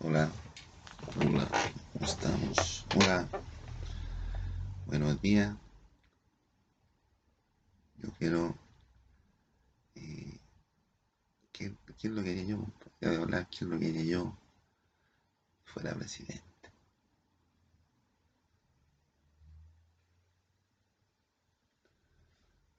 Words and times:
Hola, 0.00 0.30
hola, 1.16 1.48
¿cómo 1.92 2.04
estamos? 2.06 2.86
Hola, 2.94 3.28
buenos 4.86 5.20
días. 5.20 5.54
Yo 7.96 8.08
quiero. 8.18 8.54
Eh, 9.96 10.38
¿qué, 11.52 11.76
¿Qué 11.98 12.08
es 12.08 12.14
lo 12.14 12.22
que 12.22 12.30
haría 12.30 12.44
yo? 12.44 12.64
Hablar 13.02 13.48
qué 13.50 13.56
es 13.64 13.70
lo 13.70 13.78
que 13.78 13.86
haría 13.88 14.04
yo 14.04 14.36
fuera 15.64 15.94
presidente. 15.94 16.42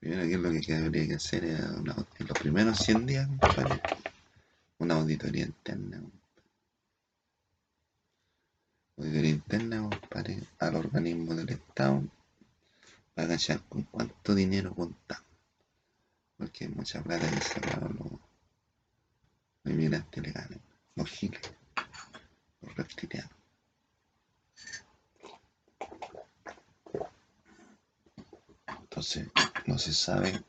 Primero, 0.00 0.22
¿qué 0.24 0.34
es 0.34 0.40
lo 0.40 0.50
que 0.60 0.74
habría 0.74 1.06
que 1.06 1.14
hacer? 1.14 1.44
en 1.44 1.84
los 2.26 2.38
primeros 2.38 2.78
100 2.80 3.06
días, 3.06 3.28
una 4.78 4.94
auditoría 4.94 5.44
interna. 5.44 6.02
Auditoría 9.00 9.30
interna, 9.30 9.80
compadre, 9.80 10.42
al 10.58 10.76
organismo 10.76 11.34
del 11.34 11.48
Estado 11.48 12.02
para 13.14 13.28
cachar 13.28 13.62
con 13.66 13.84
cuánto 13.84 14.34
dinero 14.34 14.74
contamos. 14.74 15.24
Porque 16.36 16.66
hay 16.66 16.70
mucha 16.70 17.02
plata 17.02 17.26
que 17.30 17.40
se 17.40 17.60
los, 17.62 17.92
los 19.64 19.72
inmigrantes 19.72 20.22
ilegales, 20.22 20.58
los 20.96 21.08
giles, 21.08 21.40
los 22.60 22.74
reptilianos. 22.76 23.32
Entonces, 28.82 29.28
no 29.66 29.78
se 29.78 29.94
sabe. 29.94 30.44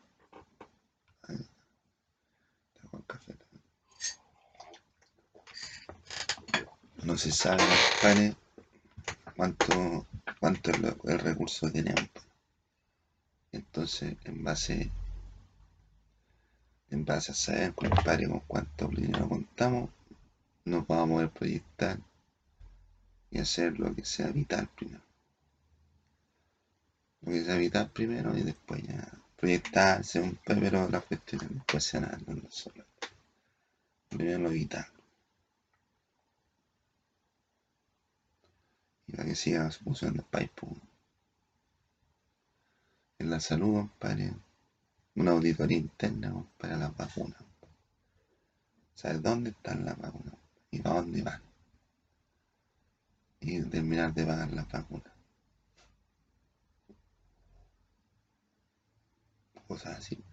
No 7.03 7.17
se 7.17 7.31
sabe, 7.31 7.63
compadre, 8.01 8.35
cuánto, 9.41 10.05
cuánto 10.39 10.69
es 10.69 10.77
el 11.05 11.19
recurso 11.19 11.65
que 11.65 11.81
tenemos. 11.81 12.11
Entonces, 13.51 14.15
en 14.25 14.43
base, 14.43 14.91
en 16.91 17.03
base 17.03 17.31
a 17.31 17.35
saber, 17.35 17.73
compadre, 17.73 18.29
con 18.29 18.41
cuánto 18.41 18.87
dinero 18.89 19.27
contamos, 19.27 19.89
nos 20.65 20.85
vamos 20.85 21.07
a 21.07 21.13
poder 21.13 21.29
proyectar 21.31 21.97
y 23.31 23.39
hacer 23.39 23.79
lo 23.79 23.95
que 23.95 24.05
sea 24.05 24.27
vital 24.27 24.69
primero. 24.75 25.01
Lo 27.21 27.31
que 27.31 27.43
sea 27.43 27.55
vital 27.55 27.89
primero 27.89 28.37
y 28.37 28.43
después 28.43 28.83
ya 28.83 29.11
proyectarse 29.37 30.19
un 30.21 30.37
pero 30.45 30.87
la 30.87 31.01
cuestión 31.01 31.47
después 31.51 31.91
dando 31.93 32.51
solo. 32.51 32.85
Primero 34.07 34.37
lo 34.37 34.49
vital. 34.51 34.85
Y 39.11 39.15
para 39.15 39.27
que 39.27 39.35
siga 39.35 39.69
funcionando 39.71 40.23
país, 40.23 40.49
en 43.19 43.29
la 43.29 43.39
salud, 43.39 43.75
compadre, 43.75 44.33
una 45.15 45.31
auditoría 45.31 45.77
interna 45.77 46.33
para 46.57 46.77
las 46.77 46.95
vacunas. 46.95 47.43
Saber 48.95 49.21
dónde 49.21 49.49
están 49.49 49.83
las 49.83 49.97
vacunas 49.97 50.35
y 50.71 50.79
para 50.79 50.95
dónde 50.95 51.21
van. 51.23 51.41
Y 53.41 53.61
terminar 53.63 54.13
de 54.13 54.25
pagar 54.25 54.51
las 54.53 54.71
vacunas. 54.71 55.13
Cosas 59.67 59.97
así. 59.99 60.23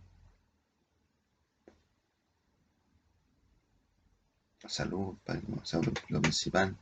salud, 4.68 5.16
para 5.24 5.40
lo 6.08 6.20
principal. 6.20 6.76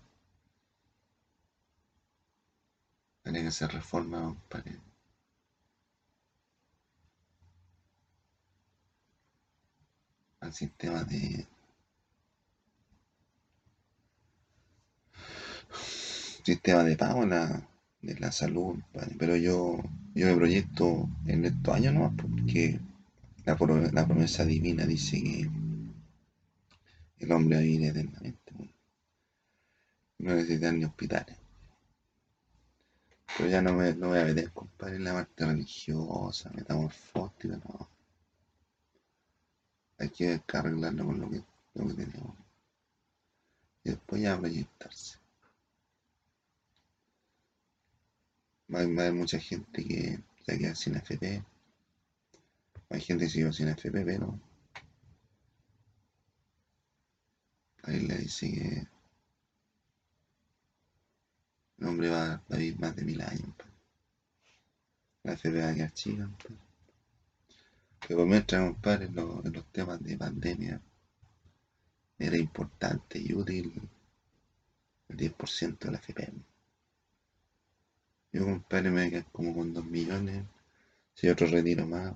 Tiene 3.23 3.36
que 3.47 3.51
hacer 3.51 3.71
reforma, 3.71 4.37
al 10.41 10.53
sistema 10.53 11.05
de 11.05 11.47
sistema 16.43 16.83
de 16.83 16.97
pago 16.97 17.25
de 17.25 18.19
la 18.19 18.33
salud, 18.33 18.81
pero 19.17 19.37
yo, 19.37 19.81
yo 20.15 20.27
me 20.27 20.35
proyecto 20.35 21.09
en 21.27 21.45
estos 21.45 21.75
años 21.75 21.95
no 21.95 22.13
porque 22.17 22.81
la, 23.45 23.57
la, 23.93 24.07
promesa 24.07 24.45
divina 24.45 24.87
dice 24.87 25.23
que 25.23 25.49
el 27.21 27.33
hombre 27.33 27.61
vivir 27.61 27.91
eternamente. 27.91 28.53
No 30.19 30.35
necesita 30.35 30.73
ni 30.73 30.85
hospitales. 30.85 31.46
Pero 33.37 33.49
ya 33.49 33.63
no 33.63 33.73
me, 33.73 33.95
no 33.95 34.09
voy 34.09 34.19
a 34.19 34.25
meter, 34.25 34.51
compadre, 34.53 34.97
en 34.97 35.05
la 35.05 35.13
parte 35.15 35.47
religiosa, 35.47 36.51
metamorfótica, 36.51 37.57
no 37.57 37.97
hay 39.99 40.11
que 40.11 40.41
arreglarlo 40.53 41.07
con 41.07 41.21
lo 41.21 41.31
que, 41.31 41.43
lo 41.75 41.89
que 41.89 41.95
tenemos. 41.95 42.37
Y 43.85 43.91
después 43.91 44.23
ya 44.23 44.39
proyectarse. 44.39 45.19
Va 48.73 48.81
a 48.81 48.83
haber 48.83 49.13
mucha 49.13 49.39
gente 49.39 49.85
que 49.85 50.19
se 50.45 50.59
queda 50.59 50.75
sin 50.75 50.97
FP. 50.97 51.45
Hay 52.91 53.01
gente 53.01 53.25
que 53.25 53.31
sigue 53.31 53.53
sin 53.53 53.69
FP, 53.69 54.05
pero 54.05 54.39
ahí 57.85 58.01
le 58.01 58.19
dice 58.19 58.51
que 58.51 58.87
el 61.79 61.87
hombre 61.87 62.09
va, 62.09 62.43
a 62.49 62.57
vivir 62.57 62.79
más 62.79 62.97
de 62.97 63.05
mil 63.05 63.21
años. 63.21 63.55
La 65.23 65.35
FP 65.35 65.61
va 65.61 65.69
a 65.69 65.75
quedar 65.75 65.93
chica. 65.93 66.29
Pero 68.07 68.25
mientras, 68.25 68.63
compadre, 68.63 69.07
en 69.07 69.15
los, 69.15 69.73
temas 69.73 70.03
de 70.03 70.17
pandemia 70.17 70.81
era 72.19 72.37
importante 72.37 73.19
y 73.19 73.35
útil 73.35 73.73
el 75.09 75.17
10% 75.17 75.79
de 75.79 75.91
la 75.91 75.99
FPM. 75.99 76.43
Yo, 78.33 78.45
compadre, 78.45 78.91
me 78.91 79.11
voy 79.11 79.25
como 79.33 79.55
con 79.55 79.75
2 79.75 79.85
millones. 79.85 80.45
Si 81.15 81.29
otro 81.29 81.47
retiro 81.47 81.87
más, 81.87 82.15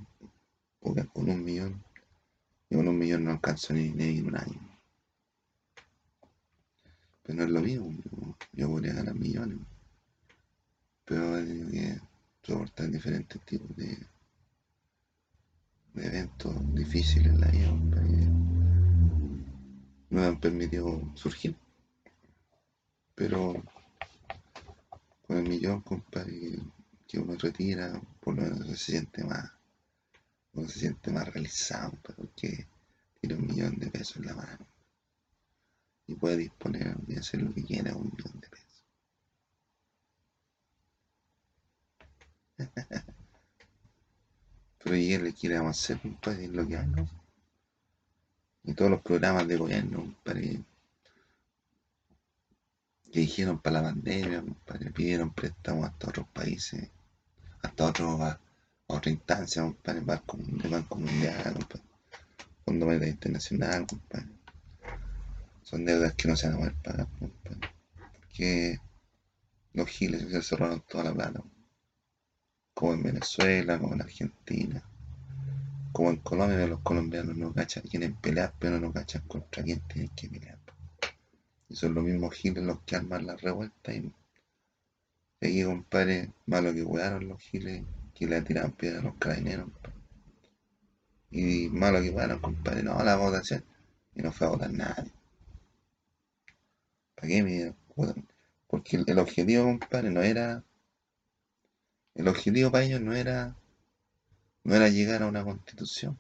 porque 0.81 1.07
con 1.07 1.29
un 1.29 1.45
millón. 1.45 1.83
Y 2.69 2.77
con 2.77 2.89
un 2.89 2.99
millón 2.99 3.25
no 3.25 3.33
alcanzo 3.33 3.75
ni, 3.75 3.91
ni 3.91 4.19
en 4.19 4.27
un 4.27 4.37
año. 4.37 4.70
No 7.33 7.45
es 7.45 7.51
lo 7.51 7.61
mismo. 7.61 7.95
Yo, 8.53 8.69
podría 8.69 8.95
ganar 8.95 9.15
millones. 9.15 9.59
Pero 11.05 11.35
hay 11.37 11.47
que 11.71 12.01
soportar 12.43 12.91
diferentes 12.91 13.41
tipos 13.43 13.77
de 13.77 13.99
eventos 15.95 16.55
difíciles 16.75 17.33
en 17.33 17.41
la 17.41 17.49
vida, 17.49 17.73
me 20.11 20.25
han 20.25 20.41
permitido 20.41 21.01
surgir. 21.15 21.55
Pero 23.15 23.63
con 25.27 25.37
el 25.37 25.49
millón, 25.49 25.83
compadre, 25.83 26.59
que 27.07 27.19
uno 27.19 27.37
retira, 27.37 28.01
por 28.21 28.35
lo 28.35 28.43
menos 28.43 28.67
se 28.67 28.77
siente 28.77 29.23
más, 29.25 29.53
uno 30.55 30.69
se 30.69 30.81
siente 30.81 31.13
más 31.13 31.29
realizado, 31.29 31.93
porque 32.03 32.67
tiene 33.21 33.37
un 33.37 33.47
millón 33.47 33.79
de 33.79 33.91
pesos 33.91 34.17
en 34.17 34.27
la 34.27 34.35
mano 34.35 34.70
y 36.11 36.15
puede 36.17 36.37
disponer 36.39 36.97
y 37.07 37.17
hacer 37.17 37.41
lo 37.43 37.55
que 37.55 37.65
quiera 37.65 37.95
un 37.95 38.11
millón 38.11 38.41
de 38.41 38.49
pesos. 38.49 38.85
Pero 44.83 44.97
¿y 44.97 45.17
le 45.19 45.33
quiere 45.33 45.57
hacer, 45.59 46.01
compadre? 46.01 46.47
Es 46.47 46.51
lo 46.51 46.67
que 46.67 46.77
hay, 46.77 46.87
¿no? 46.89 47.09
Y 48.65 48.75
todos 48.75 48.91
los 48.91 49.03
programas 49.03 49.47
de 49.47 49.57
gobierno, 49.57 49.99
compadre, 49.99 50.65
que 53.13 53.21
dijeron 53.21 53.61
para 53.61 53.81
la 53.81 53.91
pandemia, 53.91 54.41
compadre, 54.43 54.91
pidieron 54.91 55.33
préstamos 55.33 55.87
hasta 55.87 56.09
otros 56.09 56.27
países, 56.29 56.91
hasta 57.63 57.89
a, 57.89 58.41
otra 58.89 59.11
instancia, 59.11 59.63
compadre, 59.63 60.01
Banco, 60.01 60.39
Banco 60.69 60.97
Mundial, 60.97 61.55
Fondo 62.65 62.87
Monetario 62.87 63.13
Internacional, 63.13 63.87
compadre. 63.87 64.40
Son 65.71 65.85
deudas 65.85 66.15
que 66.15 66.27
no 66.27 66.35
se 66.35 66.49
van 66.49 66.57
a 66.57 66.59
poder 66.59 66.75
pagar. 66.83 67.09
Porque 68.19 68.81
los 69.73 69.89
giles 69.89 70.23
se 70.29 70.43
cerraron 70.43 70.83
toda 70.89 71.05
la 71.05 71.15
plata 71.15 71.41
como 72.75 72.95
en 72.95 73.03
Venezuela, 73.05 73.79
como 73.79 73.95
en 73.95 74.01
Argentina, 74.01 74.83
como 75.93 76.11
en 76.11 76.17
Colombia, 76.17 76.67
los 76.67 76.81
colombianos 76.81 77.37
no 77.37 77.53
cachan, 77.53 77.85
quieren 77.85 78.15
pelear, 78.15 78.53
pero 78.59 78.81
no 78.81 78.93
cachan 78.93 79.23
contra 79.29 79.63
quién 79.63 79.81
tienen 79.81 80.11
que 80.17 80.29
pelear. 80.29 80.59
Y 81.69 81.77
son 81.77 81.95
los 81.95 82.03
mismos 82.03 82.35
giles 82.35 82.65
los 82.65 82.81
que 82.81 82.97
arman 82.97 83.27
la 83.27 83.37
revuelta 83.37 83.93
y 83.93 84.13
aquí, 85.41 85.63
compadre, 85.63 86.33
malo 86.47 86.75
que 86.75 86.83
jugaron 86.83 87.29
los 87.29 87.41
giles 87.41 87.85
que 88.15 88.27
le 88.27 88.43
tiraban 88.43 88.73
piedras 88.73 89.03
a 89.03 89.07
los 89.07 89.15
carabineros. 89.17 89.69
Y 91.31 91.69
malo 91.69 92.03
que 92.03 92.11
jugaron, 92.11 92.41
compadre, 92.41 92.83
no, 92.83 93.01
la 93.05 93.15
votación. 93.17 93.63
Y 94.17 94.23
no 94.23 94.33
fue 94.33 94.49
a 94.49 94.51
votar 94.51 94.73
nadie. 94.73 95.13
¿Para 97.21 97.29
qué 97.29 97.43
me 97.43 97.75
Porque 98.67 98.97
el, 98.97 99.19
objetivo, 99.19 99.65
compadre, 99.65 100.11
no 100.11 100.23
era. 100.23 100.65
El 102.15 102.29
objetivo 102.29 102.71
para 102.71 102.85
ellos 102.85 103.03
no 103.03 103.15
era. 103.15 103.55
No 104.65 104.75
era 104.75 104.89
llegar 104.89 105.23
a 105.23 105.27
una 105.27 105.45
constitución. 105.45 106.19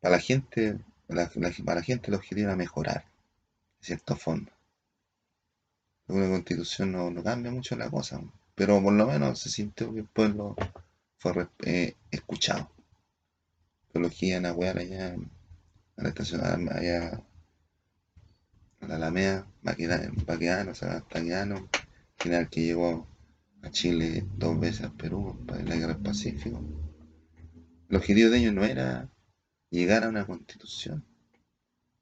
Para 0.00 0.16
la 0.16 0.20
gente, 0.20 0.78
para 1.08 1.74
la 1.74 1.82
gente 1.82 2.08
el 2.08 2.14
objetivo 2.14 2.46
era 2.46 2.56
mejorar, 2.56 3.04
de 3.80 3.86
cierta 3.86 4.14
forma. 4.14 4.52
Una 6.06 6.28
constitución 6.28 6.92
no, 6.92 7.22
cambia 7.24 7.50
mucho 7.50 7.74
la 7.74 7.90
cosa, 7.90 8.20
pero 8.54 8.80
por 8.80 8.92
lo 8.92 9.08
menos 9.08 9.40
se 9.40 9.50
sintió 9.50 9.92
que 9.92 10.00
el 10.00 10.06
pueblo 10.06 10.54
fue 11.18 11.48
eh, 11.64 11.96
escuchado. 12.12 12.70
Por 13.92 14.02
lo 14.02 14.10
que 14.10 14.26
iban 14.26 14.46
a 14.46 14.50
allá 14.50 15.16
a 15.96 16.02
la 16.02 16.08
estación, 16.08 16.68
allá 16.70 17.22
a 18.80 18.86
la 18.86 18.96
Alameda, 18.96 19.46
Baquedano, 19.62 20.72
Taquedano, 21.08 21.68
general 22.18 22.48
que 22.48 22.62
llegó 22.62 23.08
a 23.62 23.70
Chile 23.70 24.26
dos 24.36 24.58
veces 24.60 24.86
a 24.86 24.92
Perú 24.92 25.44
para 25.46 25.62
la 25.62 25.76
guerra 25.76 25.94
del 25.94 26.02
Pacífico. 26.02 26.62
El 27.88 27.96
objetivo 27.96 28.30
de 28.30 28.38
ellos 28.38 28.54
no 28.54 28.64
era 28.64 29.08
llegar 29.70 30.04
a 30.04 30.08
una 30.08 30.26
constitución, 30.26 31.04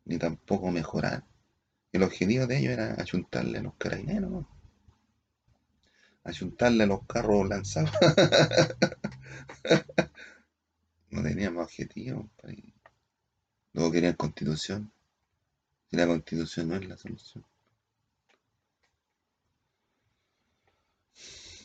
ni 0.04 0.18
tampoco 0.18 0.70
mejorar 0.70 1.24
el 1.94 2.02
objetivo 2.02 2.48
de 2.48 2.58
ellos 2.58 2.72
era 2.72 3.00
ayuntarle 3.00 3.58
a 3.58 3.62
los 3.62 3.76
carabineros, 3.76 4.28
¿no? 4.28 4.48
Ayuntarle 6.24 6.82
a 6.82 6.86
los 6.88 7.06
carros 7.06 7.48
lanzados. 7.48 7.92
no 11.10 11.22
teníamos 11.22 11.62
objetivo. 11.62 12.28
Luego 13.74 13.92
querían 13.92 14.14
constitución. 14.14 14.90
Y 15.90 15.96
la 15.96 16.06
constitución 16.06 16.68
no 16.68 16.76
es 16.76 16.88
la 16.88 16.96
solución. 16.96 17.44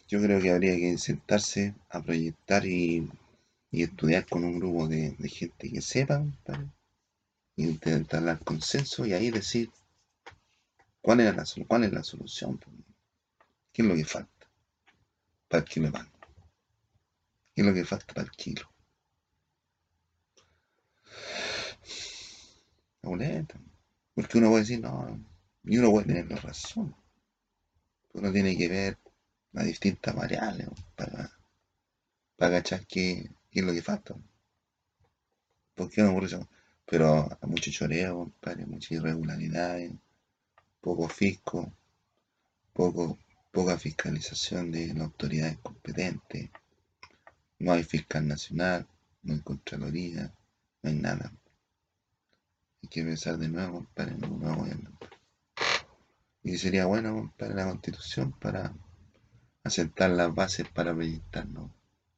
Yo 0.07 0.21
creo 0.21 0.41
que 0.41 0.51
habría 0.51 0.75
que 0.75 0.97
sentarse 0.97 1.75
a 1.89 2.01
proyectar 2.01 2.65
y, 2.65 3.09
estudiar 3.71 4.25
con 4.25 4.43
un 4.43 4.59
grupo 4.59 4.87
de, 4.87 5.15
gente 5.29 5.71
que 5.71 5.81
sepa, 5.81 6.23
intentar 7.55 8.23
dar 8.23 8.43
consenso 8.43 9.05
y 9.05 9.13
ahí 9.13 9.31
decir 9.31 9.69
¿Cuál 11.01 11.21
es 11.21 11.35
la, 11.35 11.65
cuál 11.65 11.83
es 11.85 11.93
la 11.93 12.03
solución? 12.03 12.59
¿Qué 13.71 13.81
es 13.81 13.87
lo 13.87 13.95
que 13.95 14.05
falta 14.05 14.47
para 15.47 15.63
el 15.63 15.69
kilo 15.69 15.91
pan? 15.91 16.07
¿Qué 17.55 17.61
es 17.61 17.67
lo 17.67 17.73
que 17.73 17.85
falta 17.85 18.13
para 18.13 18.27
el 18.27 18.31
kilo? 18.31 18.69
Boleta. 23.01 23.59
Porque 24.13 24.37
uno 24.37 24.49
puede 24.49 24.63
decir, 24.63 24.81
no, 24.81 25.19
y 25.63 25.77
uno 25.77 25.91
puede 25.91 26.07
tener 26.07 26.29
la 26.29 26.37
razón. 26.37 26.95
Uno 28.13 28.31
tiene 28.31 28.57
que 28.57 28.67
ver 28.67 28.97
las 29.51 29.65
distintas 29.65 30.15
variables 30.15 30.67
para, 30.95 31.31
para 32.35 32.57
agachar 32.57 32.85
qué, 32.85 33.29
es 33.51 33.63
lo 33.63 33.73
que 33.73 33.81
falta. 33.81 34.15
¿Por 35.75 35.89
qué 35.89 36.01
no 36.01 36.11
ocurre 36.11 36.27
eso? 36.27 36.47
Pero 36.85 37.29
mucho 37.43 37.71
choreo, 37.71 38.31
hay 38.41 38.65
muchas 38.65 38.91
irregularidades 38.91 39.93
poco 40.81 41.07
fisco, 41.09 41.71
poco, 42.73 43.17
poca 43.51 43.77
fiscalización 43.77 44.71
de 44.71 44.87
las 44.87 45.03
autoridades 45.03 45.57
competentes, 45.59 46.49
no 47.59 47.73
hay 47.73 47.83
fiscal 47.83 48.27
nacional, 48.27 48.87
no 49.23 49.33
hay 49.33 49.41
contraloría, 49.41 50.33
no 50.81 50.89
hay 50.89 50.95
nada. 50.95 51.33
Hay 52.81 52.89
que 52.89 53.03
pensar 53.03 53.37
de 53.37 53.49
nuevo, 53.49 53.85
en 53.95 54.25
un 54.25 54.39
nuevo 54.39 54.57
gobierno. 54.57 54.91
Y 56.43 56.57
sería 56.57 56.85
bueno, 56.85 57.33
para 57.37 57.53
la 57.53 57.65
constitución, 57.65 58.31
para 58.31 58.73
asentar 59.63 60.09
las 60.11 60.33
bases 60.33 60.67
para 60.69 60.93
proyectarnos 60.93 61.69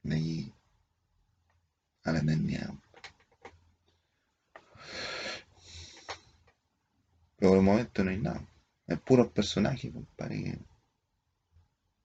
de 0.04 0.16
allí 0.16 0.54
a 2.04 2.12
la 2.12 2.20
eternidad. 2.20 2.74
Pero 7.38 7.52
por 7.52 7.58
el 7.58 7.64
momento 7.64 8.04
no 8.04 8.12
hay 8.12 8.20
nada. 8.20 8.48
Hay 8.88 8.98
puros 8.98 9.30
personajes, 9.32 9.92
compadre. 9.92 10.60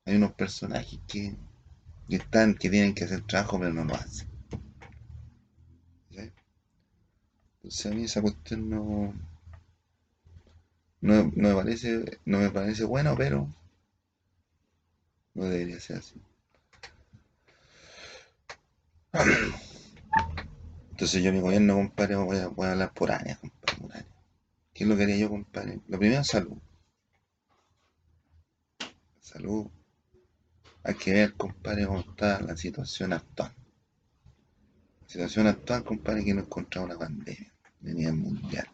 Hay 0.07 0.17
unos 0.17 0.33
personajes 0.33 0.99
que, 1.07 1.37
están, 2.09 2.55
que 2.55 2.71
tienen 2.71 2.95
que 2.95 3.05
hacer 3.05 3.23
trabajo, 3.27 3.59
pero 3.59 3.73
no 3.73 3.85
lo 3.85 3.95
hacen. 3.95 4.36
Entonces 7.67 7.87
a 7.87 7.95
mí 7.97 8.05
esa 8.05 8.23
cuestión 8.23 8.71
no, 8.71 9.13
no, 11.01 11.33
me 11.35 11.53
parece, 11.53 12.21
no 12.25 12.39
me 12.39 12.49
parece 12.49 12.85
bueno, 12.85 13.17
pero 13.19 13.53
no 15.35 15.45
debería 15.47 15.81
ser 15.81 15.97
así. 15.97 16.15
Entonces 20.93 21.25
yo 21.25 21.33
mi 21.33 21.41
gobierno, 21.41 21.75
compadre, 21.75 22.15
voy 22.15 22.37
a, 22.37 22.47
voy 22.47 22.69
a 22.69 22.73
hablar 22.73 22.93
por 22.95 23.11
años, 23.11 23.37
compadre, 23.41 23.77
por 23.81 23.93
años. 23.97 24.15
¿Qué 24.73 24.85
es 24.85 24.89
lo 24.89 24.97
que 24.97 25.03
haría 25.03 25.17
yo, 25.17 25.29
compadre? 25.29 25.81
Lo 25.89 25.99
primero, 25.99 26.23
salud 26.23 26.59
salud, 29.19 29.67
hay 30.85 30.95
que 30.95 31.13
ver, 31.13 31.35
compadre, 31.35 31.85
cómo 31.85 31.99
está 31.99 32.41
la 32.41 32.57
situación 32.57 33.13
actual. 33.13 33.53
La 35.01 35.09
situación 35.09 35.49
actual, 35.49 35.83
compadre, 35.83 36.25
que 36.25 36.33
nos 36.33 36.45
encontramos 36.45 36.91
una 36.91 36.99
pandemia 37.01 37.56
mundial. 37.95 38.69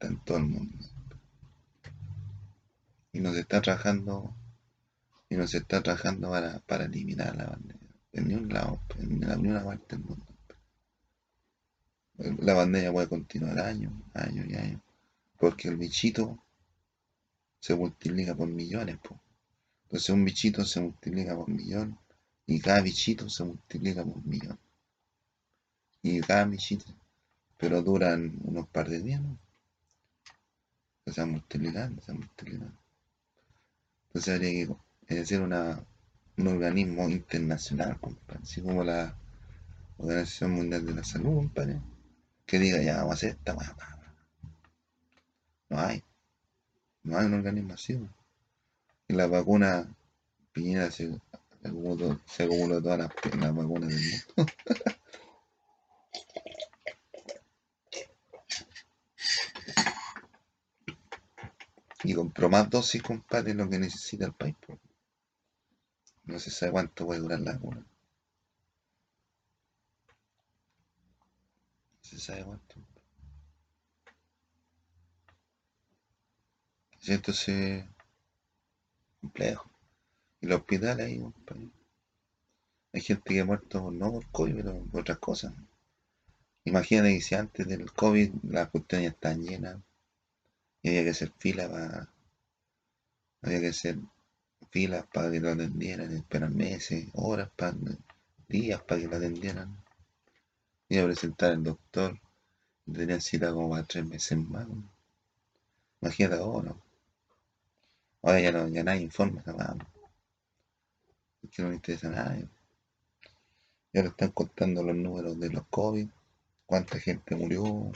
En 0.00 0.18
todo 0.24 0.38
el 0.38 0.44
mundo. 0.44 0.86
Y 3.12 3.20
nos 3.20 3.36
está 3.36 3.62
trabajando, 3.62 4.34
y 5.30 5.36
nos 5.36 5.54
está 5.54 5.82
trabajando 5.82 6.30
para, 6.30 6.58
para 6.60 6.84
eliminar 6.84 7.34
la 7.36 7.46
pandemia. 7.50 7.88
En 8.12 8.28
ningún 8.28 8.48
lado, 8.52 8.80
en 8.98 9.20
ninguna 9.20 9.64
parte 9.64 9.96
del 9.96 10.04
mundo. 10.04 10.26
La 12.42 12.54
pandemia 12.54 12.92
puede 12.92 13.08
continuar 13.08 13.58
años, 13.60 13.92
años 14.14 14.46
y 14.48 14.54
años. 14.54 14.80
Porque 15.38 15.68
el 15.68 15.76
bichito 15.76 16.42
se 17.60 17.74
multiplica 17.74 18.34
por 18.34 18.48
millones, 18.48 18.98
pues. 19.02 19.20
Entonces 19.84 20.10
un 20.10 20.24
bichito 20.24 20.64
se 20.64 20.80
multiplica 20.80 21.36
por 21.36 21.48
millón 21.48 21.98
y 22.46 22.60
cada 22.60 22.80
bichito 22.80 23.28
se 23.28 23.44
multiplica 23.44 24.04
por 24.04 24.24
millón. 24.24 24.58
Y 26.02 26.20
cada 26.20 26.44
bichito, 26.44 26.86
pero 27.56 27.82
duran 27.82 28.38
unos 28.44 28.68
par 28.68 28.88
de 28.88 29.00
días, 29.00 29.20
¿no? 29.20 29.38
Se 31.06 31.20
van 31.20 31.32
multiplicando, 31.32 32.02
se 32.02 32.12
van 32.12 32.20
multiplicando. 32.20 32.78
Entonces 34.08 34.34
habría 34.34 34.76
que 35.06 35.26
ser 35.26 35.42
una, 35.42 35.84
un 36.36 36.48
organismo 36.48 37.08
internacional, 37.08 37.98
compadre, 38.00 38.40
así 38.42 38.60
como 38.60 38.82
la 38.84 39.16
Organización 39.98 40.52
Mundial 40.52 40.84
de 40.84 40.94
la 40.94 41.04
Salud, 41.04 41.36
compadre, 41.36 41.80
que 42.44 42.58
diga 42.58 42.82
ya 42.82 42.98
vamos 42.98 43.12
a 43.12 43.14
hacer 43.14 43.30
esta, 43.30 43.54
no 45.68 45.80
hay, 45.80 46.02
no 47.02 47.18
hay 47.18 47.26
un 47.26 47.34
organismo 47.34 47.74
así, 47.74 47.98
y 49.08 49.14
la 49.14 49.26
vacuna 49.26 49.88
Piñera 50.52 50.90
se 50.90 51.18
acumuló, 51.62 52.18
se 52.26 52.46
todas 52.46 52.98
las 52.98 53.08
vacunas 53.08 53.54
del 53.54 53.66
mundo. 53.66 53.88
y 62.06 62.14
compró 62.14 62.48
más 62.48 62.70
dosis, 62.70 63.02
compadre, 63.02 63.54
lo 63.54 63.68
que 63.68 63.78
necesita 63.78 64.26
el 64.26 64.32
país. 64.32 64.54
No 66.24 66.38
se 66.38 66.50
sabe 66.50 66.72
cuánto 66.72 67.06
puede 67.06 67.20
durar 67.20 67.40
la 67.40 67.52
vacuna. 67.52 67.78
No 67.80 67.86
se 72.00 72.18
sabe 72.18 72.44
cuánto. 72.44 72.76
Entonces, 77.08 77.84
complejo. 79.20 79.70
Y 80.40 80.46
los 80.46 80.60
hospitales 80.60 81.06
ahí, 81.06 81.22
Hay 82.92 83.00
gente 83.00 83.34
que 83.34 83.40
ha 83.40 83.44
muerto 83.44 83.90
no 83.90 84.12
por 84.12 84.30
COVID, 84.30 84.56
pero 84.56 84.84
por 84.86 85.00
otras 85.00 85.18
cosas. 85.18 85.54
Imagínate 86.64 87.14
que 87.14 87.20
si 87.20 87.34
antes 87.34 87.66
del 87.66 87.92
COVID 87.92 88.32
las 88.44 88.70
cuestiones 88.70 89.12
están 89.12 89.42
llenas 89.42 89.78
y 90.86 90.90
había 90.90 91.02
que 91.02 91.10
hacer 91.10 91.32
fila 91.36 91.68
para. 91.68 92.08
Había 93.42 93.60
que 93.60 93.68
hacer 93.68 93.98
filas 94.70 95.04
para 95.12 95.32
que 95.32 95.40
lo 95.40 95.50
atendieran, 95.50 96.14
esperar 96.14 96.50
meses, 96.50 97.08
horas, 97.14 97.50
para, 97.56 97.74
días 98.46 98.80
para 98.82 99.00
que 99.00 99.08
lo 99.08 99.16
atendieran. 99.16 99.82
Iba 100.88 101.02
a 101.02 101.06
presentar 101.06 101.50
al 101.50 101.64
doctor, 101.64 102.20
tenía 102.84 103.20
cita 103.20 103.52
como 103.52 103.70
para 103.70 103.82
tres 103.82 104.06
meses 104.06 104.38
más. 104.38 104.68
Imagínate 106.02 106.36
ahora. 106.36 106.76
Ahora 108.22 108.40
ya, 108.40 108.52
no, 108.52 108.68
ya 108.68 108.84
nadie 108.84 109.02
informa 109.02 109.42
nada. 109.44 109.76
Porque 111.40 111.62
no 111.62 111.70
le 111.70 111.74
interesa 111.74 112.10
nadie. 112.10 112.48
Ya 113.92 114.02
le 114.02 114.08
están 114.10 114.30
contando 114.30 114.84
los 114.84 114.94
números 114.94 115.40
de 115.40 115.50
los 115.50 115.66
COVID, 115.66 116.06
cuánta 116.64 117.00
gente 117.00 117.34
murió, 117.34 117.90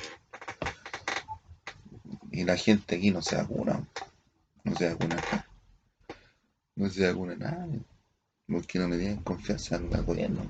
y 2.31 2.45
la 2.45 2.57
gente 2.57 2.97
aquí 2.97 3.11
no 3.11 3.23
se 3.23 3.37
vacuna. 3.37 3.85
No 4.65 4.77
se 4.77 4.89
vacuna 4.89 5.17
acá. 5.17 5.47
No 6.77 6.89
se 6.91 7.07
vacuna 7.07 7.35
nadie. 7.37 7.81
Porque 8.47 8.79
no 8.79 8.89
le 8.89 8.99
tienen 8.99 9.23
confianza 9.23 9.77
al 9.77 10.05
gobierno. 10.05 10.43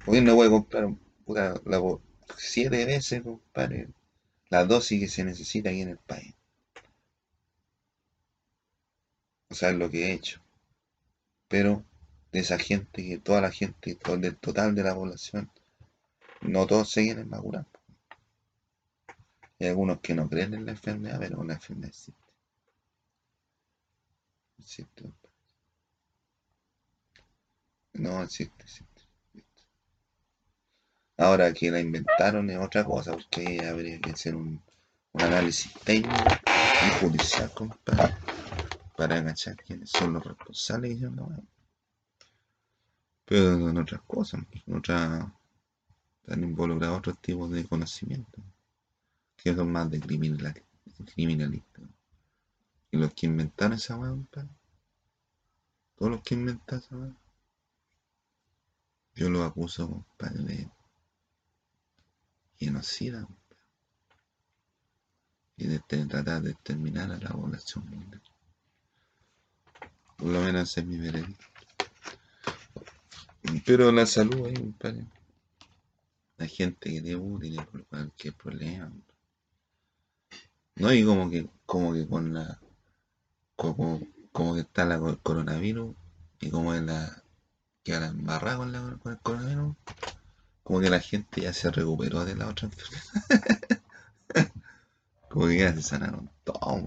El 0.00 0.06
gobierno 0.06 0.34
puede 0.34 0.50
comprar 0.50 0.88
puta, 1.24 1.60
la, 1.64 1.98
siete 2.36 2.84
veces, 2.84 3.22
compadre, 3.22 3.88
la 4.50 4.64
dosis 4.64 5.00
que 5.00 5.08
se 5.08 5.24
necesita 5.24 5.70
aquí 5.70 5.82
en 5.82 5.90
el 5.90 5.98
país. 5.98 6.34
O 9.50 9.54
sea, 9.54 9.70
es 9.70 9.76
lo 9.76 9.90
que 9.90 10.06
he 10.06 10.12
hecho. 10.12 10.40
Pero 11.48 11.84
de 12.32 12.40
esa 12.40 12.58
gente, 12.58 13.02
que 13.02 13.18
toda 13.18 13.40
la 13.40 13.50
gente, 13.50 13.94
todo, 13.94 14.18
del 14.18 14.36
total 14.36 14.74
de 14.74 14.82
la 14.82 14.94
población, 14.94 15.50
no 16.42 16.66
todos 16.66 16.90
se 16.90 17.02
quieren 17.04 17.30
vacunar. 17.30 17.66
Hay 19.60 19.68
algunos 19.68 20.00
que 20.00 20.14
no 20.14 20.28
creen 20.28 20.54
en 20.54 20.66
la 20.66 20.72
enfermedad, 20.72 21.18
pero 21.18 21.42
la 21.42 21.54
enfermedad 21.54 21.88
existe. 21.88 22.22
Existe. 24.58 25.12
No, 27.94 28.22
existe, 28.22 28.62
existe. 28.62 29.02
Ahora 31.16 31.52
que 31.52 31.70
la 31.70 31.80
inventaron 31.80 32.48
es 32.48 32.58
otra 32.58 32.84
cosa, 32.84 33.12
porque 33.12 33.66
habría 33.66 34.00
que 34.00 34.10
hacer 34.10 34.36
un, 34.36 34.62
análisis 35.14 35.72
técnico 35.84 36.14
y 36.86 36.90
judicial, 37.00 37.50
compadre, 37.52 38.14
para 38.96 39.16
agachar 39.16 39.56
quiénes 39.56 39.90
son 39.90 40.12
los 40.12 40.24
responsables 40.24 40.92
y 40.92 41.00
no, 41.00 41.28
Pero 43.24 43.68
en 43.68 43.78
otras 43.78 44.00
cosas, 44.02 44.42
en 44.66 44.76
otras 44.76 45.26
están 46.22 46.44
involucrados 46.44 46.98
otros 46.98 47.18
tipos 47.18 47.50
de 47.50 47.66
conocimiento, 47.66 48.40
que 49.38 49.54
son 49.54 49.72
más 49.72 49.90
de 49.90 50.00
criminalistas. 50.00 51.84
Y 52.90 52.96
los 52.96 53.14
que 53.14 53.26
inventaron 53.26 53.76
esa 53.76 53.96
weá, 53.96 54.14
todos 55.96 56.10
los 56.10 56.22
que 56.22 56.34
inventaron 56.34 56.84
esa 56.84 56.96
weá, 56.96 57.16
yo 59.14 59.30
los 59.30 59.46
acuso, 59.46 59.88
compadre, 59.88 60.42
de 60.44 60.70
genocida 62.56 63.26
y 65.56 65.66
de 65.66 65.78
tratar 65.80 66.42
de 66.42 66.52
exterminar 66.52 67.10
a 67.10 67.18
la 67.18 67.30
población 67.30 67.84
mundial. 67.88 68.22
Por 70.16 70.28
lo 70.28 70.40
menos 70.40 70.76
es 70.76 70.84
mi 70.84 70.98
veredicto. 70.98 71.46
Pero 73.64 73.90
la 73.92 74.06
salud 74.06 74.46
un 74.46 74.72
par. 74.72 74.94
La 76.36 76.46
gente 76.46 76.90
que 76.90 77.00
tiene 77.00 77.38
tiene 77.40 77.66
cualquier 77.88 78.34
problema. 78.34 78.92
No, 80.78 80.92
y 80.92 81.04
como 81.04 81.30
que, 81.30 81.48
como 81.66 81.92
que 81.92 82.06
con 82.06 82.34
la. 82.34 82.60
Como, 83.56 84.00
como 84.32 84.54
que 84.54 84.60
está 84.60 84.84
la, 84.84 84.96
el 84.96 85.18
coronavirus 85.18 85.94
y 86.40 86.50
como 86.50 86.74
es 86.74 86.82
la. 86.82 87.22
que 87.84 87.92
la 87.98 88.06
embarrada 88.06 88.56
con, 88.58 88.98
con 88.98 89.12
el 89.12 89.18
coronavirus 89.18 89.76
como 90.68 90.80
que 90.80 90.90
la 90.90 91.00
gente 91.00 91.40
ya 91.40 91.54
se 91.54 91.70
recuperó 91.70 92.26
de 92.26 92.36
la 92.36 92.46
otra 92.46 92.68
enfermedad. 92.68 93.82
como 95.30 95.46
que 95.46 95.56
ya 95.60 95.72
se 95.72 95.80
sanaron 95.80 96.30
todos. 96.44 96.82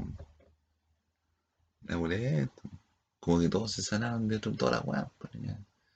La 1.81 1.95
boleto. 1.95 2.62
Como 3.19 3.39
que 3.39 3.50
todos 3.50 3.71
se 3.71 3.81
sanaron 3.81 4.27
de 4.27 4.38
toda 4.38 4.74
la 4.74 4.81
weá. 4.81 5.12
Pues, 5.17 5.33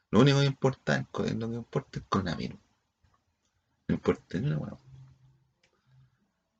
lo 0.09 0.19
único 0.19 0.39
que 0.39 0.47
importa 0.47 0.97
es 0.97 1.35
lo 1.35 1.47
que 1.47 1.55
importa 1.57 1.99
es 1.99 2.05
coronavirus. 2.09 2.57
No 3.87 3.93
importa 3.93 4.39
ni 4.39 4.49
la 4.49 4.57
weá. 4.57 4.79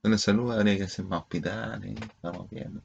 Con 0.06 0.12
la 0.12 0.20
salud 0.20 0.52
habría 0.52 0.78
que 0.78 0.84
hacer 0.84 1.04
más 1.04 1.22
hospitales, 1.22 1.96
vamos 2.22 2.48
viendo. 2.52 2.80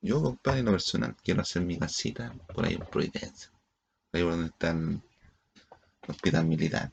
Yo, 0.00 0.22
compadre, 0.22 0.60
en 0.60 0.66
lo 0.66 0.70
personal, 0.70 1.16
quiero 1.20 1.40
hacer 1.42 1.62
mi 1.62 1.76
casita 1.76 2.32
por 2.54 2.64
ahí 2.64 2.74
en 2.74 2.86
Providencia. 2.86 3.50
Ahí 4.12 4.22
donde 4.22 4.46
está 4.46 4.70
el 4.70 5.02
hospital 6.06 6.46
militar. 6.46 6.92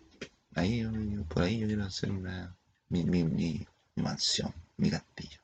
Ahí, 0.55 0.83
por 1.27 1.43
ahí 1.43 1.59
yo 1.59 1.67
quiero 1.67 1.83
hacer 1.83 2.09
una, 2.09 2.57
mi, 2.87 3.03
mi, 3.03 3.23
mi, 3.23 3.67
mansión, 3.97 4.51
mi 4.77 4.89
castillo. 4.89 5.39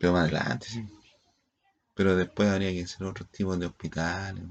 Pero 0.00 0.12
más 0.12 0.22
adelante, 0.22 0.66
sí. 0.66 0.84
Pero 1.94 2.16
después 2.16 2.48
habría 2.48 2.72
que 2.72 2.82
hacer 2.82 3.06
otro 3.06 3.26
tipo 3.26 3.56
de 3.56 3.66
hospitales, 3.66 4.42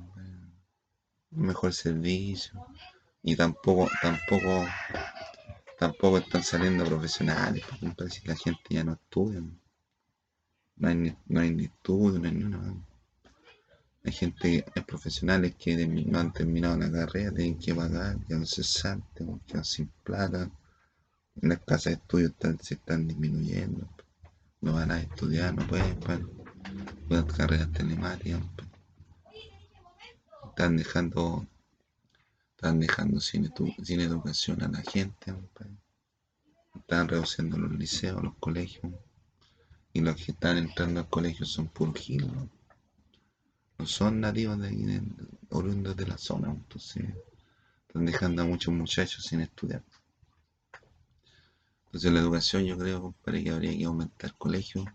mejor 1.32 1.74
servicio. 1.74 2.66
Y 3.22 3.36
tampoco, 3.36 3.90
tampoco, 4.02 4.66
tampoco 5.80 6.18
están 6.18 6.44
saliendo 6.44 6.84
profesionales, 6.84 7.64
porque 7.96 8.12
si 8.12 8.28
la 8.28 8.36
gente 8.36 8.62
ya 8.70 8.84
no 8.84 8.94
estudia. 8.94 9.42
No 10.76 10.88
hay, 10.88 10.96
ni, 10.96 11.18
no 11.28 11.40
hay 11.40 11.52
ni 11.52 11.66
estudio, 11.66 12.20
no 12.20 12.28
hay 12.28 12.36
ni 12.36 12.44
una. 12.44 12.76
Hay 14.04 14.12
gente, 14.12 14.66
hay 14.76 14.84
profesionales 14.84 15.56
que 15.56 15.88
no 15.88 16.20
han 16.20 16.34
terminado 16.34 16.78
la 16.78 16.92
carrera, 16.92 17.32
tienen 17.32 17.58
que 17.58 17.74
pagar, 17.74 18.18
se 18.46 18.64
saben, 18.64 19.04
quedan 19.48 19.64
sin 19.64 19.88
plata. 20.04 20.52
Las 21.36 21.60
casas 21.60 21.86
de 21.86 21.94
estudio 21.94 22.34
se 22.62 22.74
están 22.74 23.08
disminuyendo. 23.08 23.88
No 24.62 24.74
van 24.74 24.92
a 24.92 25.02
estudiar, 25.02 25.56
no 25.56 25.66
pueden, 25.66 25.98
las 27.08 27.26
carreras 27.26 27.72
telemáticas. 27.72 28.42
Están 30.50 30.76
dejando, 30.76 31.48
están 32.56 32.80
dejando 32.82 33.22
sin, 33.22 33.50
sin 33.84 34.02
educación 34.02 34.62
a 34.62 34.68
la 34.68 34.82
gente. 34.82 35.34
Están 36.90 37.08
reduciendo 37.08 37.56
los 37.56 37.72
liceos, 37.74 38.24
los 38.24 38.34
colegios. 38.40 38.92
Y 39.94 40.02
los 40.02 40.16
que 40.16 40.32
están 40.32 40.58
entrando 40.58 41.02
al 41.02 41.08
colegio 41.08 41.46
son 41.46 41.68
puros 41.68 42.00
gilos 42.00 42.32
no 43.78 43.86
son 43.86 44.20
nativos 44.20 44.60
de 44.60 44.70
aquí, 44.70 44.86
oriundos 45.52 45.96
de 45.96 46.08
la 46.08 46.18
zona, 46.18 46.50
entonces 46.50 47.06
están 47.88 48.06
dejando 48.06 48.42
a 48.42 48.46
muchos 48.46 48.74
muchachos 48.74 49.24
sin 49.24 49.42
estudiar. 49.42 49.84
Entonces 51.86 52.12
la 52.12 52.22
educación 52.22 52.66
yo 52.66 52.76
creo, 52.76 53.04
compadre, 53.04 53.44
que 53.44 53.52
habría 53.52 53.78
que 53.78 53.86
aumentar 53.86 54.34
colegios. 54.36 54.86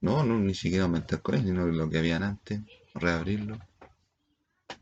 No, 0.00 0.24
no, 0.24 0.38
ni 0.38 0.54
siquiera 0.54 0.84
aumentar 0.84 1.20
colegios, 1.20 1.50
sino 1.50 1.66
lo 1.66 1.90
que 1.90 1.98
habían 1.98 2.22
antes, 2.22 2.62
reabrirlo. 2.94 3.58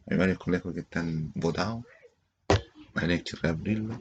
Hay 0.07 0.17
varios 0.17 0.39
colegios 0.39 0.73
que 0.73 0.81
están 0.81 1.33
votados, 1.35 1.85
habría 2.95 3.25
que 3.25 3.37
reabrirlo. 3.37 4.01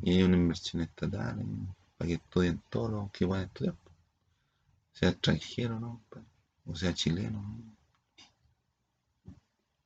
Y 0.00 0.12
hay 0.12 0.22
una 0.22 0.36
inversión 0.36 0.82
estatal 0.82 1.44
para 1.96 2.08
que 2.08 2.14
estudien 2.14 2.62
todos 2.68 2.90
los 2.90 3.10
que 3.10 3.26
puedan 3.26 3.46
estudiar. 3.46 3.74
Sea 4.92 5.10
extranjero, 5.10 5.80
¿no? 5.80 6.02
o 6.66 6.74
sea 6.74 6.92
chileno. 6.92 7.42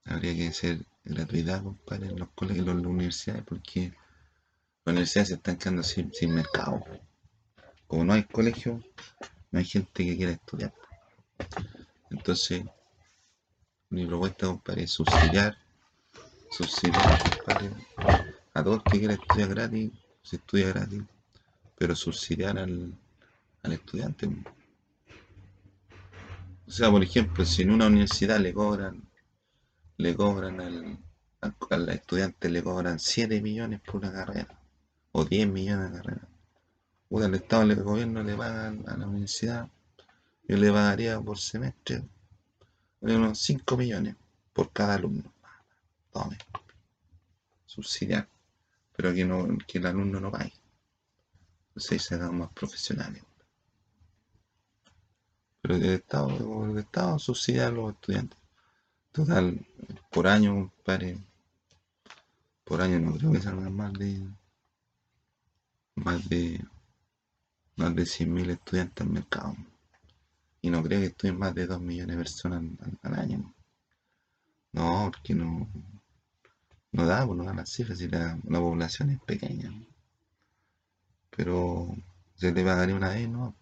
Habría 0.04 0.34
que 0.34 0.52
ser 0.52 0.84
gratuidad, 1.04 1.62
compadre, 1.62 2.08
en 2.08 2.18
los 2.18 2.30
colegios, 2.30 2.66
en 2.68 2.76
las 2.78 2.86
universidades, 2.86 3.44
porque 3.44 3.92
las 4.84 4.92
universidades 4.92 5.28
se 5.28 5.34
están 5.34 5.56
quedando 5.56 5.82
sin, 5.82 6.34
mercado. 6.34 6.82
Como 7.86 8.04
no 8.04 8.14
hay 8.14 8.24
colegio, 8.24 8.82
no 9.50 9.58
hay 9.58 9.64
gente 9.64 10.04
que 10.04 10.16
quiera 10.16 10.32
estudiar. 10.32 10.72
Entonces, 12.10 12.64
mi 13.90 14.06
propuesta, 14.06 14.46
compadre, 14.46 14.84
es 14.84 14.90
subsidiar, 14.90 15.56
subsidiar, 16.50 17.18
a 18.54 18.64
todos 18.64 18.82
que 18.84 18.98
quieran 18.98 19.18
estudiar 19.20 19.48
gratis, 19.48 19.92
se 20.22 20.36
estudia 20.36 20.68
gratis, 20.68 21.02
pero 21.76 21.94
subsidiar 21.94 22.58
al, 22.58 22.94
al 23.62 23.72
estudiante. 23.72 24.28
O 26.66 26.70
sea, 26.70 26.90
por 26.90 27.02
ejemplo, 27.02 27.44
si 27.44 27.62
en 27.62 27.70
una 27.72 27.86
universidad 27.86 28.38
le 28.38 28.54
cobran, 28.54 29.02
le 29.96 30.14
cobran 30.14 30.60
al, 30.60 30.98
al, 31.70 31.88
estudiante 31.88 32.48
le 32.48 32.62
cobran 32.62 32.98
7 32.98 33.40
millones 33.40 33.80
por 33.80 33.96
una 33.96 34.12
carrera, 34.12 34.58
o 35.12 35.24
10 35.24 35.48
millones 35.48 35.90
de 35.90 35.96
carrera. 35.98 36.28
O 37.08 37.22
el 37.22 37.34
Estado, 37.34 37.62
el 37.62 37.82
gobierno 37.82 38.22
le 38.22 38.36
paga 38.36 38.68
a 38.68 38.96
la 38.96 39.06
universidad, 39.06 39.68
yo 40.46 40.56
le 40.56 40.70
pagaría 40.70 41.20
por 41.20 41.38
semestre 41.38 42.02
unos 43.00 43.38
5 43.38 43.76
millones 43.76 44.16
por 44.52 44.70
cada 44.72 44.94
alumno. 44.94 45.32
Tome. 46.12 46.36
Subsidiar. 47.66 48.28
Pero 49.00 49.14
que, 49.14 49.24
no, 49.24 49.48
que 49.66 49.78
el 49.78 49.86
alumno 49.86 50.20
no 50.20 50.30
pague. 50.30 50.52
Entonces 51.68 52.02
se 52.02 52.16
hagan 52.16 52.36
más 52.36 52.52
profesionales. 52.52 53.24
Pero 55.62 55.76
el 55.76 55.84
Estado, 55.86 56.66
el 56.70 56.76
Estado 56.76 57.18
subsidia 57.18 57.68
a 57.68 57.70
los 57.70 57.94
estudiantes. 57.94 58.38
Total, 59.10 59.66
por 60.10 60.26
año, 60.26 60.70
pare, 60.84 61.16
por 62.62 62.82
año 62.82 63.00
no 63.00 63.16
creo 63.16 63.32
que 63.32 63.40
salgan 63.40 63.74
más 63.74 63.94
de 63.94 64.22
más 65.94 66.28
de 66.28 66.62
más 67.76 67.96
de 67.96 68.02
100.000 68.02 68.50
estudiantes 68.50 69.06
al 69.06 69.12
mercado. 69.14 69.56
Y 70.60 70.68
no 70.68 70.82
creo 70.82 71.00
que 71.00 71.06
estudien 71.06 71.38
más 71.38 71.54
de 71.54 71.66
2 71.66 71.80
millones 71.80 72.16
de 72.16 72.22
personas 72.22 72.62
al, 73.00 73.14
año. 73.14 73.54
No, 74.72 75.10
porque 75.10 75.34
no, 75.34 75.70
no 76.92 77.06
da, 77.06 77.26
pues 77.26 77.38
no 77.38 77.44
da 77.44 77.54
las 77.54 77.70
cifras 77.70 77.98
si 77.98 78.08
la, 78.08 78.38
la 78.44 78.58
población 78.58 79.10
es 79.10 79.20
pequeña. 79.20 79.72
pero 81.30 81.94
se 82.34 82.52
le 82.52 82.64
pagaría 82.64 82.94
una 82.94 83.10
vez, 83.10 83.28
¿no? 83.28 83.54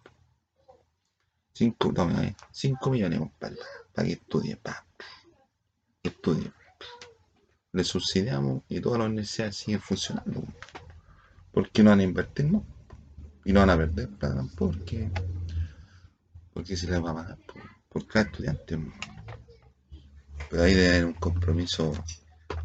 5 1.53 1.93
cinco 2.51 2.89
millones, 2.89 3.19
compadre, 3.19 3.57
para 3.93 4.07
que 4.07 4.13
estudie, 4.13 4.55
para 4.55 4.85
que 6.01 6.09
estudie. 6.09 6.51
Le 7.73 7.83
subsidiamos 7.83 8.63
y 8.69 8.79
todas 8.79 8.99
las 8.99 9.09
universidades 9.09 9.57
siguen 9.57 9.81
funcionando. 9.81 10.43
Porque 11.51 11.83
no 11.83 11.89
van 11.89 11.99
a 11.99 12.03
invertir 12.03 12.49
más. 12.49 12.63
Y 13.43 13.51
no 13.51 13.59
van 13.59 13.71
a 13.71 13.77
perder 13.77 14.09
plata 14.09 14.45
porque 14.57 15.11
porque 16.53 16.75
se 16.75 16.87
les 16.87 17.03
va 17.03 17.11
a 17.11 17.15
pagar 17.15 17.37
por, 17.89 18.05
cada 18.07 18.25
estudiante. 18.25 18.77
Pero 20.49 20.63
ahí 20.63 20.73
debe 20.73 20.89
haber 20.89 21.05
un 21.05 21.13
compromiso 21.13 21.93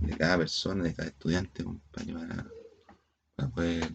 de 0.01 0.17
cada 0.17 0.39
persona, 0.39 0.85
de 0.85 0.95
cada 0.95 1.09
estudiante, 1.09 1.65
para, 1.93 2.47
para 3.37 3.49
poder, 3.49 3.95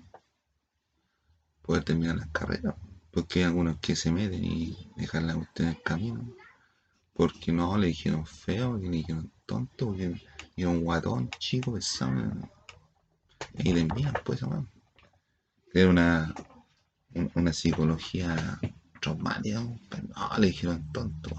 poder 1.62 1.84
terminar 1.84 2.18
las 2.18 2.28
carreras. 2.28 2.76
Porque 3.12 3.40
hay 3.40 3.46
algunos 3.46 3.78
que 3.80 3.96
se 3.96 4.12
meten 4.12 4.44
y 4.44 4.92
dejan 4.96 5.28
la 5.28 5.36
cuestión 5.36 5.70
en 5.70 5.76
el 5.76 5.82
camino. 5.82 6.36
Porque 7.14 7.52
no, 7.52 7.78
le 7.78 7.88
dijeron 7.88 8.26
feo, 8.26 8.78
le 8.78 8.90
dijeron 8.90 9.32
tonto, 9.46 9.96
era 9.96 10.70
un 10.70 10.84
guatón 10.84 11.30
chico 11.40 11.74
pesado. 11.74 12.32
Y 13.58 13.74
le 13.74 13.82
envían, 13.82 14.14
pues, 14.24 14.42
Era 15.74 15.90
una, 15.90 16.34
una 17.36 17.54
psicología 17.54 18.60
traumática, 19.02 19.66
pero 19.90 20.08
no, 20.08 20.38
le 20.38 20.48
dijeron 20.48 20.92
tonto. 20.92 21.30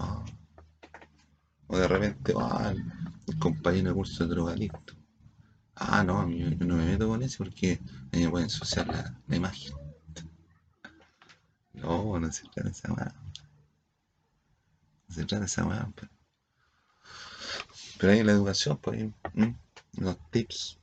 O 1.67 1.77
de 1.77 1.87
repente, 1.87 2.33
el 2.33 2.83
compañero 3.37 3.89
de 3.89 3.95
curso 3.95 4.23
de 4.23 4.29
drogadicto. 4.29 4.93
Ah, 5.75 6.03
no, 6.03 6.29
yo 6.29 6.49
no 6.65 6.75
me 6.75 6.85
meto 6.85 7.07
con 7.07 7.23
eso 7.23 7.43
porque 7.43 7.79
me 8.11 8.29
pueden 8.29 8.45
ensuciar 8.45 8.87
la, 8.87 9.19
imagen. 9.35 9.73
No, 11.73 12.19
no 12.19 12.31
se 12.31 12.43
trata 12.43 12.63
de 12.63 12.69
esa 12.69 12.93
weá. 12.93 13.15
No 15.07 15.15
se 15.15 15.21
trata 15.25 15.39
de 15.39 15.45
esa 15.45 15.65
weá. 15.65 15.91
Pero, 15.95 16.11
pero 17.97 18.13
ahí 18.13 18.23
la 18.23 18.33
educación, 18.33 18.77
por 18.77 18.93
ahí, 18.93 19.13
los 19.93 20.17
tips. 20.29 20.77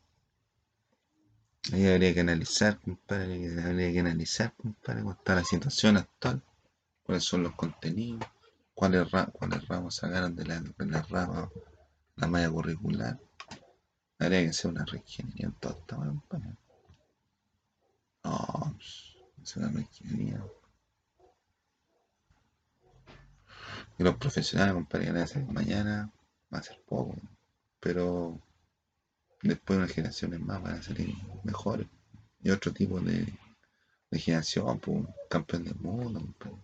Ahí 1.72 1.86
habría 1.86 2.14
que 2.14 2.20
analizar, 2.20 2.80
compadre, 2.80 3.62
habría 3.62 3.92
que 3.92 4.00
analizar, 4.00 4.54
compadre, 4.56 5.02
cómo 5.02 5.12
está 5.12 5.34
la 5.34 5.44
situación 5.44 5.98
actual, 5.98 6.42
cuáles 7.02 7.24
son 7.24 7.42
los 7.42 7.54
contenidos, 7.54 8.26
cuáles, 8.74 9.06
cuáles 9.32 9.68
ramos 9.68 9.96
sacaron 9.96 10.34
de 10.34 10.46
la, 10.46 10.60
de 10.60 10.86
la 10.86 11.02
rama, 11.02 11.50
la 12.18 12.26
malla 12.26 12.50
curricular. 12.50 13.18
Habría 14.18 14.42
que 14.42 14.48
hacer 14.48 14.70
una 14.70 14.84
reingeniería 14.84 15.46
en 15.46 15.52
toda 15.52 15.78
esta 15.78 15.96
compadre. 15.96 16.56
No, 18.24 18.76
es 19.42 19.56
una. 19.56 19.72
Y 23.98 24.02
los 24.02 24.16
profesionales, 24.16 24.74
compadre, 24.74 25.06
van 25.06 25.18
a 25.18 25.24
hacer 25.24 25.44
mañana, 25.46 26.12
va 26.52 26.58
a 26.58 26.62
ser 26.62 26.80
poco, 26.86 27.16
pero 27.80 28.40
después 29.42 29.78
unas 29.78 29.92
generaciones 29.92 30.40
más 30.40 30.62
van 30.62 30.74
a 30.74 30.82
salir 30.82 31.14
mejores. 31.44 31.86
Y 32.40 32.50
otro 32.50 32.72
tipo 32.72 33.00
de, 33.00 33.26
de 34.10 34.18
generación, 34.18 34.78
pues, 34.80 35.04
campeón 35.30 35.64
del 35.64 35.76
mundo, 35.76 36.20
compadre. 36.20 36.58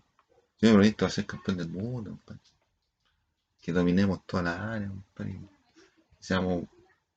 Yo 0.60 0.68
me 0.68 0.74
proyecto 0.74 1.06
a 1.06 1.10
ser 1.10 1.26
campeón 1.26 1.58
del 1.58 1.68
mundo, 1.68 2.10
compadre. 2.10 2.40
Que 3.64 3.72
dominemos 3.72 4.20
todas 4.26 4.44
las 4.44 4.58
áreas, 4.60 4.90
compadre. 4.90 5.40
Que 5.40 6.20
seamos 6.20 6.64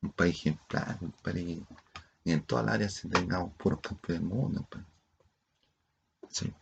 un 0.01 0.11
país 0.13 0.33
ejemplar, 0.33 0.97
compadre. 0.97 1.41
Y 2.23 2.31
en 2.31 2.41
todas 2.43 2.65
las 2.65 2.75
áreas 2.75 3.03
tengamos 3.11 3.51
puros 3.55 3.81
campeones 3.81 4.21
del 4.21 4.29
mundo, 4.29 4.59
compadre. 4.61 4.85
Sí. 6.29 6.53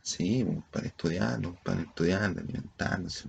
Sí, 0.00 0.46
para 0.70 0.86
estudiar, 0.86 1.40
para 1.64 1.80
estudiar, 1.80 2.22
alimentarse, 2.22 3.28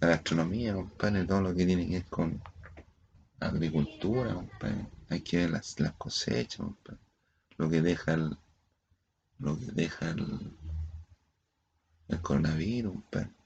la 0.00 0.08
gastronomía, 0.08 0.74
compadre, 0.74 1.24
todo 1.24 1.40
lo 1.40 1.54
que 1.54 1.64
tiene 1.64 1.86
que 1.86 1.94
ver 1.94 2.04
con 2.04 2.42
agricultura, 3.40 4.34
compadre. 4.34 4.86
Hay 5.08 5.22
que 5.22 5.38
ver 5.38 5.50
las, 5.50 5.80
las 5.80 5.94
cosechas, 5.94 6.66
lo 7.56 7.70
que 7.70 7.80
deja 7.80 8.12
el, 8.12 8.36
lo 9.38 9.58
que 9.58 9.64
deja 9.72 10.10
el, 10.10 10.52
el 12.08 12.20
coronavirus, 12.20 12.92
compadre. 12.92 13.39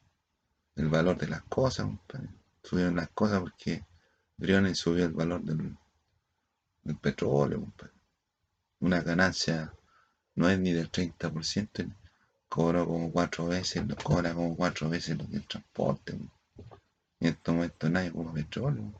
El 0.76 0.88
valor 0.88 1.16
de 1.16 1.28
las 1.28 1.42
cosas, 1.42 1.86
compadre. 1.86 2.28
subieron 2.62 2.96
las 2.96 3.10
cosas 3.10 3.40
porque 3.40 3.84
Briones 4.36 4.78
subió 4.78 5.04
el 5.04 5.12
valor 5.12 5.42
del, 5.42 5.76
del 6.82 6.96
petróleo, 6.96 7.60
compadre. 7.60 7.92
una 8.80 9.00
ganancia 9.02 9.72
no 10.36 10.48
es 10.50 10.58
ni 10.58 10.72
del 10.72 10.90
30%, 10.90 11.94
cobra 12.48 12.84
como 12.84 13.10
cuatro 13.12 13.46
veces, 13.46 13.82
cobra 14.02 14.34
como 14.34 14.56
cuatro 14.56 14.88
veces 14.88 15.16
lo 15.16 15.28
que 15.28 15.36
el 15.36 15.46
transporte. 15.46 16.12
En 16.12 17.28
este 17.28 17.52
momento 17.52 17.88
nadie 17.88 18.10
ocupa 18.10 18.32
petróleo, 18.34 18.92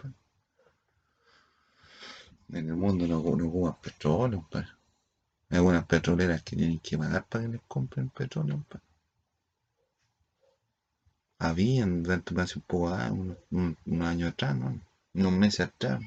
En 2.51 2.69
el 2.69 2.77
mundo 2.77 3.07
no, 3.07 3.23
no 3.23 3.79
petróleo, 3.81 4.49
Hay 4.53 5.59
algunas 5.59 5.85
petroleras 5.87 6.43
que 6.43 6.57
tienen 6.57 6.79
que 6.79 6.97
pagar 6.97 7.27
para 7.27 7.45
que 7.45 7.53
les 7.53 7.61
compren 7.67 8.09
petróleo, 8.11 8.65
Habían 11.45 12.03
durante 12.03 12.41
hace 12.41 12.59
un 12.59 12.65
poco, 12.67 12.89
ah, 12.89 13.11
un, 13.11 13.37
un, 13.87 14.03
año 14.03 14.29
atrás, 14.29 14.57
¿no? 14.57 14.81
unos 15.15 15.33
meses 15.33 15.61
atrás. 15.69 16.01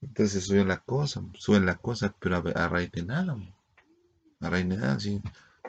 Entonces 0.00 0.44
suben 0.44 0.68
las 0.68 0.80
cosas, 0.80 1.24
suben 1.38 1.66
las 1.66 1.78
cosas, 1.78 2.12
pero 2.18 2.42
a, 2.54 2.68
raíz 2.68 2.90
de 2.92 3.02
nada. 3.02 3.36
La 4.40 4.50
reina 4.50 4.98
sí. 5.00 5.20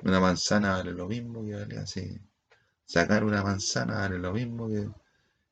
Una 0.04 0.19
manzana 0.19 0.73
vale 0.73 0.91
lo 0.93 1.08
mismo 1.08 1.43
que 1.45 1.56
valía 1.56 1.82
hace. 1.82 2.21
Sacar 2.86 3.23
una 3.23 3.43
manzana 3.43 3.95
vale 3.95 4.19
lo 4.19 4.32
mismo 4.34 4.67
que, 4.67 4.89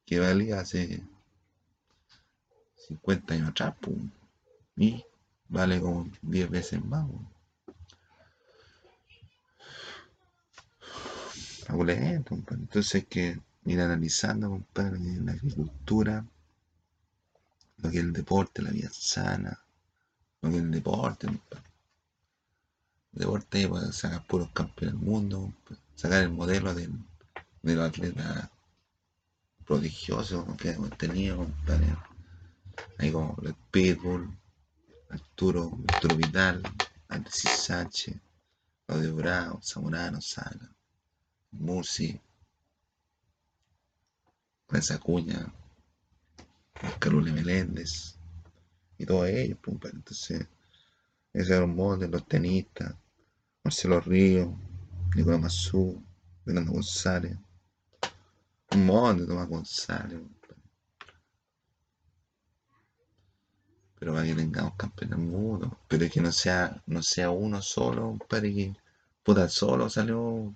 que 0.06 0.20
valía 0.20 0.60
hace 0.60 1.04
50 2.88 3.34
años 3.34 3.50
atrás, 3.50 3.76
pum. 3.82 4.10
Y 4.78 5.04
vale 5.50 5.80
como 5.82 6.10
10 6.22 6.50
veces 6.50 6.86
más. 6.86 7.06
Entonces 11.68 12.96
hay 12.96 13.02
que 13.04 13.40
ir 13.66 13.82
analizando, 13.82 14.50
compadre, 14.50 15.00
la 15.00 15.32
agricultura, 15.32 16.26
lo 17.78 17.90
que 17.90 17.98
es 17.98 18.04
el 18.04 18.14
deporte, 18.14 18.62
la 18.62 18.72
vida 18.72 18.90
sana, 18.92 19.60
lo 20.42 20.50
que 20.50 20.58
es 20.58 20.62
el 20.64 20.72
deporte, 20.72 21.28
compadre. 21.28 21.66
Deporte 23.12 23.68
para 23.68 23.92
sacar 23.92 24.28
puros 24.28 24.50
campeones 24.52 25.00
del 25.00 25.06
mundo, 25.06 25.54
sacar 25.96 26.24
el 26.24 26.30
modelo 26.30 26.74
de 26.74 26.90
los 27.64 27.90
atletas 27.90 28.50
prodigiosos 29.66 30.46
que 30.58 30.72
hemos 30.72 30.96
tenido, 30.98 31.48
ahí 33.00 33.12
como 33.12 33.36
el 33.44 33.56
Pitbull, 33.72 34.30
Arturo, 35.10 35.72
Arturo 35.88 36.16
Vidal, 36.16 36.62
Alexis 37.08 37.52
Sánchez, 37.52 38.18
Claudio 38.86 39.16
Bravo, 39.16 39.62
Zamorano, 39.64 40.22
Sala, 40.22 40.75
Murci, 41.60 42.20
Prensa 44.68 45.00
Cuña, 45.00 45.54
Carule 47.00 47.32
Meléndez 47.32 48.18
y 48.98 49.06
todos 49.06 49.28
ellos, 49.28 49.58
pues, 49.62 49.94
entonces 49.94 50.48
ese 51.34 51.56
era 51.56 51.66
un 51.66 51.76
modo 51.76 51.98
de 51.98 52.08
los 52.08 52.26
tenistas, 52.28 52.96
Marcelo 53.64 54.00
Ríos, 54.00 54.50
Nicolás 55.16 55.42
Mazú, 55.42 56.02
Fernando 56.44 56.72
González, 56.72 57.38
un 58.72 58.86
montón 58.86 59.20
de 59.20 59.28
Tomás 59.28 59.48
González. 59.50 60.20
Pero 64.00 64.14
para 64.14 64.26
que 64.26 64.36
tengamos 64.36 64.76
campeones 64.76 65.20
mudos, 65.20 65.72
pero 65.88 66.10
que 66.10 66.22
no 66.22 66.32
sea, 66.32 66.82
no 66.86 67.02
sea 67.02 67.30
uno 67.32 67.62
solo, 67.62 68.18
para 68.30 68.44
que 68.44 68.76
puta 69.24 69.50
solo 69.50 69.90
salió, 69.90 70.56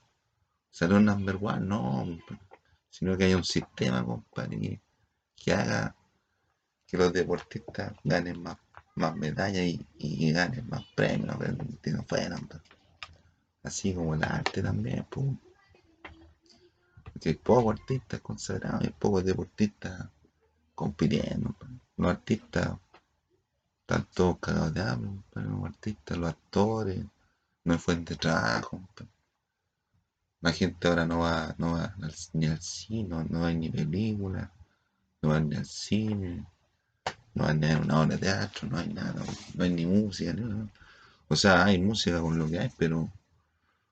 salió 0.80 0.98
number 0.98 1.38
one, 1.42 1.60
no, 1.60 2.08
sino 2.90 3.18
que 3.18 3.26
haya 3.26 3.36
un 3.36 3.44
sistema, 3.44 4.06
compadre, 4.06 4.80
que, 5.36 5.52
haga 5.52 5.94
que 6.88 6.96
los 6.96 7.12
deportistas 7.12 7.92
ganen 8.02 8.42
más, 8.42 8.56
más 8.96 9.14
medallas 9.18 9.66
y, 9.98 10.32
ganen 10.32 10.70
más 10.70 10.86
premios, 10.96 11.36
que 11.82 11.92
no 11.92 12.06
así 13.64 13.94
como 13.94 14.16
el 14.16 14.24
arte 14.24 14.64
también, 14.64 15.06
pues. 15.10 15.26
Porque 17.04 17.28
hay 17.28 17.36
pocos 17.36 17.78
artistas 17.78 18.22
consagrados, 18.22 18.82
hay 18.82 18.92
pocos 18.92 19.26
deportistas 19.26 20.08
compitiendo. 20.76 21.58
Los 21.98 22.12
artistas 22.12 22.78
están 23.82 24.08
todos 24.14 24.40
cagados 24.40 24.74
de 24.74 24.82
hambre, 24.82 25.12
los 25.34 25.66
artistas, 25.66 26.18
los 26.18 26.30
actores, 26.30 27.04
no 27.66 27.74
hay 27.74 27.80
fuente 27.80 28.14
de 28.14 28.20
trabajo. 28.20 28.80
La 30.42 30.52
gente 30.54 30.88
ahora 30.88 31.06
no 31.06 31.20
va, 31.20 31.54
no 31.58 31.74
va 31.74 31.94
ni 32.34 32.48
al 32.48 32.62
cine, 32.62 33.26
no, 33.30 33.40
va 33.42 33.52
ni 33.54 33.70
película, 33.70 34.50
no 35.22 35.30
va 35.30 35.40
ni 35.40 35.56
al 35.56 35.66
cine, 35.66 36.46
No 37.34 37.46
hay 37.46 37.58
ni 37.58 37.72
una 37.74 38.02
obra 38.02 38.16
de 38.16 38.18
teatro, 38.18 38.68
no 38.70 38.78
hay 38.78 38.88
nada, 38.88 39.24
no 39.56 39.64
hay 39.64 39.70
ni 39.70 39.86
música, 39.86 40.34
ni 40.34 40.42
nada. 40.42 40.68
O 41.28 41.36
sea, 41.36 41.66
hay 41.66 41.78
música 41.80 42.22
con 42.22 42.38
lo 42.38 42.50
que 42.50 42.60
hay, 42.60 42.72
pero 42.78 43.10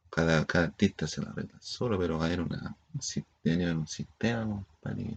cada, 0.09 0.45
cada 0.45 0.65
artista 0.65 1.05
se 1.07 1.21
la 1.21 1.29
arregla 1.31 1.57
solo, 1.61 1.99
pero 1.99 2.17
va 2.17 2.23
a 2.23 2.27
haber 2.27 2.41
una, 2.41 2.75
un, 2.93 3.61
un 3.77 3.87
sistema 3.87 4.65
para 4.81 4.95
que, 4.95 5.15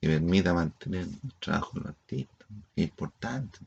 permita 0.00 0.54
mantener 0.54 1.02
el 1.02 1.34
trabajo 1.40 1.72
de 1.74 1.80
los 1.80 1.88
artistas. 1.90 2.48
Es 2.76 2.84
importante. 2.84 3.58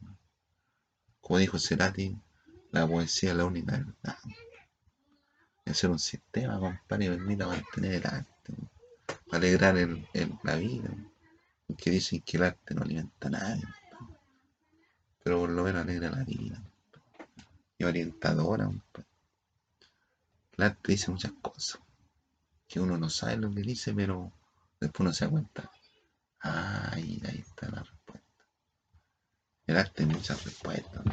Como 1.19 1.37
dijo 1.37 1.59
Cerati, 1.59 2.17
la 2.71 2.87
poesía 2.87 3.31
es 3.31 3.37
la 3.37 3.45
única 3.45 3.73
verdad. 3.73 4.17
Hacer 5.65 5.89
un 5.89 5.99
sistema, 5.99 6.59
compadre, 6.59 7.05
que 7.05 7.11
permita 7.11 7.47
mantener 7.47 7.93
el 7.93 8.07
arte, 8.07 8.53
alegrar 9.31 9.77
el, 9.77 10.05
la 10.43 10.55
vida. 10.55 10.89
Que 11.77 11.91
dicen 11.91 12.21
que 12.21 12.35
el 12.37 12.43
arte 12.43 12.75
no 12.75 12.81
alimenta 12.81 13.27
a 13.27 13.31
nadie, 13.31 13.63
pero 15.23 15.39
por 15.39 15.49
lo 15.49 15.63
menos 15.63 15.83
alegra 15.83 16.11
la 16.11 16.23
vida. 16.25 16.61
Y 17.77 17.83
orientadora, 17.85 18.69
el 20.57 20.63
arte 20.63 20.91
dice 20.91 21.11
muchas 21.11 21.31
cosas, 21.41 21.79
que 22.67 22.79
uno 22.79 22.97
no 22.97 23.09
sabe 23.09 23.37
lo 23.37 23.53
que 23.53 23.61
dice, 23.61 23.93
pero 23.93 24.31
después 24.81 24.99
uno 24.99 25.13
se 25.13 25.25
da 25.25 25.31
cuenta. 25.31 25.71
Ay, 26.39 27.21
ahí 27.25 27.37
está 27.39 27.69
la 27.69 27.83
respuesta. 27.83 28.45
El 29.67 29.77
arte 29.77 30.03
hay 30.03 30.09
muchas 30.09 30.43
respuestas. 30.43 31.03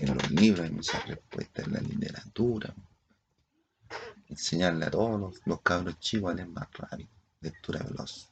En 0.00 0.14
los 0.14 0.30
libros 0.30 0.64
hay 0.64 0.70
muchas 0.70 1.06
respuestas, 1.06 1.66
en 1.66 1.74
la 1.74 1.80
literatura. 1.80 2.74
Enseñarle 4.28 4.86
a 4.86 4.90
todos 4.90 5.38
los, 5.44 5.60
cabros 5.60 5.98
chicos 5.98 6.30
a 6.30 6.34
leer 6.36 6.48
más 6.48 6.68
rápido, 6.72 7.10
lectura 7.42 7.82
veloz. 7.82 8.30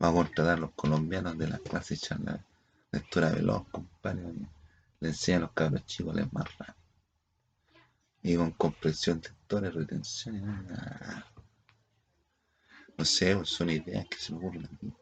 Vamos 0.00 0.20
a 0.20 0.24
contratar 0.24 0.58
a 0.58 0.60
los 0.62 0.72
colombianos 0.72 1.38
de 1.38 1.46
la 1.46 1.58
clase 1.58 1.96
charla, 1.96 2.44
lectura 2.90 3.30
veloz, 3.30 3.68
compadre. 3.68 4.32
Le 4.98 5.08
enseñan 5.08 5.42
a 5.42 5.46
los 5.46 5.52
cabros 5.52 5.86
chicos 5.86 6.12
a 6.12 6.16
leer 6.16 6.28
más 6.32 6.58
rápido. 6.58 6.76
Y 8.24 8.34
con 8.34 8.50
comprensión 8.50 9.20
lectora 9.22 9.68
y 9.68 9.70
retención. 9.70 10.66
No 12.98 13.04
sé, 13.04 13.44
son 13.44 13.70
ideas 13.70 14.08
que 14.08 14.18
se 14.18 14.32
me 14.32 14.38
ocurren 14.38 14.64
a 14.64 14.70
mí. 14.82 14.92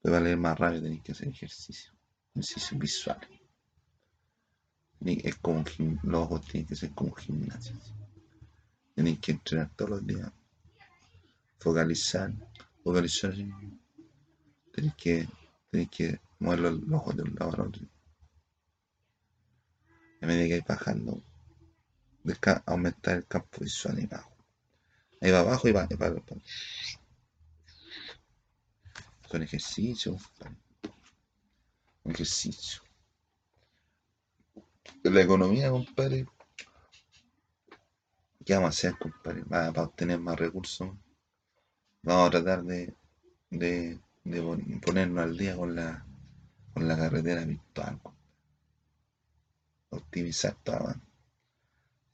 Pero 0.00 0.14
para 0.14 0.20
leer 0.20 0.38
más 0.38 0.58
rápido 0.58 0.84
tenéis 0.84 1.02
que 1.02 1.12
hacer 1.12 1.28
ejercicio. 1.28 1.92
Ejercicio 2.34 2.78
visual. 2.78 3.33
Es 5.06 5.36
como 5.36 5.64
los 6.02 6.22
ojos 6.22 6.46
tienen 6.46 6.66
que 6.66 6.76
ser 6.76 6.90
como 6.92 7.12
gimnasio. 7.14 7.76
Tenéis 8.94 9.18
que 9.20 9.32
entrenar 9.32 9.70
todos 9.76 9.90
los 9.90 10.06
días. 10.06 10.32
Focalizar. 11.58 12.32
Focalizar. 12.82 13.34
Tenéis 14.72 14.94
que, 14.96 15.28
tenéis 15.70 15.90
que 15.90 16.20
mover 16.38 16.60
los, 16.60 16.80
ojos 16.90 17.16
de 17.16 17.22
un 17.22 17.34
lado 17.34 17.52
al 17.52 17.60
otro. 17.60 17.86
A 20.22 20.26
medida 20.26 20.44
que 20.44 20.52
vais 20.52 20.66
bajando, 20.66 21.22
aumentar 22.64 23.16
el 23.18 23.26
campo 23.26 23.60
visual 23.60 23.98
y 23.98 24.04
abajo. 24.04 24.34
Ahí 25.20 25.30
va 25.30 25.40
abajo 25.40 25.68
y 25.68 25.72
va, 25.72 25.86
y 25.90 25.94
va. 25.96 26.14
Un 29.32 29.42
ejercicio 29.42 30.16
la 35.02 35.22
economía, 35.22 35.70
compadre, 35.70 36.26
¿qué 38.44 38.54
vamos 38.54 38.68
a 38.68 38.70
hacer, 38.70 38.98
compadre? 38.98 39.44
Para, 39.44 39.70
obtener 39.70 40.18
más 40.18 40.38
recursos, 40.38 40.90
vamos 42.02 42.28
a 42.28 42.30
tratar 42.30 42.64
de, 42.64 42.94
de, 43.50 43.98
ponernos 44.84 45.24
al 45.24 45.36
día 45.36 45.56
con 45.56 45.74
la, 45.74 46.04
con 46.72 46.88
la 46.88 46.96
carretera 46.96 47.44
virtual, 47.44 48.00
optimizar 49.90 50.56
todo. 50.62 50.94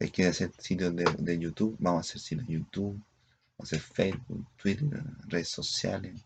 Hay 0.00 0.10
que 0.10 0.26
hacer 0.26 0.52
sitios 0.58 0.94
de, 0.96 1.38
YouTube, 1.38 1.76
vamos 1.78 1.98
a 1.98 2.08
hacer 2.08 2.20
sitios 2.20 2.46
de 2.46 2.54
YouTube, 2.54 2.94
vamos 2.94 3.72
a 3.72 3.76
hacer 3.76 3.80
Facebook, 3.80 4.46
Twitter, 4.56 5.02
redes 5.28 5.48
sociales, 5.48 6.24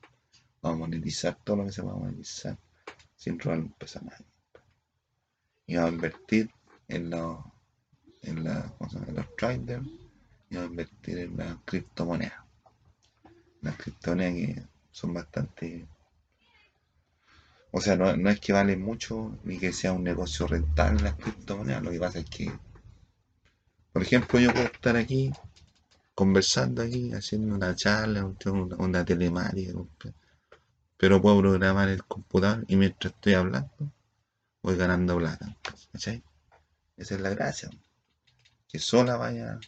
vamos 0.62 0.76
a 0.76 0.80
monetizar 0.80 1.38
todo 1.44 1.56
lo 1.56 1.66
que 1.66 1.72
se 1.72 1.82
pueda 1.82 1.96
monetizar 1.96 2.56
sin 3.16 3.38
robar 3.38 3.58
un 3.60 3.72
peso 3.72 3.98
a 3.98 4.02
nadie 4.02 4.33
y 5.66 5.76
a 5.76 5.88
invertir 5.88 6.50
en, 6.88 7.10
los 7.10 7.38
en, 8.22 8.44
la, 8.44 8.72
en 9.06 9.14
los 9.14 9.36
traders 9.36 9.86
y 10.50 10.56
a 10.56 10.64
invertir 10.64 11.18
en 11.18 11.36
las 11.36 11.56
criptomonedas. 11.64 12.42
Las 13.62 13.76
criptomonedas 13.76 14.34
que 14.34 14.62
son 14.90 15.14
bastante... 15.14 15.86
O 17.70 17.80
sea, 17.80 17.96
no, 17.96 18.30
es 18.30 18.40
que 18.40 18.52
valen 18.52 18.80
mucho 18.82 19.36
ni 19.42 19.58
que 19.58 19.72
sea 19.72 19.92
un 19.92 20.04
negocio 20.04 20.46
rentable 20.46 21.02
las 21.02 21.16
criptomonedas. 21.16 21.82
Lo 21.82 21.90
que 21.90 21.98
pasa 21.98 22.20
es 22.20 22.30
que, 22.30 22.52
por 23.92 24.02
ejemplo, 24.02 24.38
yo 24.38 24.52
puedo 24.52 24.66
estar 24.66 24.96
aquí 24.96 25.32
conversando 26.14 26.82
aquí, 26.82 27.12
haciendo 27.12 27.54
una 27.54 27.74
charla, 27.74 28.24
una, 28.24 28.76
una 28.76 29.04
telemática, 29.04 29.72
pero 30.96 31.20
puedo 31.20 31.40
programar 31.40 31.88
el 31.88 32.04
computador 32.04 32.64
y 32.68 32.76
mientras 32.76 33.12
estoy 33.12 33.34
hablando 33.34 33.90
voy 34.64 34.76
ganando 34.76 35.18
plata. 35.18 35.54
¿Cachai? 35.92 36.24
Esa 36.96 37.14
es 37.14 37.20
la 37.20 37.30
gracia. 37.30 37.68
Que 38.66 38.78
sola 38.78 39.16
vaya, 39.16 39.60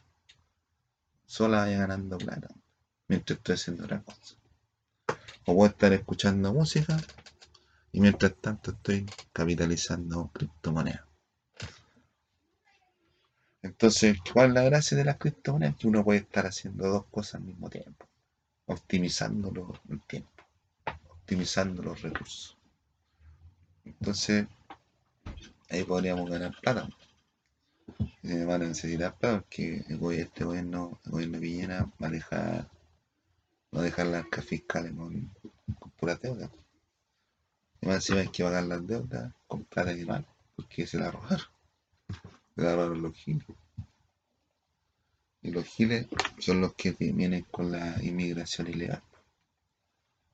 sola 1.26 1.58
vaya 1.58 1.78
ganando 1.80 2.16
plata. 2.16 2.48
Mientras 3.06 3.36
estoy 3.36 3.54
haciendo 3.54 3.84
otra 3.84 4.00
cosa. 4.00 4.34
O 5.44 5.54
voy 5.54 5.68
a 5.68 5.70
estar 5.70 5.92
escuchando 5.92 6.52
música 6.52 6.96
y 7.92 8.00
mientras 8.00 8.34
tanto 8.40 8.70
estoy 8.70 9.06
capitalizando 9.32 10.30
criptomonedas. 10.32 11.04
Entonces, 13.60 14.16
¿cuál 14.32 14.48
es 14.48 14.54
la 14.54 14.62
gracia 14.62 14.96
de 14.96 15.04
las 15.04 15.18
criptomonedas? 15.18 15.76
Que 15.76 15.88
uno 15.88 16.02
puede 16.02 16.20
estar 16.20 16.46
haciendo 16.46 16.88
dos 16.88 17.04
cosas 17.10 17.36
al 17.36 17.42
mismo 17.42 17.68
tiempo, 17.68 18.06
optimizando 18.64 19.52
el 19.90 20.00
tiempo, 20.02 20.30
optimizando 21.10 21.82
los 21.82 22.00
recursos. 22.00 22.56
Entonces, 23.84 24.46
ahí 25.68 25.84
podríamos 25.84 26.28
ganar 26.30 26.54
plata. 26.60 26.88
Van 28.22 28.62
a 28.62 28.66
necesitar 28.66 29.16
plata 29.16 29.40
porque 29.40 29.84
este 30.20 30.44
gobierno, 30.44 31.00
el 31.04 31.12
gobierno 31.12 31.38
de 31.38 31.40
Villena 31.40 31.92
va 32.02 32.08
a 32.08 32.10
dejar, 32.10 32.70
a 33.72 33.82
dejar 33.82 34.06
las 34.06 34.24
arcas 34.24 34.44
fiscales 34.44 34.92
con, 34.92 35.30
con 35.78 35.90
puras 35.92 36.20
deudas. 36.20 36.50
Y 37.80 37.86
más 37.86 37.96
encima 37.96 38.20
hay 38.20 38.28
que 38.28 38.42
pagar 38.42 38.64
las 38.64 38.86
deudas 38.86 39.32
con 39.46 39.64
plata 39.64 39.94
de 39.94 40.04
mal, 40.04 40.26
porque 40.56 40.86
se 40.86 40.98
la 40.98 41.10
robaron. 41.10 41.46
Se 42.54 42.62
la 42.62 42.74
robaron 42.74 43.02
los 43.02 43.14
giles. 43.14 43.46
Y 45.42 45.50
los 45.52 45.64
giles 45.64 46.06
son 46.38 46.60
los 46.60 46.74
que 46.74 46.92
vienen 46.92 47.42
con 47.50 47.70
la 47.70 48.02
inmigración 48.02 48.68
ilegal. 48.68 49.02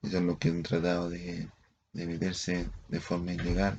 Y 0.01 0.09
son 0.09 0.27
los 0.27 0.39
que 0.39 0.49
han 0.49 0.63
tratado 0.63 1.11
de, 1.11 1.49
de 1.93 2.07
meterse 2.07 2.67
de 2.89 3.01
forma 3.01 3.35
ilegal 3.35 3.77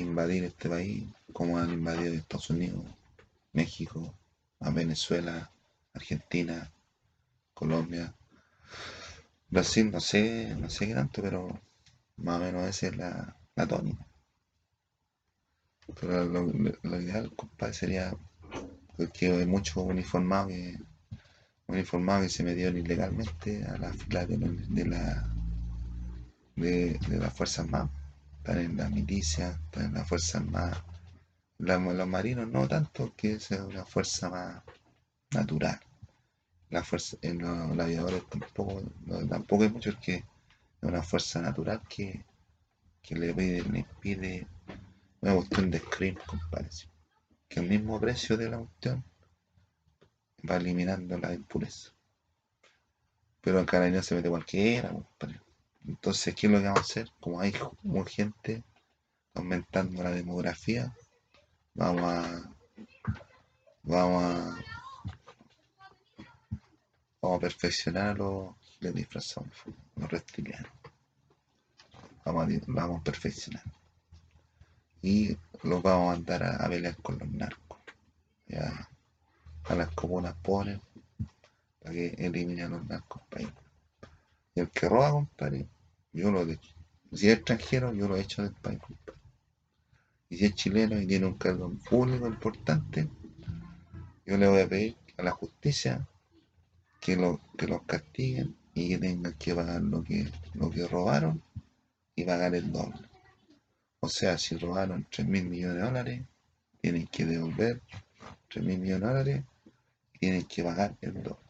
invadir 0.00 0.44
este 0.44 0.68
país 0.68 1.04
como 1.32 1.58
han 1.58 1.72
invadido 1.72 2.14
Estados 2.14 2.50
Unidos, 2.50 2.84
México, 3.52 4.14
a 4.60 4.70
Venezuela, 4.70 5.50
Argentina, 5.94 6.70
Colombia, 7.54 8.14
Brasil, 9.50 9.90
no 9.90 10.00
sé, 10.00 10.54
no 10.56 10.68
sé 10.70 10.88
qué 10.88 10.94
tanto, 10.94 11.22
pero 11.22 11.60
más 12.16 12.40
o 12.40 12.44
menos 12.44 12.68
esa 12.68 12.88
es 12.88 12.96
la, 12.96 13.36
la 13.56 13.66
tónica. 13.66 14.04
Pero 16.00 16.24
lo, 16.24 17.00
ideal, 17.00 17.32
compadre, 17.34 17.74
sería 17.74 18.14
porque 18.96 19.30
hay 19.30 19.46
muchos 19.46 19.76
uniformados 19.76 20.48
que, 20.48 20.78
que 21.66 22.28
se 22.28 22.42
metieron 22.42 22.76
ilegalmente 22.76 23.64
a 23.64 23.78
la 23.78 23.92
fila 23.92 24.26
de, 24.26 24.84
la 24.84 25.32
de, 26.56 26.98
de 27.08 27.18
las 27.18 27.32
Fuerzas 27.32 27.64
Armadas 27.64 27.97
están 28.48 28.64
en 28.64 28.76
la 28.78 28.88
milicia, 28.88 29.50
están 29.50 29.84
en 29.86 29.94
la 29.94 30.04
fuerza 30.06 30.38
armada. 30.38 30.82
los 31.58 32.08
marinos 32.08 32.48
no 32.48 32.66
tanto, 32.66 33.12
que 33.14 33.32
es 33.32 33.50
una 33.50 33.84
fuerza 33.84 34.30
más 34.30 34.62
natural. 35.32 35.78
La 36.70 36.82
fuerza, 36.82 37.18
en 37.20 37.40
los, 37.40 37.78
aviadores 37.78 38.26
tampoco, 38.30 38.82
tampoco 39.28 39.64
hay 39.64 39.68
mucho, 39.68 39.98
que 40.00 40.14
es 40.14 40.24
una 40.80 41.02
fuerza 41.02 41.42
natural 41.42 41.82
que, 41.88 42.24
le 43.10 43.34
pide, 43.34 43.62
le 43.64 43.86
pide 44.00 44.46
una 45.20 45.34
cuestión 45.34 45.70
de 45.70 45.80
screen, 45.80 46.18
compadre. 46.26 46.70
Que 47.48 47.60
el 47.60 47.68
mismo 47.68 48.00
precio 48.00 48.38
de 48.38 48.48
la 48.48 48.58
cuestión 48.58 49.04
va 50.48 50.56
eliminando 50.56 51.18
la 51.18 51.34
impureza. 51.34 51.90
Pero 53.42 53.58
en 53.58 53.66
Carabinero 53.66 54.02
se 54.02 54.14
mete 54.14 54.30
cualquiera, 54.30 54.88
compadre. 54.88 55.47
Entonces, 55.86 56.34
¿qué 56.34 56.46
es 56.46 56.52
lo 56.52 56.58
que 56.58 56.64
vamos 56.64 56.80
a 56.80 56.82
hacer? 56.82 57.10
Como 57.20 57.40
hay 57.40 57.54
mucha 57.82 58.10
gente 58.10 58.64
aumentando 59.34 60.02
la 60.02 60.10
demografía, 60.10 60.94
vamos 61.74 62.02
a 62.02 62.50
vamos 63.82 64.22
a 64.22 64.64
vamos 67.20 67.38
a 67.38 67.40
perfeccionar 67.40 68.18
los, 68.18 68.54
los 68.80 68.94
disfrazados, 68.94 69.50
los 69.96 70.10
reptilianos. 70.10 70.70
vamos 72.24 72.44
a, 72.44 72.60
vamos 72.66 73.00
a 73.00 73.04
perfeccionar. 73.04 73.62
Y 75.02 75.36
los 75.62 75.82
vamos 75.82 76.12
a 76.12 76.16
mandar 76.16 76.42
a, 76.42 76.56
a 76.56 76.68
pelear 76.68 76.96
con 76.96 77.18
los 77.18 77.28
narcos. 77.28 77.78
Ya, 78.46 78.88
a 79.64 79.74
las 79.74 79.90
comunas 79.94 80.34
pobres 80.42 80.80
para 81.80 81.92
que 81.94 82.08
eliminen 82.18 82.70
los 82.70 82.86
narcos 82.86 83.22
país. 83.28 83.48
El 84.58 84.70
que 84.70 84.88
roba, 84.88 85.12
compadre, 85.12 85.68
yo 86.12 86.30
lo 86.30 86.44
de 86.44 86.58
si 87.12 87.28
es 87.28 87.36
extranjero, 87.36 87.92
yo 87.94 88.06
lo 88.06 88.16
he 88.16 88.20
hecho 88.20 88.42
del 88.42 88.52
país, 88.52 88.78
compadre. 88.80 89.18
Y 90.28 90.36
si 90.36 90.44
es 90.44 90.54
chileno 90.54 91.00
y 91.00 91.06
tiene 91.06 91.26
un 91.26 91.38
cargo 91.38 91.72
público 91.88 92.26
importante, 92.26 93.08
yo 94.26 94.36
le 94.36 94.46
voy 94.46 94.60
a 94.60 94.68
pedir 94.68 94.96
a 95.16 95.22
la 95.22 95.30
justicia 95.30 96.06
que, 97.00 97.16
lo, 97.16 97.40
que 97.56 97.66
los 97.66 97.82
castiguen 97.82 98.54
y 98.74 98.90
que 98.90 98.98
tengan 98.98 99.32
que 99.34 99.54
pagar 99.54 99.80
lo 99.80 100.04
que, 100.04 100.30
lo 100.54 100.70
que 100.70 100.86
robaron 100.86 101.42
y 102.14 102.24
pagar 102.24 102.54
el 102.54 102.70
doble. 102.70 103.08
O 104.00 104.08
sea, 104.08 104.36
si 104.36 104.56
robaron 104.56 105.06
3 105.10 105.26
mil 105.26 105.44
millones 105.46 105.76
de 105.76 105.82
dólares, 105.82 106.22
tienen 106.80 107.06
que 107.06 107.24
devolver 107.24 107.80
3 108.48 108.64
mil 108.66 108.78
millones 108.78 109.00
de 109.00 109.06
dólares 109.06 109.44
y 110.12 110.18
tienen 110.18 110.44
que 110.44 110.62
pagar 110.62 110.96
el 111.00 111.22
doble. 111.22 111.47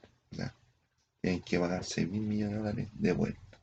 Sea, 1.21 1.33
tienen 1.33 1.43
que 1.43 1.59
pagar 1.59 1.85
6 1.85 2.09
mil 2.09 2.23
millones 2.23 2.53
de 2.53 2.59
dólares 2.59 2.89
de 2.95 3.13
vuelta. 3.13 3.59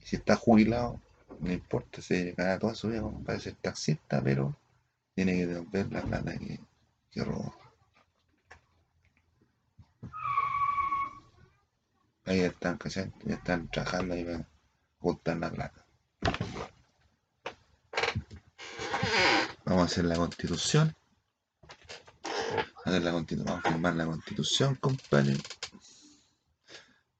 Y 0.00 0.06
si 0.06 0.16
está 0.16 0.36
jubilado, 0.36 1.00
no 1.38 1.52
importa, 1.52 2.02
se 2.02 2.14
dedicará 2.14 2.58
toda 2.58 2.74
su 2.74 2.88
vida 2.88 3.02
para 3.24 3.38
ser 3.38 3.54
taxista, 3.54 4.20
pero 4.22 4.56
tiene 5.14 5.36
que 5.36 5.46
devolver 5.46 5.92
la 5.92 6.02
plata 6.02 6.36
que, 6.38 6.60
que 7.10 7.24
robó. 7.24 7.54
Ahí 12.24 12.40
están, 12.40 12.78
Ya 13.24 13.34
están 13.34 13.68
trabajando 13.68 14.14
ahí 14.14 14.24
para 14.24 14.48
juntar 15.00 15.36
la 15.38 15.50
plata. 15.50 15.86
Vamos 19.64 19.82
a 19.82 19.84
hacer 19.86 20.04
la 20.04 20.16
constitución. 20.16 20.94
A 22.84 22.88
hacer 22.90 23.02
la 23.02 23.12
constitución. 23.12 23.46
Vamos 23.46 23.64
a 23.64 23.68
firmar 23.70 23.94
la 23.94 24.06
constitución, 24.06 24.74
compadre. 24.76 25.36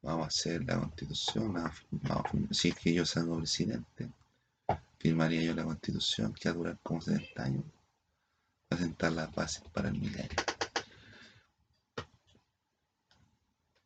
Vamos 0.03 0.25
a 0.25 0.29
hacer 0.29 0.65
la 0.65 0.79
constitución. 0.79 1.53
Vamos 1.53 1.77
si 2.51 2.69
es 2.69 2.75
que 2.75 2.95
yo 2.95 3.05
salgo 3.05 3.39
presidente, 3.39 4.11
firmaría 4.99 5.43
yo 5.43 5.55
la 5.55 5.65
constitución 5.65 6.33
que 6.33 6.49
va 6.49 6.55
a 6.55 6.59
durar 6.59 6.79
como 6.83 7.01
70 7.01 7.43
años. 7.43 7.65
Para 8.69 8.83
sentar 8.83 9.13
las 9.13 9.35
bases 9.35 9.63
para 9.73 9.89
el 9.89 10.01
milenio. 10.01 10.29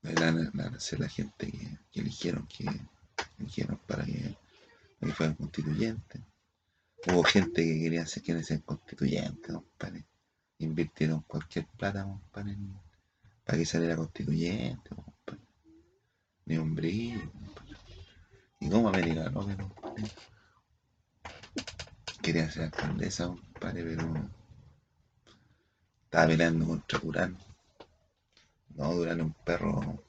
Van 0.02 0.74
a 0.74 0.80
ser 0.80 1.00
la 1.00 1.08
gente 1.08 1.50
que, 1.50 2.00
eligieron, 2.00 2.46
que 2.46 2.66
eligieron 3.38 3.80
para 3.86 4.04
que, 4.04 4.36
que 5.00 5.06
fueran 5.12 5.34
constituyentes 5.36 6.20
Hubo 7.06 7.22
gente 7.22 7.62
que 7.62 7.80
quería 7.80 8.06
ser, 8.06 8.22
quienes 8.22 8.46
ser 8.46 8.62
constituyentes, 8.62 9.52
compadre. 9.52 10.06
Invirtieron 10.58 11.20
cualquier 11.22 11.66
plata, 11.66 12.06
para 12.32 13.58
que 13.58 13.66
saliera 13.66 13.96
constituyente. 13.96 14.90
Ni 16.46 16.56
un 16.56 16.74
brillo. 16.74 17.20
Y 18.60 18.68
como 18.70 18.88
americano, 18.88 19.46
pero 19.46 19.70
quería 22.22 22.50
ser 22.50 22.64
alcaldesa, 22.64 23.26
compadre, 23.26 23.82
pero 23.84 24.30
estaba 26.04 26.26
peleando 26.26 26.66
contra 26.66 26.98
Durán. 26.98 27.36
No, 28.70 28.94
Durán 28.94 29.20
es 29.20 29.26
un 29.26 29.32
perro. 29.44 30.04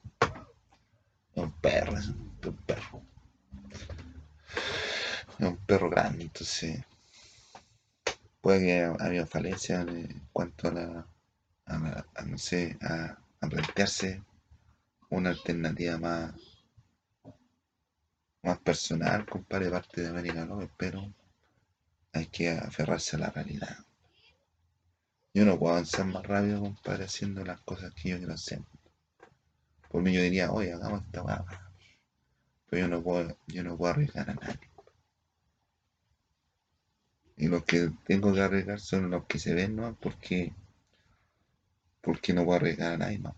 Es 1.35 1.43
un 1.43 1.51
perro, 1.51 1.97
es 1.97 2.07
un 2.07 2.57
perro 2.65 3.01
es 5.39 5.47
un 5.47 5.57
perro 5.57 5.89
grande, 5.89 6.23
entonces 6.23 6.83
puede 8.41 8.59
que 8.59 9.03
haya 9.03 9.25
falencia 9.25 9.81
en 9.81 10.21
cuanto 10.31 10.67
a 10.69 10.71
la, 10.71 11.07
a, 11.65 12.25
no 12.25 12.37
sé, 12.37 12.77
a, 12.81 13.17
plantearse 13.47 14.23
una 15.09 15.29
alternativa 15.29 15.97
más, 15.97 16.33
más 18.43 18.59
personal, 18.59 19.25
compadre, 19.25 19.69
parte 19.69 20.01
de 20.01 20.09
América 20.09 20.45
López, 20.45 20.69
pero 20.77 21.13
hay 22.13 22.27
que 22.27 22.49
aferrarse 22.49 23.15
a 23.15 23.19
la 23.19 23.29
realidad. 23.29 23.77
Yo 25.33 25.43
no 25.43 25.59
puedo 25.59 25.73
avanzar 25.73 26.05
más 26.05 26.25
rápido, 26.25 26.61
compadre, 26.61 27.05
haciendo 27.05 27.43
las 27.43 27.59
cosas 27.61 27.93
que 27.93 28.09
yo 28.09 28.17
quiero 28.17 28.33
hacer. 28.33 28.61
Por 29.89 30.01
mí 30.01 30.13
yo 30.13 30.21
diría, 30.21 30.51
oye, 30.51 30.71
hagamos 30.71 31.03
esta 31.03 31.23
hueá. 31.23 31.45
Pero 32.69 32.81
yo 32.81 32.87
no 32.87 33.03
puedo, 33.03 33.37
yo 33.47 33.63
no 33.63 33.77
puedo 33.77 33.91
arriesgar 33.91 34.29
a 34.29 34.33
nadie. 34.33 34.69
Y 37.37 37.47
los 37.47 37.65
que 37.65 37.91
tengo 38.05 38.33
que 38.33 38.41
arriesgar 38.41 38.79
son 38.79 39.09
los 39.09 39.25
que 39.25 39.39
se 39.39 39.53
ven, 39.53 39.75
¿no? 39.75 39.95
Porque, 39.95 40.53
porque 42.01 42.33
no 42.33 42.45
puedo 42.45 42.57
arriesgar 42.57 42.93
a 42.93 42.97
nadie 42.97 43.19
más. 43.19 43.35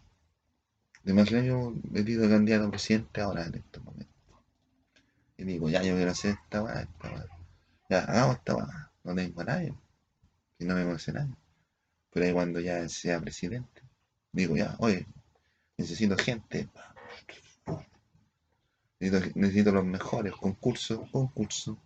Demasiado 1.08 1.42
yo 1.46 1.74
he 1.94 2.04
sido 2.04 2.30
candidato 2.30 2.66
a 2.66 2.70
presidente 2.70 3.22
ahora 3.22 3.46
en 3.46 3.56
estos 3.56 3.82
momentos. 3.82 4.14
Y 5.38 5.46
digo, 5.46 5.70
ya 5.70 5.82
yo 5.82 5.96
quiero 5.96 6.12
hacer 6.12 6.32
esta 6.32 6.62
weá, 6.62 6.82
esta 6.82 7.10
weá. 7.10 7.26
Ya, 7.90 8.00
hagamos 8.00 8.36
esta 8.36 8.56
weá. 8.56 8.92
No 9.06 9.16
tengo 9.16 9.40
a 9.40 9.46
nadie. 9.46 9.74
Y 10.60 10.66
no 10.66 10.76
me 10.76 10.84
conoce 10.84 11.14
nadie. 11.14 11.34
Pero 12.12 12.26
ahí 12.26 12.34
cuando 12.34 12.60
ya 12.60 12.90
sea 12.90 13.22
presidente, 13.22 13.84
digo 14.34 14.58
ya, 14.58 14.76
oye, 14.80 15.08
necesito 15.78 16.18
gente. 16.18 16.68
Necesito, 19.00 19.72
los 19.72 19.86
mejores 19.86 20.34
concursos, 20.34 21.10
concursos. 21.10 21.78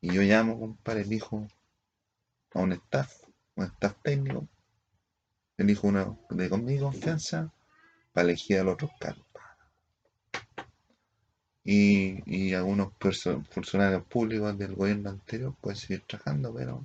Y 0.00 0.12
yo 0.12 0.22
llamo, 0.22 0.60
compadre, 0.60 1.00
elijo 1.00 1.48
a 2.54 2.60
un 2.60 2.74
staff, 2.74 3.24
un 3.56 3.64
staff 3.64 3.96
técnico, 4.04 4.46
elijo 5.56 5.88
uno 5.88 6.20
de 6.30 6.48
con 6.48 6.64
mi 6.64 6.78
confianza 6.78 7.52
para 8.12 8.28
elegir 8.28 8.58
a 8.58 8.64
los 8.64 8.74
otros 8.74 8.90
cargos. 8.98 9.26
Y, 11.64 12.22
y 12.26 12.54
algunos 12.54 12.92
funcionarios 13.50 14.04
públicos 14.04 14.58
del 14.58 14.74
gobierno 14.74 15.10
anterior 15.10 15.54
pueden 15.60 15.76
seguir 15.76 16.02
trabajando, 16.06 16.52
pero 16.52 16.84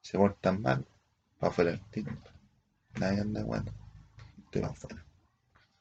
se 0.00 0.16
portan 0.16 0.62
mal, 0.62 0.86
para 1.38 1.50
afuera 1.50 1.70
del 1.72 1.80
tiro. 1.90 2.12
Nadie 3.00 3.20
anda 3.20 3.42
bueno, 3.42 3.72
te 4.50 4.60
va 4.60 4.68
afuera. 4.68 5.04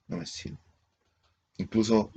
No 0.08 0.18
me 0.18 0.26
sirve. 0.26 0.58
Incluso 1.58 2.12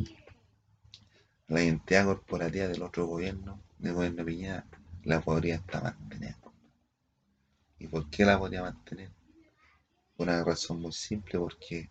la 1.49 1.63
identidad 1.63 2.07
corporativa 2.07 2.67
del 2.67 2.83
otro 2.83 3.07
gobierno, 3.07 3.61
del 3.79 3.95
gobierno 3.95 4.19
de 4.19 4.25
Piñera, 4.25 4.65
la 5.05 5.21
podría 5.21 5.57
estar 5.57 5.83
manteniendo. 5.83 6.53
¿Y 7.79 7.87
por 7.87 8.09
qué 8.11 8.25
la 8.25 8.39
podría 8.39 8.63
mantener? 8.63 9.11
Una 10.19 10.43
razón 10.43 10.81
muy 10.81 10.93
simple, 10.93 11.39
porque 11.39 11.89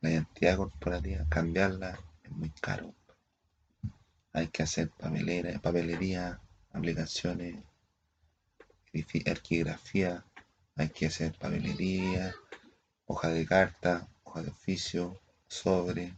la 0.00 0.10
identidad 0.10 0.56
corporativa, 0.56 1.26
cambiarla 1.28 2.00
es 2.24 2.30
muy 2.30 2.48
caro. 2.50 2.94
Hay 4.32 4.48
que 4.48 4.62
hacer 4.62 4.88
papelera, 4.88 5.58
papelería, 5.60 6.40
aplicaciones, 6.72 7.62
arquitectura, 9.26 10.24
hay 10.74 10.88
que 10.88 11.06
hacer 11.06 11.36
papelería, 11.38 12.34
hoja 13.04 13.28
de 13.28 13.44
carta, 13.44 14.08
hoja 14.24 14.42
de 14.42 14.50
oficio, 14.50 15.20
sobre, 15.46 16.16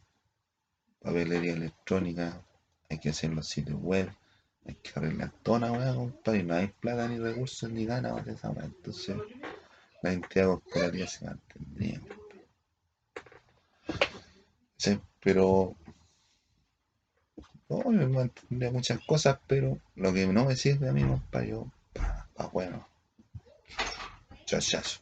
papelería 1.01 1.55
electrónica, 1.55 2.41
hay 2.89 2.99
que 2.99 3.09
hacer 3.09 3.31
los 3.31 3.49
sitios 3.49 3.81
web, 3.83 4.09
hay 4.65 4.77
que 4.77 4.93
arreglar 4.95 5.33
toda 5.43 5.59
la 5.59 5.73
weá, 5.73 5.93
compadre, 5.93 6.45
no 6.45 6.55
hay 6.55 6.69
plata 6.69 7.09
ni 7.09 7.19
recursos 7.19 7.69
ni 7.69 7.85
ganas 7.85 8.25
de 8.25 8.35
esa 8.35 8.51
weá, 8.51 8.65
entonces 8.65 9.17
la 10.03 10.13
entidad 10.13 10.47
corporativa 10.47 11.07
se 11.07 11.25
mantendría. 11.25 12.01
Sí, 14.77 15.01
pero 15.21 15.77
no, 17.69 17.91
me 17.91 18.07
mantendría 18.07 18.71
muchas 18.71 19.01
cosas, 19.05 19.39
pero 19.47 19.79
lo 19.97 20.13
que 20.13 20.27
no 20.27 20.45
me 20.45 20.57
sirve 20.57 20.89
a 20.89 20.93
mí, 20.93 21.05
compadre, 21.05 21.49
yo, 21.51 21.71
pa, 21.93 22.29
pa 22.35 22.47
bueno, 22.47 22.87
chachazo, 24.45 25.01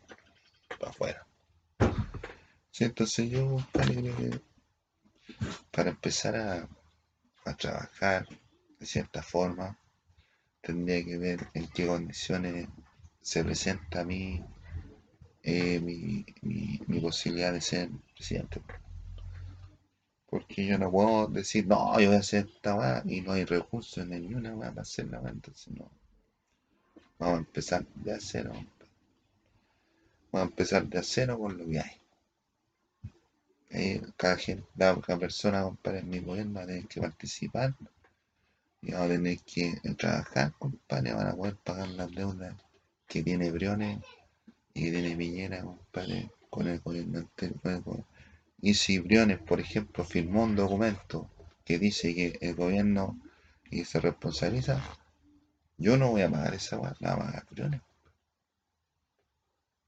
para 0.79 0.91
afuera. 0.91 1.27
Sí, 2.71 2.85
entonces 2.85 3.31
yo, 3.31 3.57
que 3.75 4.41
para 5.71 5.91
empezar 5.91 6.37
a 6.37 6.69
a 7.47 7.55
trabajar 7.55 8.27
de 8.81 8.87
cierta 8.87 9.23
forma, 9.23 9.79
tendría 10.61 11.05
que 11.05 11.17
ver 11.17 11.49
en 11.55 11.69
qué 11.69 11.87
condiciones 11.87 12.69
se 13.23 13.45
presenta 13.45 14.01
a 14.01 14.05
mí 14.05 14.43
eh, 15.49 15.79
mi, 15.81 16.27
mi, 16.43 17.01
posibilidad 17.01 17.53
de 17.53 17.61
ser 17.61 17.89
presidente. 18.15 18.61
Porque 20.29 20.67
yo 20.67 20.77
no 20.77 20.91
puedo 20.91 21.29
decir, 21.29 21.69
no, 21.69 22.01
yo 22.01 22.09
voy 22.09 22.17
a 22.17 22.19
hacer 22.19 22.49
esta 22.53 22.75
weá 22.75 23.03
y 23.07 23.21
no 23.21 23.31
hay 23.31 23.45
recursos 23.45 23.99
en 23.99 24.11
ninguna 24.11 24.57
weá 24.57 24.71
para 24.71 24.83
hacerla, 24.83 25.23
entonces 25.25 25.73
no. 25.73 25.89
Vamos 27.21 27.37
a 27.37 27.39
empezar 27.39 27.87
de 27.95 28.21
cero. 28.21 28.53
Vamos 30.33 30.49
a 30.49 30.51
empezar 30.51 30.85
de 30.89 31.03
cero 31.05 31.39
con 31.39 31.57
lo 31.57 31.65
que 31.65 31.79
hay. 31.79 31.93
Eh, 33.71 34.03
cada, 34.17 34.37
gente, 34.37 34.67
cada 34.75 35.01
persona, 35.19 35.63
compadre, 35.63 36.01
en 36.01 36.09
mi 36.09 36.19
gobierno 36.19 36.55
va 36.55 36.63
a 36.63 36.67
tener 36.67 36.89
que 36.89 37.01
participar 37.01 37.73
y 38.83 38.91
vamos 38.91 39.11
a 39.11 39.13
tener 39.13 39.39
que 39.43 39.81
trabajar, 39.97 40.53
compadre, 40.59 41.15
van 41.15 41.29
a 41.29 41.37
poder 41.37 41.55
pagar 41.55 41.89
las 41.91 42.11
deudas 42.11 42.53
que 43.07 43.23
tiene 43.23 43.53
Briones 43.53 44.01
y 44.77 44.83
que 44.83 44.91
tiene 44.91 45.17
Piñera, 45.17 45.63
compadre, 45.63 46.31
con 46.51 46.69
el 46.69 46.81
gobierno 46.81 47.21
anterior. 47.21 48.05
Y 48.61 48.75
si 48.75 48.99
Briones, 48.99 49.39
por 49.39 49.59
ejemplo, 49.59 50.05
firmó 50.05 50.45
un 50.45 50.55
documento 50.55 51.31
que 51.65 51.79
dice 51.79 52.15
que 52.15 52.39
el 52.43 52.55
gobierno 52.55 53.19
y 53.71 53.87
se 53.87 54.01
responsabiliza, 54.01 54.79
yo 55.79 55.97
no 55.97 56.11
voy 56.11 56.23
a 56.23 56.31
pagar 56.31 56.53
esa 56.53 56.79
weá, 56.79 56.95
la 57.01 57.17
va 57.17 57.23
a 57.23 57.27
pagar 57.27 57.47
Briones. 57.51 57.81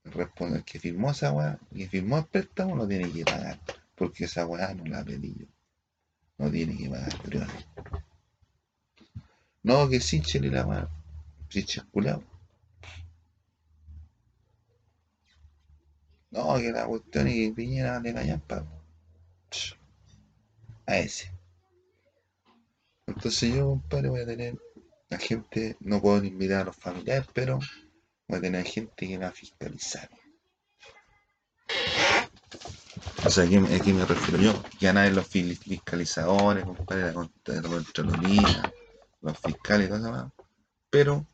El 0.05 0.63
que 0.63 0.79
firmó 0.79 1.11
esa 1.11 1.31
weá, 1.33 1.59
que 1.71 1.87
firmó 1.87 2.17
el 2.17 2.25
préstamo, 2.25 2.75
no 2.75 2.87
tiene 2.87 3.11
que 3.11 3.25
pagar, 3.25 3.59
porque 3.93 4.25
esa 4.25 4.47
weá 4.47 4.73
no 4.73 4.85
la 4.85 5.05
pedí 5.05 5.35
yo. 5.37 5.45
No 6.39 6.49
tiene 6.49 6.75
que 6.75 6.89
pagar 6.89 7.15
Briones. 7.21 7.67
No, 9.61 9.87
que 9.87 9.99
sí, 9.99 10.19
Chile 10.21 10.49
la 10.49 10.65
weá. 10.65 10.89
Si 11.47 11.63
culado. 11.91 12.23
No, 16.31 16.57
que 16.57 16.71
la 16.71 16.85
cuestión 16.85 17.27
es 17.27 17.33
que 17.33 17.53
Piñera 17.55 17.99
le 17.99 18.13
callan 18.13 18.41
pa. 18.41 18.65
A 20.85 20.97
ese. 20.97 21.31
Entonces 23.07 23.53
yo, 23.53 23.65
compadre, 23.65 24.09
voy 24.09 24.21
a 24.21 24.25
tener 24.25 24.57
a 25.11 25.17
gente, 25.17 25.75
no 25.79 26.01
puedo 26.01 26.23
invitar 26.23 26.61
a 26.61 26.65
los 26.65 26.75
familiares, 26.75 27.27
pero 27.33 27.59
voy 28.27 28.37
a 28.37 28.41
tener 28.41 28.65
gente 28.65 29.07
que 29.07 29.17
va 29.17 29.27
a 29.27 29.31
fiscalizar. 29.31 30.09
O 33.25 33.29
sea, 33.29 33.43
¿a 33.43 33.47
qué, 33.47 33.93
me 33.93 34.05
refiero 34.05 34.41
yo? 34.41 34.63
Ya 34.79 34.93
nadie 34.93 35.11
los 35.11 35.27
fiscalizadores, 35.27 36.63
compadre, 36.63 37.11
la 37.11 37.13
Contraloría, 37.13 38.73
los 39.21 39.37
fiscales 39.39 39.87
y 39.87 39.89
todo 39.89 39.99
eso 39.99 40.11
más. 40.11 40.31
Pero 40.89 41.27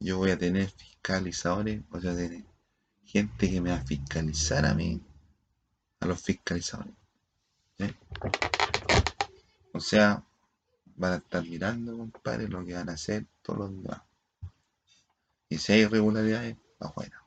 yo 0.00 0.18
voy 0.18 0.30
a 0.30 0.38
tener 0.38 0.68
fiscalizadores, 0.70 1.82
o 1.90 2.00
sea, 2.00 2.14
tener 2.14 2.44
gente 3.10 3.50
que 3.50 3.60
me 3.60 3.70
va 3.70 3.76
a 3.76 3.84
fiscalizar 3.84 4.64
a 4.64 4.74
mí, 4.74 5.00
a 5.98 6.06
los 6.06 6.22
fiscalizadores. 6.22 6.94
O 9.72 9.80
sea, 9.80 10.22
van 10.96 11.12
a 11.14 11.16
estar 11.16 11.42
mirando, 11.42 11.96
compadre, 11.96 12.46
lo 12.46 12.64
que 12.64 12.74
van 12.74 12.88
a 12.88 12.92
hacer 12.92 13.26
todos 13.42 13.60
los 13.60 13.82
demás. 13.82 14.02
Y 15.48 15.58
si 15.58 15.72
hay 15.72 15.80
irregularidades, 15.80 16.56
afuera. 16.78 17.24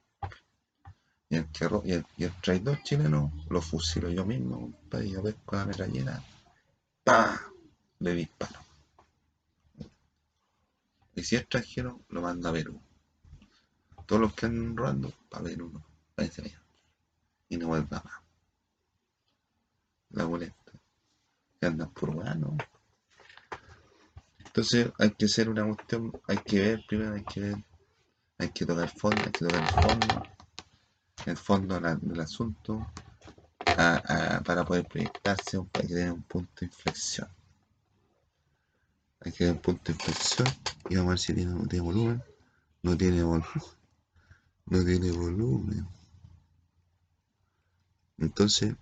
Y 1.30 1.36
el, 1.36 1.52
que, 1.52 1.67
y 1.84 1.91
el, 1.91 2.06
y 2.17 2.24
el 2.24 2.41
traidor 2.41 2.82
chileno 2.84 3.34
lo 3.50 3.62
fusilo 3.62 4.10
yo 4.10 4.26
mismo, 4.26 4.62
compadre, 4.62 5.10
yo 5.10 5.22
con 5.46 5.60
la 5.60 5.65
metralleta, 5.65 6.24
¡pam! 7.04 7.38
Le 8.00 8.13
disparo. 8.13 8.60
Y 11.15 11.24
si 11.24 11.36
es 11.36 11.41
extranjero, 11.41 12.02
lo 12.10 12.22
manda 12.22 12.50
a 12.50 12.54
Perú. 12.54 12.80
Todos 14.13 14.26
los 14.26 14.34
que 14.36 14.45
andan 14.45 14.78
robando, 14.78 15.12
para 15.28 15.45
Perú, 15.45 15.71
no. 15.73 15.84
Váyanse 16.15 16.43
allá. 16.43 16.62
Y 17.49 17.58
no 17.58 17.69
vuelva 17.69 17.99
más. 18.06 18.13
La 20.12 20.26
boleta. 20.26 20.71
Que 21.60 21.65
andan 21.65 21.91
por 21.93 22.13
bueno. 22.13 22.56
Entonces 24.38 24.91
hay 24.99 25.10
que 25.15 25.26
hacer 25.26 25.49
una 25.49 25.65
cuestión, 25.65 26.12
hay 26.28 26.38
que 26.38 26.60
ver 26.60 26.84
primero, 26.88 27.15
hay 27.15 27.23
que 27.23 27.39
ver, 27.39 27.56
hay 28.38 28.49
que 28.49 28.67
tocar 28.67 28.88
fondo, 28.95 29.17
hay 29.26 29.32
que 29.32 29.45
tocar 29.45 29.63
el 29.63 29.82
fondo, 29.82 30.23
el 31.26 31.38
fondo 31.38 31.80
del 31.80 32.19
asunto, 32.19 32.86
para 33.65 34.63
poder 34.63 34.88
proyectarse, 34.88 35.58
hay 35.58 35.88
que 35.88 35.95
tener 35.95 36.12
un 36.12 36.21
punto 36.21 36.54
de 36.60 36.67
inflexión. 36.67 37.30
Hay 39.21 39.32
que 39.32 39.39
tener 39.39 39.54
un 39.54 39.62
punto 39.62 39.82
de 39.86 39.93
inflexión 39.93 40.47
y 40.88 40.97
vamos 40.97 41.08
a 41.08 41.13
ver 41.13 41.19
si 41.19 41.34
tiene 41.34 41.80
volumen. 41.82 42.23
No 42.84 42.95
tiene 42.95 43.23
volumen. 43.23 43.49
No 44.65 44.84
tiene 44.84 45.12
volumen. 45.12 45.88
Entonces, 48.17 48.76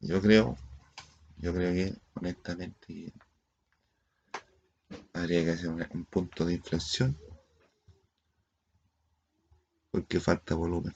yo 0.00 0.20
creo, 0.20 0.56
yo 1.36 1.54
creo 1.54 1.72
que 1.72 1.94
honestamente 2.14 3.12
habría 5.12 5.44
que 5.44 5.50
hacer 5.52 5.68
un, 5.68 6.04
punto 6.06 6.44
de 6.44 6.54
inflexión 6.54 7.16
porque 9.90 10.20
falta 10.20 10.54
volumen. 10.54 10.94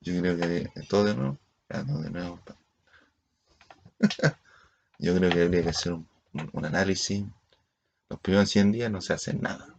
Yo 0.00 0.20
creo 0.20 0.36
que 0.36 0.70
todo 0.88 1.04
de 1.04 1.14
nuevo, 1.14 1.38
todo 1.68 2.00
de 2.02 2.10
nuevo. 2.10 2.40
Yo 4.98 5.14
creo 5.14 5.30
que 5.30 5.42
habría 5.42 5.62
que 5.62 5.68
hacer 5.68 5.92
un, 5.92 6.08
análisis. 6.64 7.24
Los 8.08 8.20
primeros 8.20 8.48
100 8.48 8.72
días 8.72 8.90
no 8.90 9.00
se 9.00 9.12
hace 9.12 9.34
nada. 9.34 9.75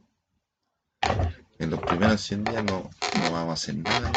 En 1.59 1.71
los 1.71 1.79
primeros 1.81 2.21
100 2.21 2.43
días 2.43 2.63
no, 2.63 2.89
no 3.15 3.31
vamos 3.31 3.49
a 3.49 3.53
hacer 3.53 3.75
nada. 3.75 4.11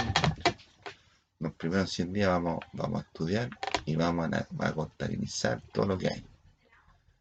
Los 1.39 1.55
primeros 1.55 1.91
100 1.91 2.13
días 2.13 2.29
vamos, 2.29 2.59
vamos 2.73 3.03
a 3.03 3.07
estudiar 3.07 3.51
y 3.87 3.97
vamos 3.97 4.31
a, 4.33 4.47
a 4.67 4.73
contabilizar 4.73 5.63
todo 5.73 5.87
lo 5.87 5.99
que 5.99 6.09
hay 6.09 6.27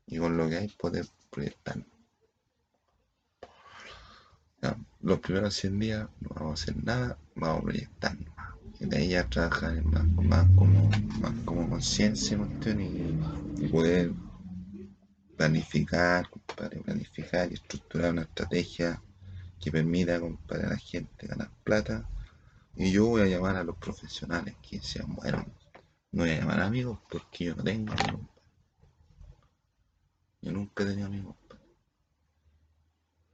y 0.07 0.17
con 0.17 0.35
lo 0.35 0.49
que 0.49 0.57
hay 0.57 0.67
poder 0.69 1.05
proyectar. 1.29 1.77
los 5.01 5.19
primeros 5.19 5.55
100 5.55 5.79
días 5.79 6.09
no 6.19 6.29
vamos 6.35 6.59
a 6.59 6.63
hacer 6.63 6.83
nada, 6.83 7.17
vamos 7.35 7.59
a 7.59 7.63
proyectar. 7.63 8.17
Y 8.79 8.85
de 8.85 8.97
ahí 8.97 9.09
ya 9.09 9.29
trabajar 9.29 9.81
más, 9.83 10.05
más 10.05 10.47
como, 10.55 10.89
más 11.21 11.33
como 11.45 11.69
conciencia 11.69 12.37
y, 12.37 13.63
y, 13.63 13.67
poder 13.67 14.11
planificar, 15.37 16.27
planificar 16.85 17.49
y 17.51 17.53
estructurar 17.53 18.11
una 18.11 18.23
estrategia 18.23 19.01
que 19.59 19.71
permita 19.71 20.15
a 20.15 20.57
la 20.57 20.77
gente 20.77 21.27
ganar 21.27 21.51
plata. 21.63 22.09
Y 22.75 22.91
yo 22.91 23.07
voy 23.07 23.21
a 23.21 23.25
llamar 23.25 23.57
a 23.57 23.63
los 23.63 23.77
profesionales 23.77 24.55
que 24.61 24.79
sean 24.81 25.13
buenos. 25.15 25.45
No 26.11 26.23
voy 26.23 26.31
a 26.31 26.39
llamar 26.39 26.61
a 26.61 26.65
amigos 26.67 26.99
porque 27.09 27.45
yo 27.45 27.55
no 27.55 27.63
tengo 27.63 27.93
amigos. 27.93 28.21
Yo 30.41 30.51
nunca 30.51 30.83
he 30.83 30.87
tenido 30.87 31.07
amigos. 31.07 31.35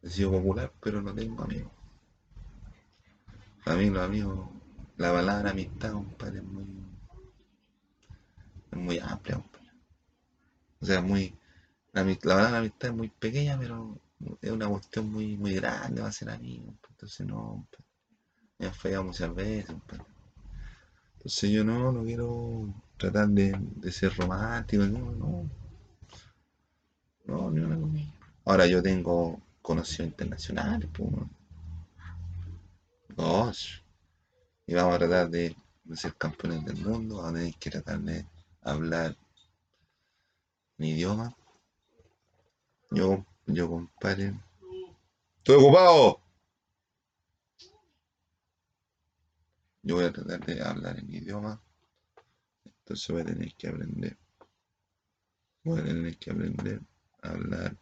He 0.01 0.09
sido 0.09 0.31
popular, 0.31 0.71
pero 0.81 1.01
no 1.01 1.13
tengo 1.13 1.43
amigos. 1.43 1.71
A 3.65 3.73
mí 3.75 3.89
los 3.89 4.03
amigos, 4.03 4.49
la 4.97 5.11
palabra 5.11 5.49
amistad, 5.49 5.93
compadre, 5.93 6.38
es 6.38 6.43
muy, 6.43 6.65
es 8.71 8.77
muy 8.77 8.99
amplia, 8.99 9.38
compadre. 9.38 9.71
O 10.79 10.85
sea, 10.85 11.01
muy, 11.01 11.35
la, 11.91 12.03
la 12.03 12.15
palabra 12.19 12.59
amistad 12.59 12.89
es 12.89 12.95
muy 12.95 13.09
pequeña, 13.09 13.57
pero 13.57 13.99
es 14.41 14.51
una 14.51 14.67
cuestión 14.67 15.12
muy, 15.12 15.38
muy 15.38 15.56
grande, 15.56 16.01
va 16.01 16.08
a 16.10 16.12
ser 16.12 16.30
amigos. 16.30 16.75
Entonces 16.89 17.25
no, 17.25 17.67
me 18.58 18.67
ha 18.67 18.73
fallado 18.73 19.06
muchas 19.06 19.34
veces, 19.34 19.65
compadre. 19.67 20.06
Entonces 21.17 21.51
yo 21.51 21.63
no, 21.63 21.91
no 21.91 22.04
quiero 22.04 22.73
tratar 22.97 23.28
de, 23.30 23.56
de 23.60 23.91
ser 23.91 24.15
romántico, 24.15 24.84
no, 24.86 25.12
no 25.12 25.49
no, 27.25 27.51
ni 27.51 27.60
una 27.60 27.80
comida. 27.80 28.12
Ahora 28.45 28.67
yo 28.67 28.82
tengo 28.82 29.41
conocidos 29.62 30.08
internacionales, 30.12 30.89
pues. 30.93 31.12
Y 34.67 34.73
vamos 34.73 34.95
a 34.95 34.99
tratar 34.99 35.30
de, 35.30 35.56
ser 35.93 36.15
campeones 36.15 36.65
del 36.65 36.78
mundo, 36.78 37.17
vamos 37.17 37.32
a 37.32 37.36
tener 37.36 37.56
que 37.56 37.69
tratar 37.69 37.99
de 37.99 38.25
hablar 38.62 39.15
mi 40.78 40.91
idioma. 40.91 41.36
Yo, 42.91 43.25
yo 43.47 43.69
compadre. 43.69 44.34
¡Estoy 45.38 45.55
ocupado! 45.55 46.21
Yo 49.84 49.95
voy 49.95 50.05
a 50.05 50.11
tratar 50.11 50.43
de 50.45 50.61
hablar 50.61 50.97
en 50.99 51.07
mi 51.07 51.17
idioma. 51.17 51.61
Entonces 52.65 53.07
voy 53.09 53.22
a 53.22 53.26
tener 53.26 53.53
que 53.55 53.67
aprender. 53.67 54.17
Voy 55.63 55.80
a 55.80 55.84
tener 55.84 56.17
que 56.17 56.32
aprender 56.32 56.82
hablar 57.26 57.76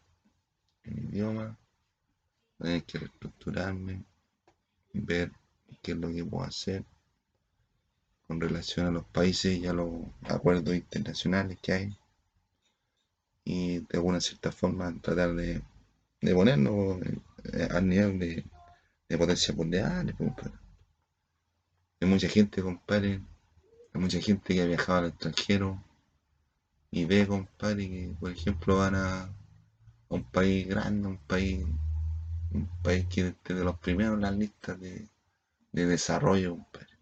en 0.83 1.09
idioma, 1.09 1.57
tener 2.57 2.83
que 2.83 2.99
reestructurarme, 2.99 4.03
ver 4.93 5.31
qué 5.81 5.91
es 5.91 5.97
lo 5.97 6.11
que 6.11 6.25
puedo 6.25 6.45
hacer 6.45 6.83
con 8.27 8.39
relación 8.39 8.87
a 8.87 8.91
los 8.91 9.05
países 9.05 9.57
y 9.57 9.67
a 9.67 9.73
los 9.73 9.91
acuerdos 10.23 10.75
internacionales 10.75 11.57
que 11.61 11.73
hay 11.73 11.97
y 13.45 13.79
de 13.79 13.97
alguna 13.97 14.21
cierta 14.21 14.51
forma 14.51 14.93
tratar 15.01 15.33
de, 15.35 15.61
de 16.21 16.33
ponernos 16.33 16.99
eh, 17.53 17.67
al 17.71 17.87
nivel 17.87 18.19
de, 18.19 18.45
de 19.09 19.17
potencia 19.17 19.53
mundial. 19.53 20.15
Hay 21.99 22.07
mucha 22.07 22.27
gente, 22.27 22.61
compadre, 22.61 23.21
hay 23.93 24.01
mucha 24.01 24.19
gente 24.19 24.53
que 24.53 24.61
ha 24.61 24.65
viajado 24.65 24.99
al 24.99 25.07
extranjero 25.07 25.83
y 26.91 27.05
ve, 27.05 27.27
compadre, 27.27 27.89
que 27.89 28.15
por 28.19 28.31
ejemplo 28.31 28.77
van 28.77 28.95
a, 28.95 29.29
un 30.13 30.23
país 30.23 30.67
grande, 30.67 31.07
un 31.07 31.17
país, 31.17 31.65
un 32.51 32.67
país 32.83 33.05
que 33.07 33.27
es 33.29 33.35
de 33.43 33.63
los 33.63 33.79
primeros 33.79 34.15
en 34.15 34.21
las 34.21 34.35
listas 34.35 34.79
de, 34.79 35.09
desarrollo, 35.71 36.51
compadre. 36.51 36.99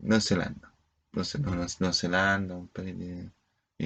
Nueva 0.00 0.20
Zelanda. 0.20 0.74
No, 1.12 1.22
no, 1.38 1.66
Nueva 1.78 1.92
Zelanda, 1.92 2.56
un 2.56 2.68
país 2.68 2.96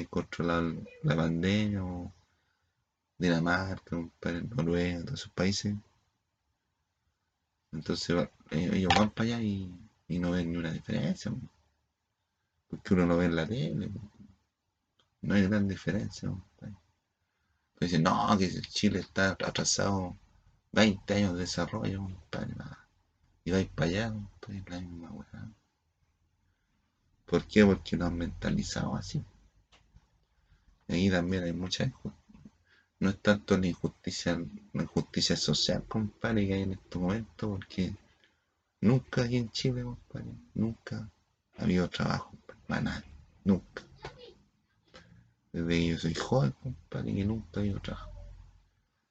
de, 0.01 0.07
controlado 0.07 0.74
la 1.03 1.16
pandemia, 1.16 1.84
o 1.84 2.12
Dinamarca, 3.18 3.97
Noruega, 4.57 5.05
todos 5.05 5.20
esos 5.20 5.32
países. 5.32 5.74
Entonces 7.72 8.28
ellos 8.51 8.92
van 8.97 9.11
para 9.11 9.28
allá 9.28 9.40
y, 9.42 9.70
no 10.09 10.30
ven 10.32 10.53
ni 10.53 10.59
una 10.59 10.72
diferencia. 10.72 11.32
Porque 12.68 12.95
uno 12.95 13.07
lo 13.07 13.16
ve 13.18 13.26
en 13.26 13.36
la 13.36 13.47
tele. 13.47 13.90
No 15.22 15.34
hay 15.34 15.42
gran 15.42 15.66
diferencia. 15.68 16.30
Dicen, 17.80 18.03
no, 18.03 18.36
que 18.38 18.49
Chile 18.62 19.01
está 19.01 19.30
atrasado 19.30 20.16
20 20.72 21.14
años 21.14 21.34
de 21.34 21.40
desarrollo, 21.40 22.09
Y 23.45 23.51
vais 23.51 23.68
para 23.68 23.90
allá, 23.90 24.14
la 24.68 24.80
misma 24.80 25.55
¿Por 27.26 27.45
qué? 27.47 27.64
Porque 27.64 27.97
nos 27.97 28.09
han 28.09 28.18
mentalizado 28.18 28.97
así. 28.97 29.24
Ahí 30.89 31.11
también 31.11 31.45
hay 31.45 31.53
mucha. 31.53 31.93
No 33.01 33.11
es 33.11 33.18
tanto 33.20 33.57
la 33.59 33.66
injusticia, 33.66 34.39
la 34.72 34.82
injusticia 34.82 35.37
social, 35.37 35.85
compadre, 35.89 36.47
que 36.47 36.55
hay 36.55 36.62
en 36.62 36.72
este 36.72 36.99
momento, 36.99 37.51
porque 37.51 37.95
nunca 38.80 39.22
aquí 39.22 39.37
en 39.37 39.51
Chile, 39.51 39.82
compadre, 39.82 40.26
nunca 40.55 41.11
ha 41.57 41.62
habido 41.62 41.89
trabajo 41.89 42.32
para 42.66 42.80
nadie. 42.80 43.11
Nunca. 43.45 43.82
Desde 45.53 45.68
que 45.68 45.87
yo 45.87 45.99
soy 45.99 46.14
joven, 46.14 46.53
compadre, 46.62 47.14
que 47.14 47.24
nunca 47.24 47.49
ha 47.55 47.61
habido 47.61 47.80
trabajo. 47.80 48.11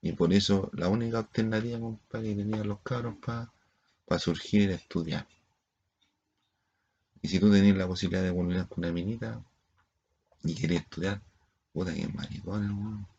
Y 0.02 0.12
por 0.12 0.34
eso 0.34 0.70
la 0.74 0.90
única 0.90 1.20
alternativa, 1.20 1.80
compadre, 1.80 2.30
que 2.30 2.36
tenían 2.36 2.68
los 2.68 2.80
cabros 2.82 3.16
para 3.24 4.20
surgir 4.20 4.64
era 4.64 4.76
estudiar. 4.76 5.28
Y 7.22 7.30
si 7.30 7.40
tú 7.40 7.50
tenías 7.50 7.78
la 7.78 7.88
posibilidad 7.88 8.22
de 8.22 8.32
volver 8.32 8.68
con 8.68 8.84
una 8.84 8.92
minita 8.92 9.42
y 10.44 10.56
querías 10.56 10.84
estudiar, 10.84 11.22
puta 11.74 11.94
que 11.94 12.08
maricón, 12.08 12.64
hermano. 12.64 13.10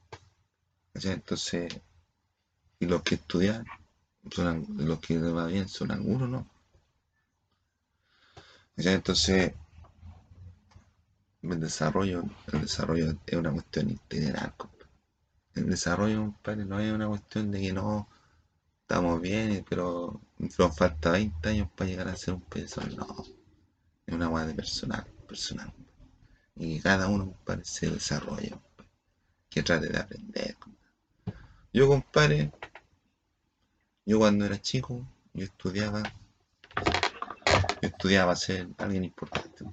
Entonces, 0.95 1.81
y 2.79 2.87
los 2.87 3.03
que 3.03 3.17
estudian, 3.17 3.67
son, 4.31 4.65
los 4.79 5.01
que 5.01 5.19
les 5.19 5.35
va 5.35 5.47
bien 5.47 5.69
son 5.69 5.91
algunos, 5.91 6.29
¿no? 6.29 6.47
Entonces, 8.77 9.53
el 11.43 11.61
desarrollo, 11.61 12.25
el 12.53 12.61
desarrollo 12.63 13.17
es 13.27 13.37
una 13.37 13.53
cuestión 13.53 13.91
integral, 13.91 14.55
El 15.55 15.69
desarrollo, 15.69 16.21
compadre, 16.21 16.65
no 16.65 16.81
es 16.81 16.93
una 16.93 17.09
cuestión 17.09 17.51
de 17.51 17.61
que 17.61 17.73
no 17.73 18.09
estamos 18.83 19.21
bien, 19.21 19.65
pero 19.69 20.21
nos 20.39 20.77
falta 20.77 21.13
20 21.13 21.49
años 21.49 21.69
para 21.77 21.91
llegar 21.91 22.09
a 22.09 22.17
ser 22.17 22.35
un 22.35 22.43
peso. 22.43 22.81
No 22.97 23.25
es 24.07 24.15
una 24.15 24.29
guay 24.29 24.47
de 24.49 24.55
personal, 24.55 25.05
personal. 25.29 25.73
Y 26.57 26.81
cada 26.81 27.09
uno, 27.09 27.27
compadre, 27.27 27.65
se 27.65 27.91
desarrolla, 27.91 28.59
que 29.51 29.63
trate 29.63 29.89
de 29.89 29.99
aprender. 29.99 30.57
Yo, 31.73 31.89
compadre, 31.89 32.53
yo 34.07 34.19
cuando 34.19 34.45
era 34.45 34.61
chico, 34.61 35.05
yo 35.33 35.45
estudiaba, 35.45 36.03
yo 37.83 37.89
estudiaba 37.89 38.37
ser 38.37 38.69
alguien 38.79 39.05
importante. 39.05 39.65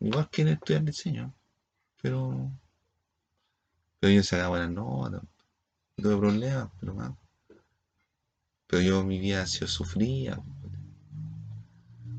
Igual 0.00 0.28
que 0.28 0.42
en 0.42 0.48
estudiar 0.48 0.82
diseño, 0.82 1.32
pero, 2.02 2.50
pero 3.98 4.12
yo 4.12 4.22
sacaba 4.22 4.50
buenas 4.50 4.70
notas, 4.70 5.22
no 5.22 6.02
tuve 6.02 6.16
problemas, 6.18 6.68
pero 6.80 6.94
más. 6.94 7.12
Pero 8.66 8.82
yo 8.82 9.02
mi 9.02 9.18
vida 9.18 9.42
ha 9.42 9.46
sido 9.46 9.66
sufrida, 9.66 10.42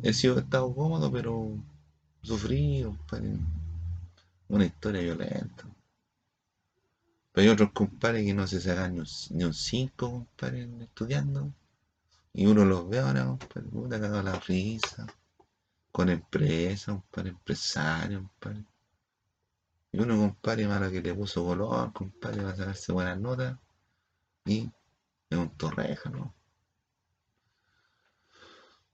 he 0.04 0.14
sido 0.14 0.40
estado 0.40 0.74
cómodo, 0.74 1.12
pero 1.12 1.50
sufrido, 2.24 2.98
una 4.52 4.66
historia 4.66 5.02
violenta. 5.02 5.66
Pero 7.32 7.44
hay 7.46 7.48
otros 7.48 7.72
compadres 7.72 8.26
que 8.26 8.34
no 8.34 8.46
se 8.46 8.60
sacan 8.60 8.94
ni 8.96 9.44
un 9.46 9.54
5, 9.54 10.12
compadre, 10.12 10.70
estudiando. 10.82 11.54
Y 12.34 12.46
uno 12.46 12.66
los 12.66 12.90
ve 12.90 13.00
ahora, 13.00 13.26
compadre, 13.26 13.70
puta, 13.70 14.00
cagado 14.00 14.24
la 14.24 14.40
risa. 14.40 15.08
Con 15.92 16.10
empresas, 16.10 16.96
compadre, 16.96 17.30
empresario, 17.30 18.20
compadre. 18.20 18.66
Y 19.94 20.00
uno, 20.00 20.18
compadre, 20.18 20.68
malo 20.68 20.92
que 20.92 21.02
le 21.02 21.14
puso 21.14 21.46
color, 21.46 21.94
compadre, 21.94 22.44
va 22.44 22.52
a 22.52 22.56
sacarse 22.56 22.92
buenas 22.92 23.20
notas. 23.20 23.58
Y 24.46 24.70
es 25.30 25.38
un 25.38 25.50
torreja, 25.52 26.10
¿no? 26.10 26.34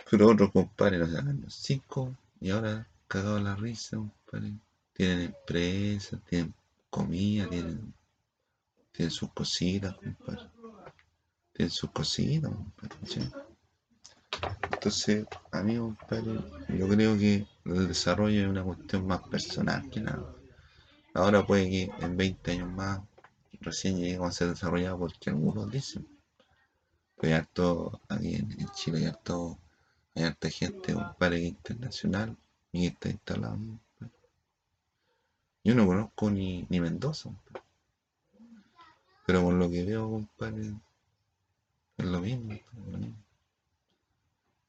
Pero 0.09 0.27
otros 0.27 0.51
compadres 0.51 0.99
nos 0.99 1.11
sacan 1.11 1.41
los 1.41 1.55
cinco 1.55 2.15
y 2.39 2.51
ahora 2.51 2.87
cagado 3.07 3.39
la 3.39 3.55
risa, 3.55 3.97
compadre. 3.97 4.53
Tienen 4.97 5.25
empresas, 5.25 6.19
tienen 6.27 6.55
comida, 6.89 7.47
tienen, 7.47 7.93
tienen 8.91 9.11
sus 9.11 9.31
cositas, 9.31 9.95
compadre. 9.95 10.49
Tienen 11.53 11.69
sus 11.69 11.91
cositas, 11.91 12.51
compadre. 12.51 12.97
Entonces, 14.71 15.27
a 15.51 15.61
mí, 15.61 15.75
yo 15.75 16.87
creo 16.87 17.15
que 17.15 17.45
el 17.65 17.87
desarrollo 17.87 18.41
es 18.41 18.49
una 18.49 18.63
cuestión 18.63 19.05
más 19.05 19.21
personal 19.21 19.87
que 19.91 20.01
nada. 20.01 20.33
Ahora 21.13 21.45
puede 21.45 21.69
que 21.69 21.91
en 21.99 22.17
20 22.17 22.51
años 22.53 22.71
más 22.71 23.01
recién 23.61 23.99
lleguemos 23.99 24.29
a 24.29 24.31
ser 24.31 24.47
desarrollados 24.49 24.99
porque 24.99 25.29
algunos 25.29 25.69
dicen. 25.69 26.07
Pero 27.17 27.35
hay 27.35 27.39
harto, 27.39 28.01
aquí 28.09 28.33
en, 28.33 28.67
Chile 28.73 28.97
hay 28.97 29.05
harto 29.05 29.59
hay 30.15 30.23
harta 30.23 30.49
gente, 30.49 30.95
compadre, 30.95 31.41
internacional 31.41 32.35
y 32.71 32.87
está 32.87 33.09
instalado. 33.09 33.59
Yo 35.67 35.75
no 35.75 35.85
conozco 35.85 36.31
ni, 36.31 36.65
ni 36.69 36.79
Mendoza, 36.79 37.29
pero 39.25 39.43
con 39.43 39.59
lo 39.59 39.69
que 39.69 39.83
veo, 39.83 40.09
compadre, 40.09 40.73
es 41.97 42.05
lo 42.05 42.21
mismo, 42.21 42.53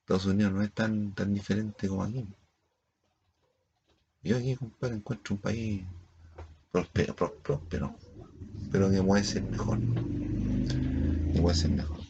Estados 0.00 0.26
Unidos 0.26 0.52
no 0.54 0.60
es 0.60 0.72
tan, 0.72 1.12
tan 1.12 1.32
diferente 1.32 1.86
como 1.86 2.02
aquí. 2.02 2.26
Yo 4.24 4.38
aquí, 4.38 4.56
compadre, 4.56 4.96
encuentro 4.96 5.36
un 5.36 5.40
país 5.40 5.84
próspero, 6.72 7.14
próspero, 7.14 7.94
pero 8.72 8.90
que 8.90 9.00
puede 9.00 9.22
ser 9.22 9.44
mejor. 9.44 9.78
Que 11.32 11.40
puede 11.40 11.54
ser 11.54 11.70
mejor. 11.70 12.00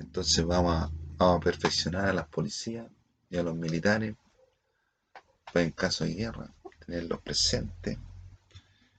Entonces 0.00 0.44
vamos 0.44 0.74
a, 0.74 0.90
Vamos 1.18 1.36
a 1.36 1.40
perfeccionar 1.40 2.06
a 2.06 2.12
las 2.12 2.26
policías 2.26 2.88
y 3.28 3.36
a 3.36 3.44
los 3.44 3.54
militares 3.54 4.16
para 5.52 5.64
en 5.64 5.70
caso 5.70 6.04
de 6.04 6.14
guerra 6.14 6.52
tenerlos 6.90 7.20
presentes 7.20 7.96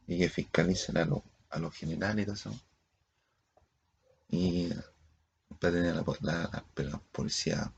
y 0.08 0.18
que 0.18 0.30
fiscalicen 0.30 0.98
a, 0.98 1.06
los, 1.06 1.22
a 1.50 1.60
los 1.60 1.76
generales 1.76 2.24
y 2.24 2.26
todo 2.26 2.36
eso. 2.36 2.60
Y 4.30 4.70
para 5.60 5.74
tener 5.74 5.96
la, 5.96 6.64
la, 6.76 7.02
policía 7.12 7.72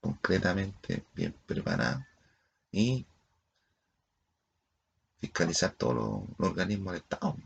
concretamente 0.00 1.02
bien 1.14 1.34
preparada 1.46 2.06
y 2.70 3.06
fiscalizar 5.16 5.72
todos 5.72 5.94
los, 6.38 6.50
organismos 6.50 6.92
del 6.92 7.02
Estado. 7.02 7.36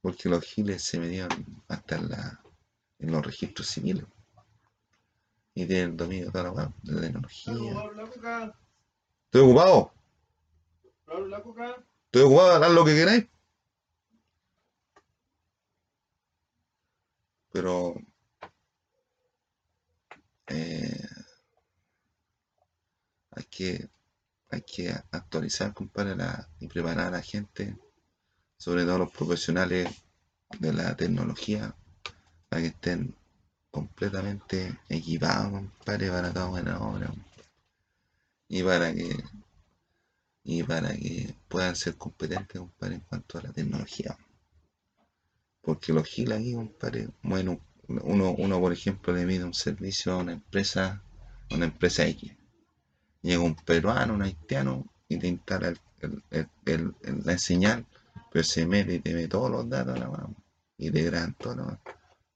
Porque 0.00 0.28
los 0.28 0.42
giles 0.42 0.82
se 0.82 0.98
medían 0.98 1.28
hasta 1.68 1.96
en 2.98 3.12
los 3.12 3.24
registros 3.24 3.68
civiles 3.68 4.04
y 5.54 5.66
tiene 5.66 5.82
el 5.82 5.96
dominio 5.96 6.26
de 6.26 6.32
toda 6.32 6.52
la 6.52 6.72
de 6.82 6.92
la 6.92 7.00
tecnología. 7.00 7.52
Estoy 9.26 9.40
ocupado. 9.40 9.92
Estoy 11.06 12.22
ocupado, 12.22 12.52
hagan 12.52 12.74
lo 12.74 12.84
que 12.84 12.94
queráis. 12.94 13.26
Pero 17.52 17.94
eh, 20.48 21.06
hay 23.30 23.44
que 23.44 23.90
hay 24.52 24.60
que 24.62 24.90
actualizar, 25.10 25.72
compadre, 25.72 26.14
y 26.60 26.68
preparar 26.68 27.06
a 27.06 27.10
la 27.10 27.22
gente, 27.22 27.76
sobre 28.58 28.84
todo 28.84 28.98
los 28.98 29.10
profesionales 29.10 29.88
de 30.58 30.72
la 30.74 30.94
tecnología, 30.94 31.74
para 32.50 32.60
que 32.60 32.68
estén 32.68 33.16
completamente 33.70 34.78
equipado, 34.90 35.52
compadre, 35.52 36.10
para 36.10 36.32
toda 36.34 36.46
buena 36.48 36.78
obra. 36.80 37.10
Y 38.48 38.62
para 38.62 38.92
que 38.92 39.16
y 40.44 40.62
para 40.62 40.94
que 40.94 41.34
puedan 41.48 41.76
ser 41.76 41.96
competentes, 41.96 42.58
compadre, 42.60 42.96
en 42.96 43.00
cuanto 43.02 43.38
a 43.38 43.42
la 43.42 43.52
tecnología. 43.52 44.16
Porque 45.60 45.92
los 45.92 46.06
giles 46.06 46.38
aquí, 46.38 46.54
compadre, 46.54 47.08
bueno, 47.22 47.60
uno, 47.88 48.34
uno 48.36 48.60
por 48.60 48.72
ejemplo 48.72 49.14
le 49.14 49.26
pide 49.26 49.44
un 49.44 49.54
servicio 49.54 50.12
a 50.12 50.18
una 50.18 50.32
empresa, 50.32 51.02
una 51.50 51.66
empresa 51.66 52.06
X. 52.06 52.32
Llega 53.22 53.40
un 53.40 53.54
peruano, 53.54 54.14
un 54.14 54.22
haitiano 54.22 54.86
y 55.08 55.18
te 55.18 55.28
instala 55.28 55.74
el, 56.30 56.94
la 57.24 57.38
señal, 57.38 57.86
pero 58.32 58.42
se 58.44 58.66
mete 58.66 58.94
y 58.94 59.00
te 59.00 59.14
ve 59.14 59.28
todos 59.28 59.50
los 59.50 59.68
datos, 59.68 59.98
y 60.76 60.90
te 60.90 61.02
gran 61.02 61.34
todo, 61.34 61.78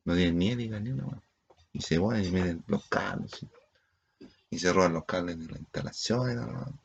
no 0.04 0.14
tiene 0.14 0.32
ni 0.32 0.50
ética 0.50 0.78
ni 0.78 0.90
una 0.90 1.20
y 1.76 1.82
se 1.82 2.00
ponen 2.00 2.24
y 2.24 2.30
meten 2.30 2.64
los 2.68 2.86
cables 2.86 3.44
y 4.48 4.58
se 4.58 4.72
roban 4.72 4.94
los 4.94 5.04
cables 5.04 5.38
de 5.38 5.46
la 5.46 5.58
instalación 5.58 6.78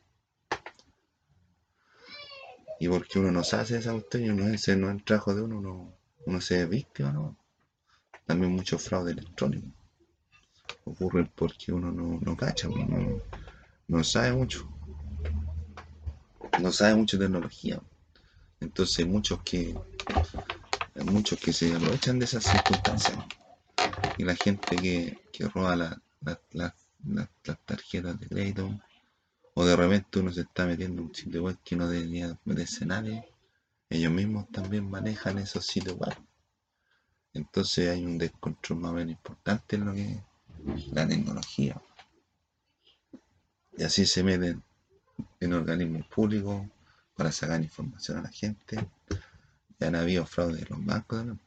Y 2.82 2.88
porque 2.88 3.20
uno 3.20 3.30
no 3.30 3.44
sabe 3.44 3.78
esa 3.78 3.92
cuestión 3.92 4.32
uno 4.32 4.48
ese 4.48 4.74
no 4.74 4.90
es 4.90 5.04
trabajo 5.04 5.32
de 5.32 5.42
uno, 5.42 5.58
uno, 5.58 5.94
uno 6.26 6.40
se 6.40 6.66
víctima, 6.66 7.12
¿no? 7.12 7.36
También 8.26 8.50
mucho 8.50 8.76
fraude 8.76 9.12
electrónico. 9.12 9.68
Ocurre 10.84 11.30
porque 11.32 11.70
uno 11.70 11.92
no, 11.92 12.18
no 12.20 12.36
cacha, 12.36 12.66
no, 12.66 13.22
no 13.86 14.02
sabe 14.02 14.32
mucho. 14.32 14.68
No 16.58 16.72
sabe 16.72 16.96
mucho 16.96 17.16
tecnología. 17.20 17.80
Entonces 18.58 19.06
muchos 19.06 19.40
que 19.44 19.78
muchos 21.04 21.38
que 21.38 21.52
se 21.52 21.72
aprovechan 21.76 22.18
de 22.18 22.24
esas 22.24 22.42
circunstancias. 22.42 23.16
Y 24.18 24.24
la 24.24 24.34
gente 24.34 24.74
que, 24.76 25.20
que 25.32 25.46
roba 25.46 25.76
las 25.76 26.74
tarjetas 27.64 28.18
de 28.18 28.26
crédito, 28.26 28.76
o 29.54 29.64
de 29.64 29.76
repente 29.76 30.18
uno 30.18 30.32
se 30.32 30.42
está 30.42 30.66
metiendo 30.66 31.02
en 31.02 31.08
un 31.08 31.14
sitio 31.14 31.42
web 31.44 31.58
que 31.64 31.76
no 31.76 31.88
debería 31.88 32.38
meterse 32.44 32.86
nadie, 32.86 33.24
ellos 33.90 34.12
mismos 34.12 34.48
también 34.50 34.88
manejan 34.88 35.38
esos 35.38 35.66
sitios 35.66 35.96
web. 35.98 36.16
Entonces 37.34 37.88
hay 37.88 38.04
un 38.04 38.18
descontrol 38.18 38.80
más 38.80 38.92
o 38.92 38.94
menos 38.94 39.12
importante 39.12 39.76
en 39.76 39.84
lo 39.84 39.92
que 39.92 40.22
es 40.74 40.86
la 40.92 41.06
tecnología. 41.06 41.80
Y 43.76 43.82
así 43.84 44.06
se 44.06 44.22
meten 44.22 44.62
en 45.40 45.52
organismos 45.52 46.06
públicos 46.06 46.66
para 47.14 47.32
sacar 47.32 47.62
información 47.62 48.18
a 48.18 48.22
la 48.22 48.30
gente. 48.30 48.88
Ya 49.78 49.88
han 49.88 49.96
habido 49.96 50.24
fraude 50.26 50.58
de 50.58 50.66
los 50.66 50.84
bancos 50.84 51.18
también. 51.18 51.40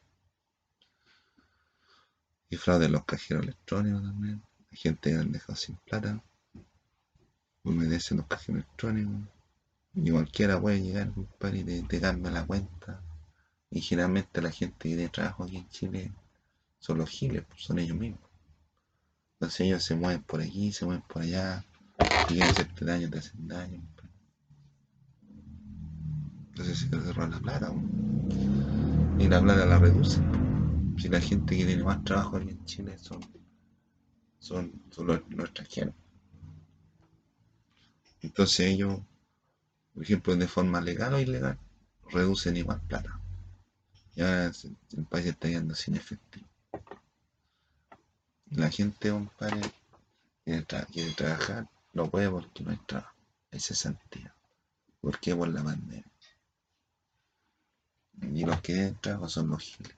Y 2.49 2.57
fraude 2.57 2.85
de 2.85 2.91
los 2.91 3.05
cajeros 3.05 3.43
electrónicos 3.43 4.03
también. 4.03 4.43
Hay 4.71 4.77
gente 4.77 5.11
que 5.11 5.17
han 5.17 5.31
dejado 5.31 5.55
sin 5.55 5.75
plata. 5.77 6.21
En 7.65 7.89
los 7.89 8.27
cajeros 8.27 8.61
electrónicos. 8.61 9.27
Y 9.95 10.11
cualquiera 10.11 10.61
puede 10.61 10.81
llegar, 10.81 11.11
compadre, 11.11 11.59
y 11.59 11.81
te, 11.83 11.99
cambia 11.99 12.31
la 12.31 12.45
cuenta. 12.45 13.01
Y 13.71 13.81
generalmente 13.81 14.41
la 14.41 14.51
gente 14.51 14.75
que 14.77 14.95
tiene 14.95 15.09
trabajo 15.09 15.43
aquí 15.43 15.57
en 15.57 15.69
Chile 15.69 16.13
son 16.79 16.99
los 16.99 17.09
giles, 17.09 17.43
pues 17.47 17.63
son 17.63 17.79
ellos 17.79 17.97
mismos. 17.97 18.21
Entonces 19.33 19.61
ellos 19.61 19.83
se 19.83 19.95
mueven 19.95 20.21
por 20.23 20.41
aquí, 20.41 20.71
se 20.71 20.85
mueven 20.85 21.03
por 21.07 21.23
allá, 21.23 21.65
y 21.99 22.25
quieren 22.27 22.49
hacerte 22.49 22.85
daño, 22.85 23.09
te 23.09 23.19
hacen 23.19 23.47
daño. 23.47 23.81
Entonces 26.49 26.79
se 26.79 27.13
roban 27.13 27.31
la 27.31 27.39
plata. 27.39 27.73
Y 29.19 29.27
la 29.27 29.41
plata 29.41 29.65
la 29.65 29.79
reduce. 29.79 30.21
Si 30.97 31.09
la 31.09 31.19
gente 31.19 31.57
que 31.57 31.65
tiene 31.65 31.83
más 31.83 32.03
trabajo 32.03 32.37
aquí 32.37 32.49
en 32.49 32.63
Chile 32.65 32.97
son, 32.97 33.19
son, 34.39 34.71
los, 34.97 35.19
extranjeros. 35.19 35.95
Entonces 38.25 38.71
ellos, 38.71 38.99
por 39.93 40.03
ejemplo, 40.03 40.35
de 40.35 40.47
forma 40.47 40.81
legal 40.81 41.13
o 41.13 41.19
ilegal, 41.19 41.59
reducen 42.09 42.57
igual 42.57 42.81
plata. 42.81 43.19
Ya 44.15 44.45
el 44.47 45.05
país 45.09 45.27
está 45.27 45.47
yendo 45.47 45.75
sin 45.75 45.95
efectivo. 45.95 46.47
La 48.49 48.71
gente, 48.71 49.11
compadre, 49.11 49.61
quiere, 50.43 50.65
quiere 50.91 51.11
trabajar, 51.11 51.69
no 51.93 52.09
puede 52.09 52.29
porque 52.29 52.63
no 52.63 52.71
hay 52.71 52.77
trabajo. 52.77 53.13
Ese 53.51 53.75
sentido. 53.75 54.31
¿Por 55.01 55.19
qué? 55.19 55.35
Por 55.35 55.49
la 55.49 55.63
pandemia. 55.63 56.03
Y 58.21 58.43
los 58.43 58.59
que 58.61 58.73
tienen 58.73 58.99
trabajo 58.99 59.29
son 59.29 59.49
los 59.49 59.61
giles. 59.61 59.95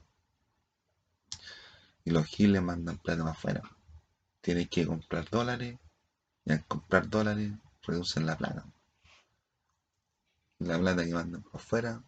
Y 2.03 2.11
los 2.11 2.25
giles 2.25 2.61
mandan 2.61 2.97
plata 2.97 3.23
más 3.23 3.37
afuera. 3.37 3.61
Tienen 4.41 4.67
que 4.67 4.85
comprar 4.85 5.29
dólares. 5.29 5.77
Y 6.45 6.51
al 6.51 6.65
comprar 6.65 7.09
dólares 7.09 7.51
reducen 7.87 8.25
la 8.25 8.37
plata. 8.37 8.65
La 10.59 10.77
plata 10.77 11.05
que 11.05 11.13
mandan 11.13 11.41
por 11.41 11.55
afuera 11.55 12.03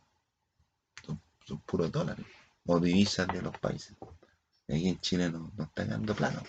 son, 1.05 1.21
puros 1.65 1.91
dólares. 1.91 2.25
O 2.65 2.80
divisas 2.80 3.27
de 3.27 3.41
los 3.41 3.57
países. 3.57 3.95
Aquí 4.67 4.89
en 4.89 4.99
Chile 4.99 5.32
no, 5.32 5.51
no 5.55 5.63
están 5.63 5.89
dando 5.89 6.13
plata. 6.13 6.43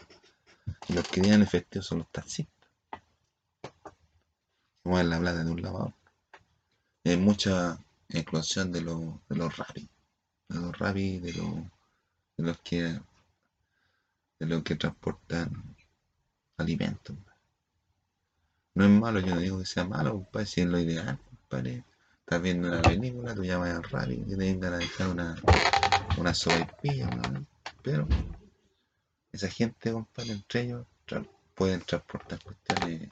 Y 0.89 0.93
los 0.93 1.09
que 1.09 1.21
tienen 1.23 1.43
efectivo 1.43 1.83
son 1.83 1.99
los 1.99 2.11
taxistas. 2.11 2.71
Mueven 4.85 5.11
la 5.11 5.19
plata 5.19 5.45
de 5.45 5.51
un 5.51 5.63
lado 5.63 5.95
hay 7.05 7.17
mucha 7.17 7.79
explosión 8.09 8.71
de, 8.73 8.83
los 8.83 9.01
de 9.29 9.37
los 9.37 9.57
rapis, 9.57 9.89
de 10.49 10.61
los 10.61 10.79
rapis, 10.79 11.23
de, 11.23 11.33
los, 11.33 11.55
de 12.37 12.45
los 12.45 12.61
que 12.61 13.01
de 14.39 14.47
los 14.47 14.63
que 14.63 14.77
transportan 14.77 15.77
alimentos. 16.57 17.17
No 18.81 18.87
es 18.87 18.91
malo, 18.93 19.21
yo 19.21 19.35
no 19.35 19.41
digo 19.41 19.59
que 19.59 19.67
sea 19.67 19.85
malo, 19.85 20.13
compadre, 20.13 20.47
si 20.47 20.63
es 20.63 20.67
lo 20.67 20.79
ideal, 20.79 21.21
compadre. 21.29 21.85
Estás 22.21 22.41
viendo 22.41 22.67
una 22.69 22.83
película, 22.83 23.35
tú 23.35 23.45
llamas 23.45 23.77
al 23.77 23.83
rapi 23.83 24.15
y 24.15 24.25
te 24.25 24.37
vengan 24.37 24.73
a 24.73 24.79
dejar 24.79 25.09
una, 25.09 25.37
una 26.17 26.33
sobrepilla, 26.33 27.11
pero 27.83 28.09
esa 29.33 29.49
gente, 29.51 29.93
compadre, 29.93 30.33
entre 30.33 30.63
ellos 30.63 30.87
pueden 31.55 31.83
transportar 31.83 32.41
cuestiones 32.43 33.11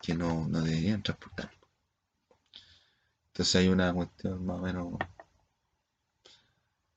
que 0.00 0.14
no, 0.14 0.48
no 0.48 0.62
deberían 0.62 1.02
transportar. 1.02 1.50
Entonces 3.26 3.54
hay 3.56 3.68
una 3.68 3.92
cuestión 3.92 4.46
más 4.46 4.60
o 4.60 4.62
menos, 4.62 4.94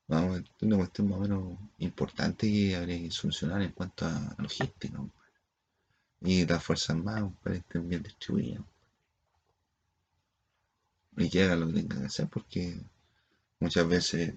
una 0.08 0.78
cuestión 0.78 1.10
más 1.10 1.18
o 1.18 1.22
menos 1.22 1.60
importante 1.80 2.48
que 2.48 2.78
habría 2.78 2.98
que 2.98 3.12
solucionar 3.12 3.62
en 3.62 3.74
cuanto 3.74 4.06
a 4.06 4.36
logística. 4.38 5.00
Y 6.22 6.46
las 6.46 6.64
fuerzas 6.64 6.98
más 6.98 7.24
estén 7.46 7.88
bien 7.88 8.04
distribuidas. 8.04 8.64
Y 11.18 11.30
que 11.30 11.44
hagan 11.44 11.62
lo 11.62 11.68
que 11.68 11.74
tengan 11.74 12.00
que 12.00 12.06
hacer 12.06 12.28
porque 12.28 12.80
muchas 13.60 13.88
veces 13.88 14.36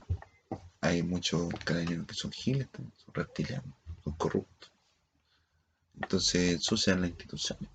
hay 0.80 1.02
muchos 1.02 1.48
carabineros 1.64 2.06
que 2.06 2.14
son 2.14 2.32
giles, 2.32 2.68
son 2.74 3.14
reptilianos, 3.14 3.74
son 4.02 4.14
corruptos. 4.14 4.72
Entonces 6.00 6.62
sucedan 6.62 7.02
las 7.02 7.10
instituciones. 7.10 7.68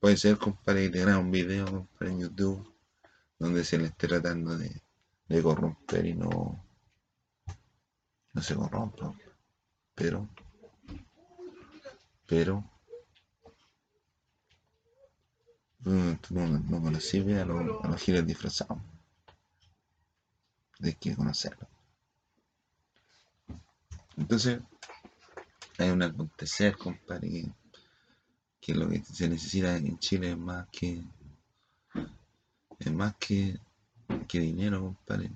Puede 0.00 0.16
ser, 0.16 0.36
compadre, 0.36 0.90
que 0.90 1.04
un 1.04 1.30
video, 1.30 1.64
compadre, 1.64 2.12
en 2.12 2.20
YouTube, 2.20 2.74
donde 3.38 3.64
se 3.64 3.78
le 3.78 3.86
esté 3.86 4.08
tratando 4.08 4.56
de, 4.56 4.82
de 5.28 5.42
corromper 5.42 6.06
y 6.06 6.14
no, 6.14 6.64
no 8.32 8.42
se 8.42 8.54
corrompa. 8.54 9.14
Pero, 9.94 10.28
pero, 12.26 12.64
no, 15.80 16.18
no 16.30 16.82
conocí 16.82 17.18
a 17.32 17.44
los, 17.44 17.84
a 17.84 17.88
los 17.88 18.00
giles 18.00 18.26
disfrazados. 18.26 18.78
Hay 20.82 20.94
que 20.94 21.14
conocerlo. 21.14 21.66
Entonces, 24.16 24.60
hay 25.78 25.90
un 25.90 26.02
acontecer, 26.02 26.76
compadre, 26.76 27.52
que 28.60 28.74
lo 28.74 28.88
que 28.88 29.02
se 29.04 29.28
necesita 29.28 29.76
en 29.76 29.98
Chile 29.98 30.30
es 30.32 30.38
más 30.38 30.66
que 30.72 31.02
es 32.78 32.92
más 32.92 33.14
que, 33.16 33.58
que 34.28 34.40
dinero, 34.40 34.80
compadre, 34.80 35.30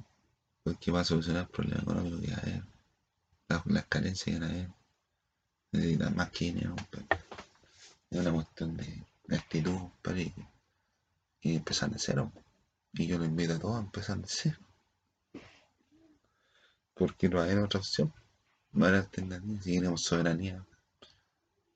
porque 0.62 0.90
va 0.90 1.00
a 1.00 1.04
solucionar 1.04 1.42
el 1.42 1.48
problema 1.48 1.82
económico 1.82 2.20
que 2.20 2.34
hay, 2.34 2.62
las, 3.48 3.66
las 3.66 3.86
carencias 3.86 4.38
que 4.38 4.44
hay, 4.44 4.68
necesita 5.72 6.10
más 6.10 6.30
que 6.30 6.46
dinero, 6.46 6.76
compadre. 6.76 7.06
Es 8.10 8.18
una 8.20 8.32
cuestión 8.32 8.76
de, 8.76 9.04
actitud, 9.36 9.76
compadre, 9.76 10.34
y, 11.42 11.56
empezar 11.56 11.90
de 11.90 11.98
cero. 11.98 12.32
Y 12.92 13.06
yo 13.06 13.18
lo 13.18 13.24
invito 13.24 13.54
a 13.54 13.58
todos 13.58 13.76
a 13.76 13.80
empezar 13.80 14.18
de 14.18 14.28
cero. 14.28 14.58
Porque 16.94 17.28
no 17.28 17.40
hay 17.40 17.54
otra 17.56 17.80
opción, 17.80 18.12
no 18.72 18.86
hay 18.86 18.94
alternativa, 18.94 19.62
si 19.62 19.72
queremos 19.72 20.02
soberanía 20.02 20.64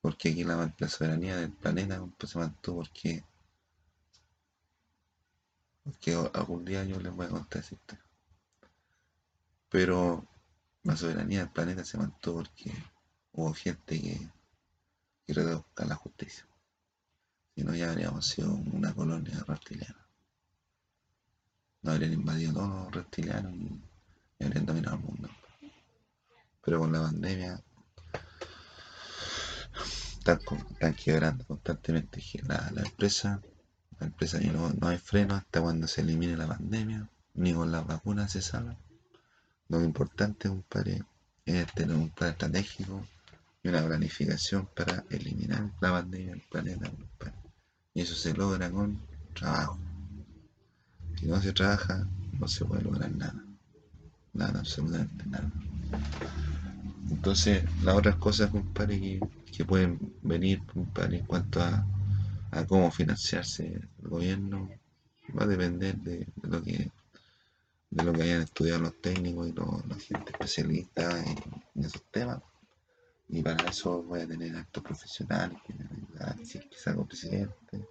porque 0.05 0.29
aquí 0.29 0.45
la, 0.45 0.71
soberanía 0.87 1.39
del 1.39 1.51
planeta 1.51 1.99
se 2.27 2.39
mantuvo 2.39 2.77
porque 2.81 3.25
porque 5.83 6.13
algún 6.35 6.63
día 6.67 6.85
yo 6.85 7.01
les 7.01 7.11
voy 7.11 7.25
a 7.25 7.31
contar 7.31 7.63
esa 7.63 7.75
historia 7.75 8.05
pero 9.71 10.27
la 10.83 10.95
soberanía 10.95 11.39
del 11.39 11.49
planeta 11.49 11.87
se 11.87 11.97
mantuvo 11.97 12.41
porque 12.41 12.71
hubo 13.35 13.53
gente 13.53 14.01
que 14.01 14.29
quiere 15.27 15.55
buscar 15.55 15.87
la 15.87 15.95
justicia 15.95 16.47
si 17.55 17.63
no 17.63 17.75
ya 17.75 17.91
habríamos 17.91 18.27
sido 18.27 18.53
una 18.53 18.95
colonia 18.95 19.45
reptiliana 19.47 20.07
no 21.83 21.93
habrían 21.93 22.15
invadido 22.15 22.55
todos 22.55 22.69
los 22.69 22.95
reptilianos 22.95 23.55
y, 23.55 23.81
y 24.39 24.45
habrían 24.45 24.67
dominado 24.67 24.97
el 24.97 25.03
mundo 25.03 25.29
pero 26.63 26.79
con 26.79 26.93
la 26.93 27.03
pandemia 27.03 27.63
están, 30.27 30.95
quebrando 30.95 31.45
constantemente 31.45 32.23
la, 32.47 32.71
la, 32.75 32.83
empresa. 32.83 33.43
La 34.01 34.07
empresa 34.07 34.41
no, 34.41 34.71
no 34.71 34.89
hay 34.89 34.99
freno 34.99 35.35
hasta 35.35 35.61
cuando 35.61 35.87
se 35.87 36.01
elimine 36.01 36.37
la 36.37 36.47
pandemia, 36.47 37.09
ni 37.35 37.53
con 37.53 37.71
las 37.71 37.87
vacunas 37.87 38.33
se 38.33 38.41
sabe. 38.41 38.77
Lo 39.69 39.83
importante, 39.83 40.51
es 41.45 41.73
tener 41.75 41.97
un 41.97 42.11
plan 42.11 42.31
estratégico 42.31 43.07
y 43.65 43.69
una 43.69 43.85
planificación 43.85 44.69
para 44.77 45.05
eliminar 45.11 45.71
la 45.81 45.91
pandemia 45.91 46.33
del 46.33 46.43
planeta, 46.43 46.93
Y 47.95 48.03
eso 48.03 48.15
se 48.15 48.35
logra 48.35 48.71
con 48.71 49.01
trabajo. 49.35 49.79
Si 51.19 51.27
no 51.27 51.41
se 51.41 51.53
trabaja, 51.53 52.07
no 52.39 52.47
se 52.47 52.65
puede 52.67 52.83
lograr 52.83 53.11
nada. 53.13 53.43
Nada, 54.35 54.61
absolutamente 54.61 55.25
nada. 55.27 55.51
Entonces, 57.11 57.65
las 57.83 57.97
otras 57.97 58.17
cosas, 58.17 58.51
compadre, 58.51 59.21
que, 59.51 59.65
pueden 59.65 59.99
venir, 60.23 60.61
compadre, 60.67 61.19
en 61.19 61.27
cuanto 61.27 61.63
a, 61.63 61.87
cómo 62.69 62.91
financiarse 62.91 63.67
el 64.03 64.09
gobierno, 64.09 64.69
va 65.37 65.45
a 65.45 65.47
depender 65.47 65.97
de, 65.97 66.27
lo 66.43 66.63
que 66.63 66.91
de 67.91 68.05
lo 68.05 68.13
que 68.13 68.23
hayan 68.23 68.43
estudiado 68.43 68.81
los 68.81 69.01
técnicos 69.01 69.49
y 69.49 69.53
los, 69.53 69.87
la 69.87 69.97
gente 69.97 70.33
especialista 70.33 71.25
en, 71.25 71.85
esos 71.85 72.03
temas. 72.11 72.41
Y 73.29 73.43
para 73.43 73.69
eso 73.69 74.03
voy 74.03 74.21
a 74.21 74.27
tener 74.27 74.55
actos 74.57 74.83
profesionales 74.83 75.59
que 75.67 75.75
me 75.75 76.43
es 76.43 76.53
que 76.53 76.77
salgo 76.77 77.07
presidente. 77.07 77.89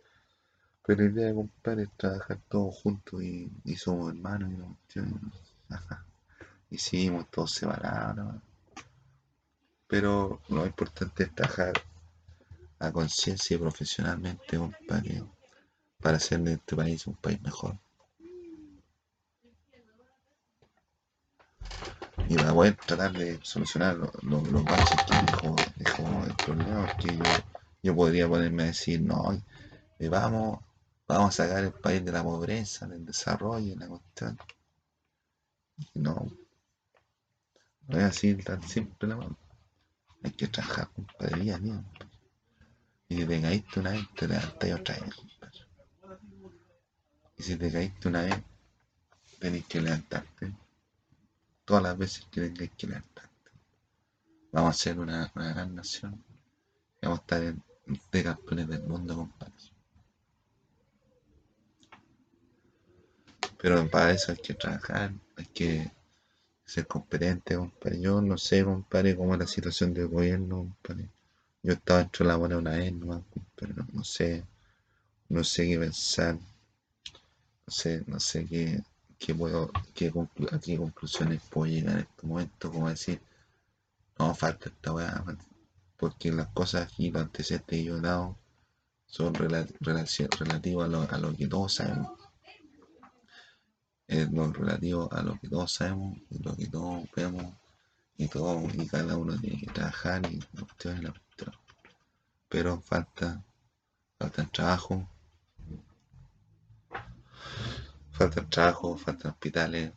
Pero 0.85 1.03
la 1.03 1.09
idea, 1.09 1.33
compadre, 1.33 1.83
es 1.83 1.97
trabajar 1.97 2.39
todos 2.49 2.75
juntos 2.75 3.23
y, 3.23 3.49
somos 3.75 4.13
hermanos 4.13 4.51
y 4.51 4.57
no, 4.57 4.77
y 6.69 6.77
seguimos 6.77 7.29
todos 7.29 7.51
separados. 7.51 8.41
Pero 9.87 10.41
lo 10.49 10.65
importante 10.65 11.23
es 11.23 11.35
trabajar 11.35 11.73
a 12.79 12.91
conciencia 12.91 13.55
y 13.55 13.59
profesionalmente, 13.59 14.57
compadre, 14.57 15.23
para 16.01 16.17
hacer 16.17 16.41
de 16.41 16.53
este 16.53 16.75
país 16.75 17.07
un 17.07 17.15
país 17.15 17.41
mejor. 17.41 17.77
Y 22.27 22.37
para 22.37 22.53
poder 22.53 22.75
tratar 22.75 23.13
de 23.13 23.39
solucionar 23.43 23.97
los, 23.97 24.23
los, 24.23 24.67
baches 24.67 25.01
que 25.05 25.15
dejó, 25.15 26.23
el 26.25 26.33
problema, 26.35 26.87
porque 26.87 27.17
yo, 27.17 27.37
yo 27.81 27.95
podría 27.95 28.27
ponerme 28.29 28.63
a 28.63 28.67
decir, 28.67 29.01
no, 29.01 29.37
vamos, 30.09 30.59
vamos 31.07 31.39
a 31.39 31.43
sacar 31.43 31.63
el 31.65 31.73
país 31.73 32.03
de 32.03 32.11
la 32.11 32.23
pobreza, 32.23 32.87
del 32.87 33.05
desarrollo, 33.05 33.75
la 33.75 33.87
cuestión. 33.87 34.39
No, 35.95 36.31
no 37.87 37.97
es 37.97 38.03
así 38.03 38.35
tan 38.35 38.63
simple 38.63 39.09
la 39.09 39.17
mano. 39.17 39.37
Hay 40.23 40.31
que 40.31 40.47
trabajar, 40.47 40.87
compadre, 40.95 41.41
día 41.41 41.59
Y 43.09 43.15
si 43.17 43.25
te 43.25 43.41
caíste 43.41 43.79
una 43.81 43.91
vez, 43.91 44.07
te 44.15 44.27
levantáis 44.27 44.73
otra 44.73 44.95
vez. 44.99 45.15
Y 47.37 47.43
si 47.43 47.57
te 47.57 47.71
caíste 47.71 48.07
una 48.07 48.21
vez, 48.21 48.41
tenés 49.39 49.65
que 49.65 49.81
levantarte 49.81 50.62
todas 51.65 51.83
las 51.83 51.97
veces 51.97 52.25
que 52.31 52.41
tengáis 52.41 52.71
que 52.77 52.87
levantarte. 52.87 53.51
Vamos 54.51 54.75
a 54.75 54.77
ser 54.77 54.99
una, 54.99 55.31
gran 55.33 55.75
nación. 55.75 56.23
Vamos 57.01 57.19
a 57.19 57.21
estar 57.21 57.43
en, 57.43 57.63
de 58.11 58.23
campeones 58.23 58.67
del 58.67 58.83
mundo, 58.83 59.15
compadre. 59.15 59.53
Pero 63.57 63.89
para 63.89 64.11
eso 64.11 64.31
hay 64.31 64.37
que 64.37 64.53
trabajar, 64.53 65.13
hay 65.37 65.45
que 65.45 65.91
ser 66.65 66.85
competente, 66.85 67.55
compadre. 67.55 68.01
Yo 68.01 68.21
no 68.21 68.37
sé, 68.37 68.63
compadre, 68.63 69.15
cómo 69.15 69.33
es 69.33 69.39
la 69.39 69.47
situación 69.47 69.93
del 69.93 70.07
gobierno, 70.07 70.57
compadre. 70.57 71.09
Yo 71.63 71.73
estaba 71.73 71.99
dentro 71.99 72.25
de 72.25 72.29
la 72.29 72.35
buena 72.35 72.57
una 72.57 72.71
vez, 72.71 72.91
no, 72.93 73.23
pero 73.55 73.73
no, 73.93 74.03
sé, 74.03 74.43
no 75.29 75.43
sé 75.45 75.67
qué 75.67 75.79
pensar, 75.79 76.35
no 76.35 77.73
sé, 77.73 78.03
no 78.05 78.19
sé 78.19 78.45
qué, 78.45 78.83
qué 79.25 79.33
puedo, 79.35 79.71
qué 79.93 80.11
a 80.51 80.59
qué 80.59 80.77
conclusiones 80.77 81.41
puedo 81.49 81.71
llegar 81.71 81.95
en 81.95 81.99
este 82.01 82.27
momento, 82.27 82.71
como 82.71 82.89
decir, 82.89 83.21
no, 84.19 84.33
falta 84.35 84.69
esta 84.69 84.93
weá, 84.93 85.23
porque 85.97 86.31
las 86.31 86.49
cosas 86.49 86.83
aquí, 86.83 87.11
los 87.11 87.21
antecedentes 87.23 87.79
que 87.79 87.83
yo 87.83 87.97
he 87.97 88.01
dado, 88.01 88.37
son 89.05 89.33
relativos 89.33 90.85
a 90.85 90.87
lo, 90.87 91.01
a 91.09 91.17
lo 91.17 91.35
que 91.35 91.47
todos 91.47 91.73
sabemos 91.75 92.23
es 94.07 94.31
lo 94.31 94.51
relativo 94.51 95.09
a 95.11 95.21
lo 95.23 95.39
que 95.39 95.49
todos 95.49 95.71
sabemos 95.73 96.17
y 96.29 96.43
lo 96.43 96.55
que 96.55 96.67
todos 96.67 97.03
vemos 97.15 97.53
y 98.17 98.27
todo 98.27 98.61
y 98.73 98.87
cada 98.87 99.17
uno 99.17 99.39
tiene 99.39 99.59
que 99.59 99.71
trabajar 99.71 100.21
y 100.31 100.39
la 100.39 100.61
cuestión 100.61 100.97
es 100.97 101.03
la 101.03 101.11
cuestión. 101.11 101.51
Pero 102.49 102.81
falta, 102.81 103.43
falta 104.19 104.45
trabajo, 104.51 105.09
falta 108.13 108.47
trabajo, 108.47 108.95
faltan 108.95 109.31
hospitales, 109.31 109.91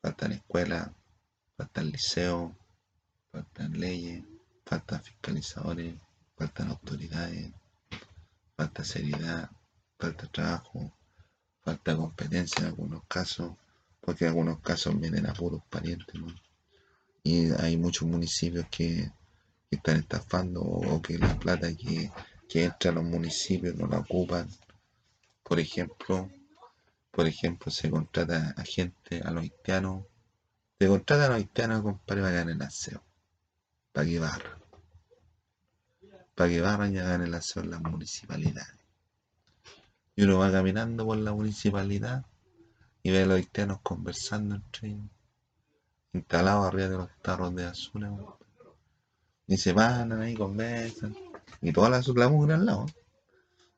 faltan 0.00 0.32
escuelas, 0.32 0.90
faltan 1.56 1.90
liceos, 1.90 2.52
faltan 3.32 3.78
leyes, 3.78 4.24
faltan 4.64 5.02
fiscalizadores, 5.02 5.96
faltan 6.36 6.68
autoridades, 6.68 7.52
falta 8.56 8.84
seriedad, 8.84 9.50
falta 9.98 10.28
trabajo, 10.28 10.92
falta 11.64 11.96
competencia 11.96 12.60
en 12.60 12.66
algunos 12.68 13.02
casos, 13.08 13.56
porque 14.00 14.24
en 14.24 14.30
algunos 14.30 14.60
casos 14.60 14.98
vienen 15.00 15.26
a 15.26 15.34
puros 15.34 15.62
parientes, 15.68 16.14
Y 17.24 17.50
hay 17.52 17.76
muchos 17.76 18.08
municipios 18.08 18.66
que, 18.70 19.10
están 19.70 19.98
estafando 19.98 20.62
o 20.62 21.02
que 21.02 21.18
la 21.18 21.38
plata 21.38 21.68
que, 21.76 22.10
que 22.48 22.64
entra 22.64 22.90
a 22.90 22.94
los 22.94 23.04
municipios 23.04 23.74
no 23.76 23.86
la 23.86 23.98
ocupan. 23.98 24.48
Por 25.42 25.60
ejemplo, 25.60 26.30
por 27.18 27.26
ejemplo, 27.26 27.72
se 27.72 27.90
contrata 27.90 28.54
a 28.56 28.62
gente, 28.62 29.20
a 29.24 29.32
los 29.32 29.42
haitianos, 29.42 30.04
se 30.78 30.86
contrata 30.86 31.24
a 31.24 31.28
los 31.30 31.38
haitianos, 31.38 31.82
compadre, 31.82 32.22
para 32.22 32.32
ganar 32.32 32.54
el 32.54 32.62
aseo, 32.62 33.02
para 33.90 34.06
que 34.06 34.20
barran. 34.20 34.62
Para 36.36 36.48
que 36.48 36.60
barran 36.60 36.94
y 36.94 36.98
hagan 36.98 37.22
el 37.22 37.34
aseo 37.34 37.64
en 37.64 37.70
las 37.72 37.80
municipalidades. 37.80 38.78
Y 40.14 40.22
uno 40.22 40.38
va 40.38 40.52
caminando 40.52 41.04
por 41.06 41.16
la 41.16 41.32
municipalidad 41.32 42.24
y 43.02 43.10
ve 43.10 43.22
a 43.22 43.26
los 43.26 43.38
haitianos 43.38 43.80
conversando 43.82 44.54
entre 44.54 44.90
ellos, 44.90 45.10
instalados 46.12 46.68
arriba 46.68 46.88
de 46.88 46.96
los 46.98 47.10
tarros 47.20 47.52
de 47.56 47.64
azul. 47.64 48.06
Y 49.48 49.56
se 49.56 49.72
van 49.72 50.12
ahí, 50.12 50.36
conversan. 50.36 51.16
Y 51.60 51.72
toda 51.72 51.90
la, 51.90 52.00
la 52.14 52.28
mugre 52.28 52.54
al 52.54 52.64
lado. 52.64 52.86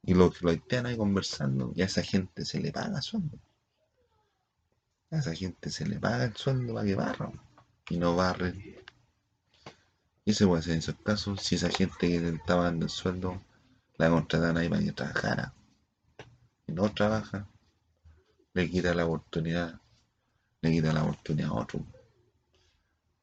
Y 0.02 0.14
los, 0.14 0.40
los 0.42 0.52
haitianos 0.52 0.90
ahí 0.90 0.96
conversando, 0.96 1.72
y 1.74 1.82
a 1.82 1.86
esa 1.86 2.02
gente 2.02 2.44
se 2.44 2.60
le 2.60 2.72
paga 2.72 3.02
sueldo. 3.02 3.38
A 5.10 5.18
esa 5.18 5.34
gente 5.34 5.70
se 5.70 5.86
le 5.86 5.98
paga 5.98 6.24
el 6.24 6.36
sueldo 6.36 6.74
para 6.74 6.86
que 6.86 6.94
barra. 6.94 7.32
Y 7.90 7.98
no 7.98 8.16
barren. 8.16 8.76
Y 10.24 10.32
se 10.32 10.46
puede 10.46 10.60
hacer 10.60 10.72
en 10.74 10.78
esos 10.78 10.96
casos 11.04 11.42
si 11.42 11.56
esa 11.56 11.70
gente 11.70 12.08
que 12.08 12.20
le 12.20 12.36
estaba 12.36 12.64
dando 12.64 12.86
el 12.86 12.90
sueldo 12.90 13.42
la 13.98 14.08
contratan 14.08 14.56
ahí 14.56 14.68
para 14.68 14.82
que 14.82 14.92
trabajara 14.92 15.54
no 16.70 16.92
trabaja, 16.92 17.48
le 18.54 18.70
quita 18.70 18.94
la 18.94 19.06
oportunidad, 19.06 19.80
le 20.62 20.70
quita 20.70 20.92
la 20.92 21.04
oportunidad 21.04 21.50
a 21.50 21.54
otro. 21.54 21.86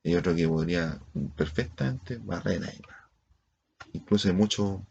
Y 0.03 0.15
otro 0.15 0.35
que 0.35 0.47
podría 0.47 0.99
perfectamente 1.35 2.17
barrer 2.17 2.63
ahí. 2.63 2.81
Incluso 3.93 4.29
hay 4.29 4.35
muchos 4.35 4.81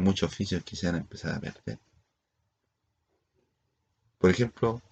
muchos 0.00 0.30
oficios 0.30 0.62
que 0.64 0.76
se 0.76 0.88
han 0.88 0.96
empezado 0.96 1.36
a 1.36 1.40
perder. 1.40 1.78
Por 4.18 4.30
ejemplo, 4.30 4.82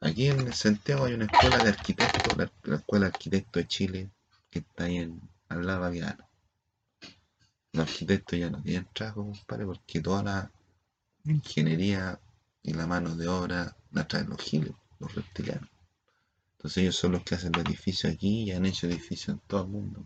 aquí 0.00 0.28
en 0.28 0.52
Santiago 0.52 1.04
hay 1.04 1.14
una 1.14 1.26
escuela 1.26 1.58
de 1.58 1.70
arquitectos, 1.70 2.36
la, 2.36 2.76
Escuela 2.76 3.06
de 3.06 3.12
Arquitectos 3.12 3.62
de 3.62 3.68
Chile, 3.68 4.10
que 4.50 4.60
está 4.60 4.84
ahí 4.84 4.98
en, 4.98 5.20
al 5.48 5.66
lado 5.66 5.82
de 5.82 5.86
Aviano. 5.86 6.28
Los 7.72 7.88
arquitectos 7.88 8.38
ya 8.38 8.50
no 8.50 8.62
tienen 8.62 8.88
trabajo, 8.92 9.24
compadre, 9.26 9.66
porque 9.66 10.00
toda 10.00 10.22
la 10.22 10.50
ingeniería 11.24 12.18
y 12.62 12.72
la 12.72 12.86
mano 12.86 13.14
de 13.14 13.28
obra 13.28 13.76
la 13.92 14.08
traen 14.08 14.30
los 14.30 14.40
giles, 14.40 14.72
los 14.98 15.14
reptilianos. 15.14 15.68
Entonces 16.56 16.82
ellos 16.82 16.96
son 16.96 17.12
los 17.12 17.22
que 17.22 17.34
hacen 17.34 17.54
el 17.54 17.66
edificio 17.66 18.10
aquí 18.10 18.42
y 18.42 18.52
han 18.52 18.66
hecho 18.66 18.86
edificios 18.86 19.30
en 19.30 19.38
todo 19.46 19.62
el 19.62 19.68
mundo. 19.68 20.04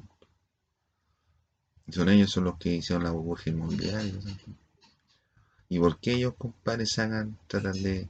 Son 1.91 2.09
ellos 2.09 2.31
son 2.31 2.45
los 2.45 2.57
que 2.59 2.77
hicieron 2.77 3.05
la 3.05 3.11
burbuja 3.11 3.51
inmobiliaria. 3.51 4.15
¿Y 5.69 5.79
por 5.79 5.99
qué 5.99 6.13
ellos, 6.13 6.35
compadres, 6.39 6.99
hagan, 6.99 7.39
tratan 7.47 7.83
de, 7.83 8.09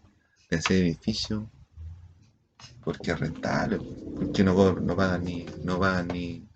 hacer 0.51 0.83
edificios? 0.83 1.45
Porque 2.85 3.13
es 3.13 3.19
rentable, 3.19 3.79
porque 4.17 4.45
no, 4.45 4.75
no 4.75 4.97
pagan 4.97 5.25
ni, 5.25 5.47
no 5.65 5.79
pagan 5.81 6.09
ni, 6.09 6.47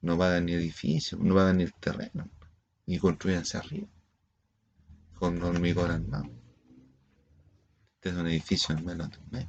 no 0.00 0.16
pagan 0.16 0.46
ni 0.46 0.52
edificios, 0.52 1.20
no 1.20 1.34
pagan 1.34 1.58
ni 1.58 1.64
el 1.64 1.74
terreno, 1.74 2.28
y 2.86 2.98
construyen 2.98 3.40
hacia 3.40 3.60
arriba, 3.60 3.88
con 5.18 5.42
hormigón 5.42 5.90
armado. 5.90 6.30
Este 7.96 8.10
es 8.10 8.16
un 8.16 8.26
edificio 8.28 8.76
en 8.76 8.84
menos 8.84 9.10
de 9.10 9.18
un 9.18 9.30
mes. 9.30 9.46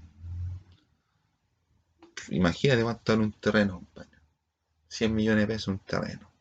Imagínate 2.29 2.83
cuánto 2.83 3.13
vale 3.13 3.25
un 3.25 3.31
terreno, 3.33 3.73
compadre. 3.75 4.09
100 4.87 5.15
millones 5.15 5.47
de 5.47 5.53
pesos 5.53 5.67
un 5.69 5.79
terreno. 5.79 6.32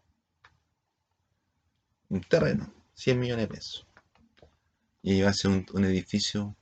Un 2.12 2.20
terreno, 2.20 2.70
100 2.92 3.18
millones 3.18 3.48
de 3.48 3.54
pesos. 3.54 3.86
Y 5.00 5.14
ellos 5.14 5.28
hacen 5.28 5.52
un, 5.52 5.66
un 5.72 5.84
edificio 5.86 6.54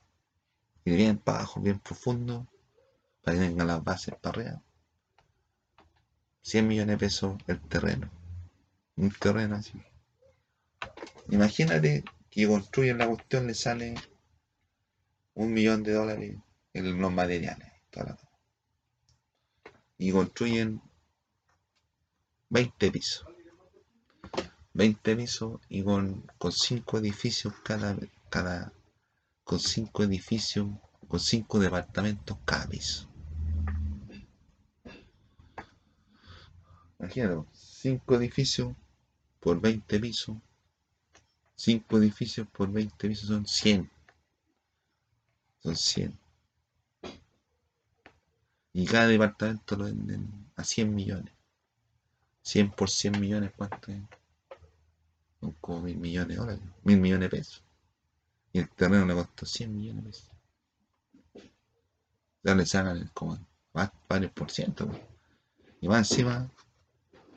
bien 0.85 1.21
bajo, 1.25 1.59
bien 1.59 1.77
profundo, 1.77 2.47
para 3.21 3.37
que 3.37 3.47
tengan 3.47 3.67
las 3.67 3.83
bases 3.83 4.15
para 4.15 4.39
arriba. 4.39 4.61
100 6.43 6.67
millones 6.69 6.93
de 6.93 7.05
pesos 7.05 7.37
el 7.47 7.59
terreno. 7.59 8.09
Un 8.95 9.11
terreno 9.11 9.57
así. 9.57 9.73
Imagínate 11.29 12.05
que 12.29 12.47
construyen 12.47 12.99
la 12.99 13.09
cuestión 13.09 13.45
le 13.47 13.53
sale 13.53 13.95
un 15.33 15.51
millón 15.51 15.83
de 15.83 15.91
dólares 15.91 16.37
en 16.71 17.01
los 17.01 17.11
materiales. 17.11 17.67
Y 19.97 20.13
construyen 20.13 20.81
20 22.47 22.89
pisos. 22.89 23.30
20 24.73 25.15
pisos 25.15 25.59
y 25.69 25.83
con, 25.83 26.25
con 26.37 26.51
5 26.51 26.97
edificios 26.99 27.53
cada, 27.63 27.97
cada, 28.29 28.71
con 29.43 29.59
5 29.59 30.03
edificios, 30.03 30.69
con 31.07 31.19
5 31.19 31.59
departamentos 31.59 32.37
cada 32.45 32.67
piso. 32.67 33.09
Imagínate, 36.99 37.43
5 37.53 38.15
edificios 38.15 38.73
por 39.39 39.59
20 39.59 39.99
pisos. 39.99 40.37
5 41.55 41.97
edificios 41.97 42.47
por 42.47 42.71
20 42.71 43.07
pisos 43.07 43.27
son 43.27 43.45
100. 43.45 43.89
Son 45.63 45.75
100. 45.75 46.17
Y 48.73 48.85
cada 48.85 49.07
departamento 49.07 49.75
lo 49.75 49.85
venden 49.85 50.51
a 50.55 50.63
100 50.63 50.95
millones. 50.95 51.33
100 52.43 52.71
por 52.71 52.89
100 52.89 53.19
millones, 53.19 53.51
¿cuánto 53.55 53.91
es? 53.91 54.01
Son 55.41 55.51
como 55.59 55.81
mil 55.81 55.97
millones 55.97 56.29
de 56.29 56.35
dólares, 56.35 56.61
mil 56.83 56.99
millones 56.99 57.29
de 57.29 57.37
pesos. 57.37 57.63
Y 58.53 58.59
el 58.59 58.69
terreno 58.69 59.05
le 59.05 59.15
costó 59.15 59.45
100 59.45 59.75
millones 59.75 60.03
de 60.03 60.09
pesos. 60.11 60.31
Ya 62.43 62.55
le 62.55 62.65
sacan 62.65 63.09
como 63.13 63.39
varios 64.07 64.31
por 64.33 64.51
ciento. 64.51 64.87
Y 65.79 65.87
más 65.87 66.11
encima, 66.11 66.47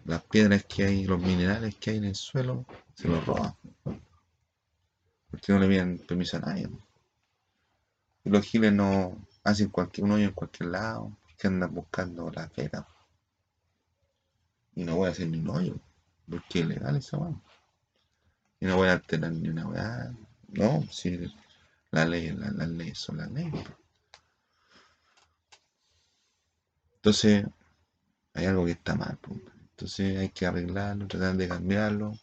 las 0.04 0.22
piedras 0.24 0.64
que 0.64 0.84
hay, 0.84 1.04
los 1.04 1.20
minerales 1.20 1.76
que 1.76 1.92
hay 1.92 1.96
en 1.96 2.04
el 2.04 2.14
suelo, 2.14 2.66
se 2.94 3.08
los 3.08 3.24
roban. 3.24 3.54
Porque 5.30 5.52
no 5.52 5.58
le 5.58 5.68
piden 5.68 5.98
permiso 5.98 6.36
a 6.36 6.40
nadie. 6.40 6.68
Y 8.24 8.30
los 8.30 8.44
giles 8.44 8.72
no 8.72 9.16
hacen 9.44 9.70
cualquier, 9.70 10.04
un 10.04 10.12
hoyo 10.12 10.26
en 10.26 10.32
cualquier 10.32 10.70
lado, 10.70 11.16
que 11.38 11.46
andan 11.46 11.74
buscando 11.74 12.30
la 12.30 12.48
feta. 12.50 12.86
Y 14.74 14.84
no 14.84 14.96
voy 14.96 15.08
a 15.08 15.12
hacer 15.12 15.28
ni 15.28 15.38
un 15.38 15.48
hoyo, 15.48 15.76
porque 16.28 16.60
es 16.60 16.66
ilegal 16.66 16.96
esa 16.96 17.18
mano. 17.18 17.42
Y 18.64 18.66
no 18.66 18.78
voy 18.78 18.88
a 18.88 18.92
alterar 18.92 19.30
ni 19.30 19.50
una 19.50 19.66
weá. 19.66 20.10
No, 20.48 20.82
si 20.90 21.30
la 21.90 22.06
ley, 22.06 22.30
las 22.30 22.54
la 22.54 22.66
leyes 22.66 22.96
son 22.96 23.18
las 23.18 23.30
leyes. 23.30 23.62
Entonces, 26.96 27.44
hay 28.32 28.46
algo 28.46 28.64
que 28.64 28.70
está 28.70 28.94
mal. 28.94 29.18
Entonces 29.68 30.16
hay 30.18 30.30
que 30.30 30.46
arreglarlo, 30.46 31.06
tratar 31.06 31.36
de 31.36 31.46
cambiarlo. 31.46 32.18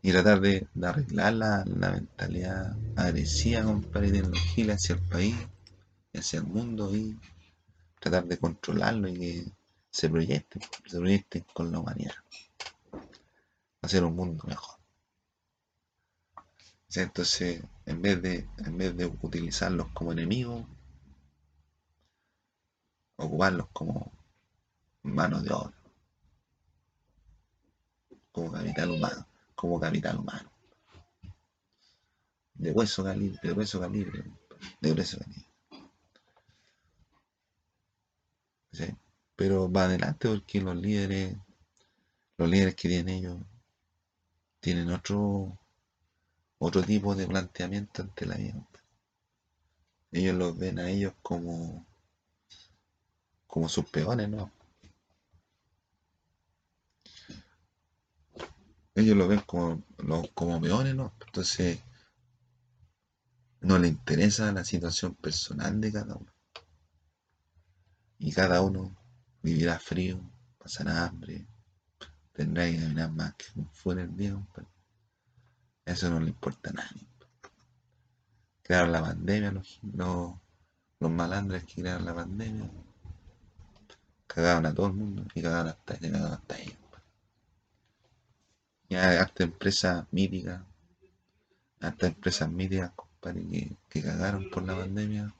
Y 0.00 0.12
tratar 0.12 0.40
de, 0.40 0.66
arreglar 0.82 1.34
la, 1.34 1.64
mentalidad 1.66 2.74
agresiva, 2.96 3.64
compadre, 3.64 4.12
de 4.12 4.72
hacia 4.72 4.94
el 4.94 5.02
país, 5.02 5.36
hacia 6.14 6.38
el 6.38 6.46
mundo 6.46 6.96
y 6.96 7.18
tratar 8.00 8.24
de 8.24 8.38
controlarlo 8.38 9.08
y 9.08 9.18
que 9.18 9.44
se 9.90 10.08
proyecte, 10.08 10.58
se 10.86 10.98
proyecte 10.98 11.44
con 11.52 11.70
la 11.70 11.80
humanidad 11.80 12.14
hacer 13.84 14.04
un 14.04 14.16
mundo 14.16 14.44
mejor. 14.46 14.78
Entonces, 16.94 17.62
en 17.86 18.02
vez 18.02 18.22
de, 18.22 18.48
en 18.58 18.78
vez 18.78 18.96
de 18.96 19.06
utilizarlos 19.06 19.88
como 19.92 20.12
enemigos, 20.12 20.64
ocuparlos 23.16 23.68
como 23.72 24.12
mano 25.02 25.42
de 25.42 25.52
obra, 25.52 25.74
como 28.32 28.52
capital 28.52 28.90
humano, 28.90 29.26
como 29.54 29.80
capital 29.80 30.18
humano. 30.18 30.50
De 32.54 32.70
hueso 32.70 33.02
calibre, 33.02 33.40
de 33.42 33.52
hueso 33.52 33.80
calibre, 33.80 34.24
de 34.80 34.92
hueso 34.92 35.18
calibre. 35.18 35.54
Pero 39.36 39.70
va 39.70 39.84
adelante 39.84 40.28
porque 40.28 40.60
los 40.60 40.76
líderes, 40.76 41.36
los 42.36 42.48
líderes 42.48 42.76
que 42.76 42.88
tienen 42.88 43.08
ellos 43.08 43.40
tienen 44.64 44.90
otro, 44.90 45.58
otro 46.56 46.82
tipo 46.82 47.14
de 47.14 47.26
planteamiento 47.26 48.00
ante 48.00 48.24
la 48.24 48.36
vida. 48.36 48.66
Ellos 50.10 50.34
los 50.36 50.56
ven 50.56 50.78
a 50.78 50.88
ellos 50.88 51.12
como, 51.20 51.84
como 53.46 53.68
sus 53.68 53.84
peones, 53.90 54.30
¿no? 54.30 54.50
Ellos 58.94 59.14
lo 59.14 59.28
ven 59.28 59.40
como, 59.40 59.82
como 60.32 60.58
peones, 60.62 60.94
¿no? 60.94 61.12
Entonces, 61.26 61.78
no 63.60 63.78
le 63.78 63.88
interesa 63.88 64.50
la 64.50 64.64
situación 64.64 65.14
personal 65.14 65.78
de 65.78 65.92
cada 65.92 66.14
uno. 66.14 66.32
Y 68.18 68.32
cada 68.32 68.62
uno 68.62 68.96
vivirá 69.42 69.78
frío, 69.78 70.18
pasará 70.58 71.04
hambre, 71.04 71.46
tendrá 72.34 72.66
que 72.66 72.78
caminar 72.78 73.10
más 73.12 73.34
que 73.34 73.46
fuera 73.72 74.02
el 74.02 74.14
día, 74.16 74.36
Eso 75.86 76.10
no 76.10 76.20
le 76.20 76.28
importa 76.28 76.70
a 76.70 76.72
nadie. 76.74 77.06
Crearon 78.62 78.92
la 78.92 79.02
pandemia, 79.02 79.52
los, 79.52 79.80
los, 80.98 81.10
malandres 81.10 81.64
que 81.64 81.82
crearon 81.82 82.06
la 82.06 82.14
pandemia, 82.14 82.70
cagaron 84.26 84.66
a 84.66 84.74
todo 84.74 84.86
el 84.86 84.94
mundo 84.94 85.24
y 85.34 85.42
cagaron 85.42 85.68
hasta, 85.68 85.98
cagaron 85.98 86.32
hasta 86.32 86.58
ellos. 86.58 86.78
Y 88.88 88.96
hay 88.96 89.16
hasta 89.18 89.44
empresas 89.44 90.06
míticas, 90.10 90.62
hasta 91.80 92.06
empresas 92.06 92.50
míticas, 92.50 92.90
compadre, 92.96 93.46
que, 93.48 93.76
que 93.88 94.02
cagaron 94.02 94.50
por 94.50 94.62
la 94.64 94.76
pandemia 94.76 95.32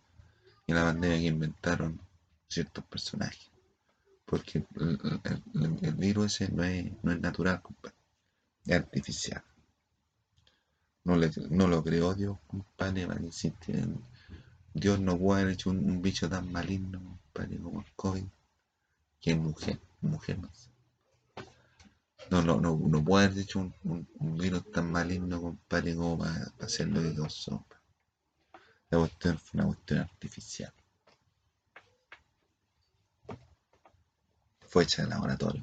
y 0.67 0.73
la 0.73 0.85
pandemia 0.85 1.19
que 1.19 1.27
inventaron 1.27 2.01
ciertos 2.49 2.85
personajes 2.85 3.54
porque 4.25 4.65
el, 4.75 5.95
virus 5.95 6.41
ese 6.41 6.53
no 6.53 6.65
es, 6.65 6.93
no 7.03 7.13
es 7.13 7.21
natural, 7.21 7.61
compadre, 7.63 7.97
es 8.67 8.77
artificial. 8.77 9.43
No, 11.05 11.17
le, 11.17 11.31
no 11.51 11.69
lo 11.69 11.85
creó 11.85 12.15
Dios, 12.15 12.39
compadre, 12.47 13.07
para 13.07 13.21
que. 13.21 13.53
Dios 14.73 14.99
no 14.99 15.19
puede 15.19 15.43
haber 15.43 15.55
hecho 15.55 15.71
un, 15.71 16.01
bicho 16.03 16.29
tan 16.29 16.51
maligno, 16.51 16.99
compadre, 16.99 17.59
como 17.59 17.81
el 17.81 17.93
COVID, 17.95 18.25
que 19.21 19.31
es 19.33 19.37
mujer, 19.37 19.79
mujer 20.01 20.39
más. 20.39 20.71
No, 22.31 22.43
no, 22.43 22.59
no, 22.59 23.05
puede 23.05 23.27
haber 23.27 23.39
hecho 23.39 23.71
un, 23.85 24.09
virus 24.39 24.71
tan 24.73 24.91
maligno, 24.91 25.43
compadre, 25.43 25.95
como 25.95 26.19
para, 26.19 26.53
hacer 26.61 26.89
lo 26.89 27.03
que 27.03 27.15
causó. 27.15 27.65
La 28.89 28.99
cuestión 28.99 29.39
fue 29.39 29.61
una 29.61 29.67
cuestión 29.67 30.01
artificial. 30.01 30.73
Fue 34.75 34.83
hecha 34.83 35.05
en 35.05 35.11
laboratorio. 35.11 35.63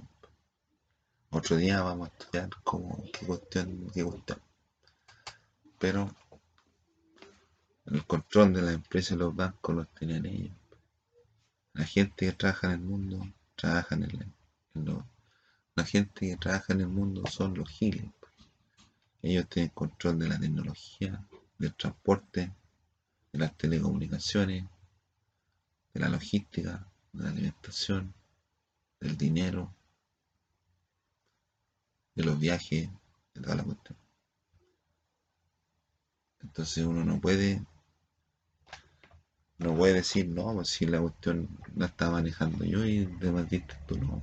Otro 1.31 1.57
día 1.57 1.81
vamos 1.81 2.07
a 2.07 2.11
estudiar 2.13 2.49
cómo, 2.63 3.03
qué 3.11 3.25
cuestión, 3.25 3.91
qué 3.93 4.05
cuestión. 4.05 4.39
Pero 5.77 6.15
el 7.87 8.05
control 8.05 8.53
de 8.53 8.61
la 8.61 8.71
empresa 8.71 9.13
y 9.13 9.17
los 9.17 9.35
bancos 9.35 9.75
los 9.75 9.89
tienen 9.95 10.25
ellos. 10.25 10.55
La 11.73 11.83
gente 11.83 12.25
que 12.25 12.31
trabaja 12.31 12.67
en 12.67 12.73
el 12.73 12.79
mundo, 12.79 13.27
trabaja 13.57 13.95
en 13.95 14.03
el, 14.03 15.03
la 15.75 15.83
gente 15.83 16.29
que 16.29 16.37
trabaja 16.37 16.71
en 16.71 16.79
el 16.79 16.87
mundo 16.87 17.23
son 17.29 17.53
los 17.53 17.69
giles. 17.69 18.09
Ellos 19.21 19.45
tienen 19.49 19.71
control 19.71 20.19
de 20.19 20.29
la 20.29 20.39
tecnología, 20.39 21.21
del 21.57 21.73
transporte, 21.73 22.53
de 23.33 23.39
las 23.39 23.57
telecomunicaciones, 23.57 24.63
de 25.93 25.99
la 25.99 26.07
logística, 26.07 26.87
de 27.11 27.23
la 27.23 27.29
alimentación, 27.29 28.13
del 29.01 29.17
dinero, 29.17 29.73
de 32.15 32.23
los 32.23 32.39
viajes, 32.39 32.89
de 33.33 33.41
toda 33.41 33.55
la 33.55 33.63
cuestión. 33.63 33.97
Entonces 36.41 36.85
uno 36.85 37.03
no 37.03 37.19
puede, 37.19 37.65
no 39.57 39.75
puede 39.75 39.95
decir, 39.95 40.27
no, 40.27 40.53
pues 40.53 40.69
si 40.69 40.85
la 40.85 41.01
cuestión 41.01 41.49
la 41.75 41.87
está 41.87 42.11
manejando 42.11 42.63
yo 42.63 42.85
y 42.85 43.05
demás 43.05 43.47
tú 43.87 43.97
no. 43.97 44.21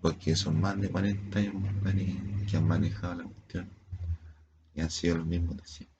Porque 0.00 0.36
son 0.36 0.60
más 0.60 0.78
de 0.78 0.90
40 0.90 1.38
años 1.38 2.50
que 2.50 2.56
han 2.58 2.68
manejado 2.68 3.14
la 3.14 3.24
cuestión 3.24 3.70
y 4.74 4.80
han 4.82 4.90
sido 4.90 5.16
los 5.18 5.26
mismos 5.26 5.56
de 5.56 5.66
siempre. 5.66 5.94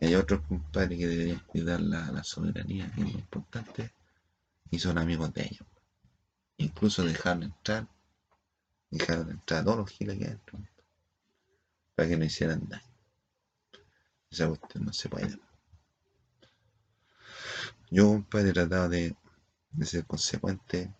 Y 0.00 0.06
hay 0.06 0.14
otros 0.16 0.42
compadres 0.42 0.98
que 0.98 1.06
deberían 1.06 1.40
cuidar 1.46 1.80
la, 1.80 2.10
la 2.10 2.22
soberanía, 2.22 2.90
que 2.92 3.00
es 3.00 3.06
muy 3.06 3.14
importante, 3.14 3.92
y 4.70 4.78
son 4.78 4.98
amigos 4.98 5.32
de 5.32 5.44
ellos 5.44 5.71
incluso 6.62 7.04
dejaron 7.04 7.44
entrar, 7.44 7.86
dejaron 8.90 9.30
entrar 9.30 9.60
a 9.60 9.64
todos 9.64 9.78
los 9.78 9.90
giles 9.90 10.18
que 10.18 10.24
adentro, 10.26 10.58
para 11.94 12.08
que 12.08 12.16
no 12.16 12.24
hicieran 12.24 12.68
daño. 12.68 12.82
Esa 14.30 14.48
cuestión 14.48 14.84
no 14.86 14.92
se 14.92 15.08
puede. 15.08 15.38
Yo, 17.90 18.08
compadre, 18.08 18.50
he 18.50 18.52
tratado 18.54 18.88
de, 18.88 19.14
ser 19.82 20.06
consecuente 20.06 20.90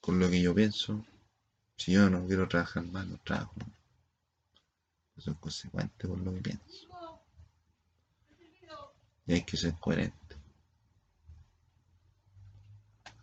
con 0.00 0.20
lo 0.20 0.30
que 0.30 0.40
yo 0.40 0.54
pienso. 0.54 1.04
Si 1.76 1.92
yo 1.92 2.08
no 2.08 2.24
quiero 2.26 2.46
trabajar 2.46 2.84
más, 2.84 3.06
no 3.06 3.18
trabajo. 3.18 3.54
Soy 5.18 5.34
consecuente 5.34 6.06
con 6.06 6.24
lo 6.24 6.32
que 6.34 6.40
pienso. 6.40 7.20
Y 9.26 9.32
hay 9.32 9.42
que 9.42 9.56
ser 9.56 9.74
coherente. 9.80 10.23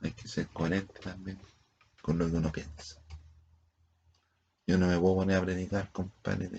Hay 0.01 0.11
que 0.11 0.27
ser 0.27 0.47
coherente 0.47 0.99
también 0.99 1.39
con 2.01 2.17
lo 2.17 2.29
que 2.29 2.37
uno 2.37 2.51
piensa. 2.51 2.99
Yo 4.65 4.77
no 4.77 4.87
me 4.87 4.99
puedo 4.99 5.15
poner 5.15 5.37
a 5.37 5.41
predicar, 5.41 5.91
compadre, 5.91 6.49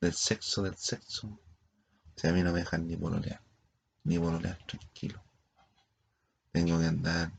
del 0.00 0.12
sexo, 0.12 0.62
del 0.62 0.76
sexo. 0.76 1.38
Si 2.16 2.26
a 2.26 2.32
mí 2.32 2.42
no 2.42 2.52
me 2.52 2.60
dejan 2.60 2.86
ni 2.86 2.96
pololear, 2.96 3.40
ni 4.04 4.18
pololear 4.18 4.58
tranquilo. 4.66 5.22
Tengo 6.52 6.78
que 6.78 6.86
andar 6.86 7.32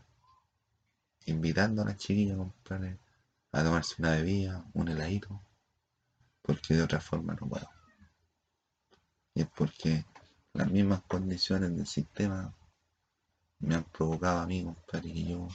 invitando 1.26 1.82
a 1.82 1.86
la 1.86 1.98
chiquilla, 1.98 2.38
compadre, 2.38 3.00
a 3.52 3.64
tomarse 3.64 3.96
una 4.00 4.12
bebida, 4.12 4.66
un 4.74 4.90
heladito, 4.90 5.42
porque 6.42 6.76
de 6.76 6.84
otra 6.84 7.00
forma 7.00 7.34
no 7.36 7.48
puedo. 7.48 7.70
Y 9.34 9.42
es 9.42 9.48
porque 9.56 10.06
las 10.54 10.70
mismas 10.70 11.02
condiciones 11.04 11.76
del 11.76 11.88
sistema 11.88 12.54
me 13.60 13.76
han 13.76 13.84
provocado 13.84 14.40
a 14.40 14.48
mí, 14.48 14.64
compadre, 14.64 15.14
que 15.14 15.26
yo 15.26 15.48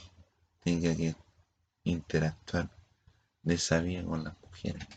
tenga 0.61 0.95
que 0.95 1.15
interactuar 1.83 2.69
de 3.43 3.53
esa 3.55 3.79
vía 3.79 4.03
con 4.03 4.23
las 4.23 4.35
mujeres. 4.41 4.87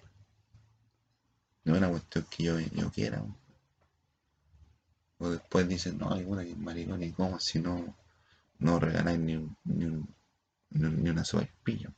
No 1.64 1.74
es 1.74 1.78
una 1.78 1.90
cuestión 1.90 2.26
que 2.30 2.42
yo, 2.44 2.58
yo 2.58 2.90
quiera. 2.90 3.22
O 5.18 5.30
después 5.30 5.68
dicen, 5.68 5.98
no, 5.98 6.12
hay 6.12 6.24
una 6.24 6.44
que 6.44 6.52
es 6.52 6.58
maricón 6.58 7.02
y 7.02 7.12
cómo 7.12 7.38
si 7.40 7.60
no, 7.60 7.96
no 8.58 8.78
regaláis 8.78 9.18
ni, 9.18 9.36
ni, 9.64 10.06
ni, 10.70 11.10
una 11.10 11.24
sola 11.24 11.44
espilla. 11.44 11.92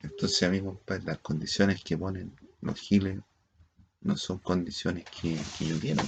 Entonces, 0.00 0.42
a 0.42 0.50
mí, 0.50 0.62
las 1.04 1.18
condiciones 1.18 1.82
que 1.82 1.96
ponen 1.96 2.36
los 2.60 2.78
giles 2.78 3.18
no 4.02 4.16
son 4.16 4.38
condiciones 4.38 5.04
que, 5.06 5.36
yo 5.64 5.80
quiero. 5.80 6.02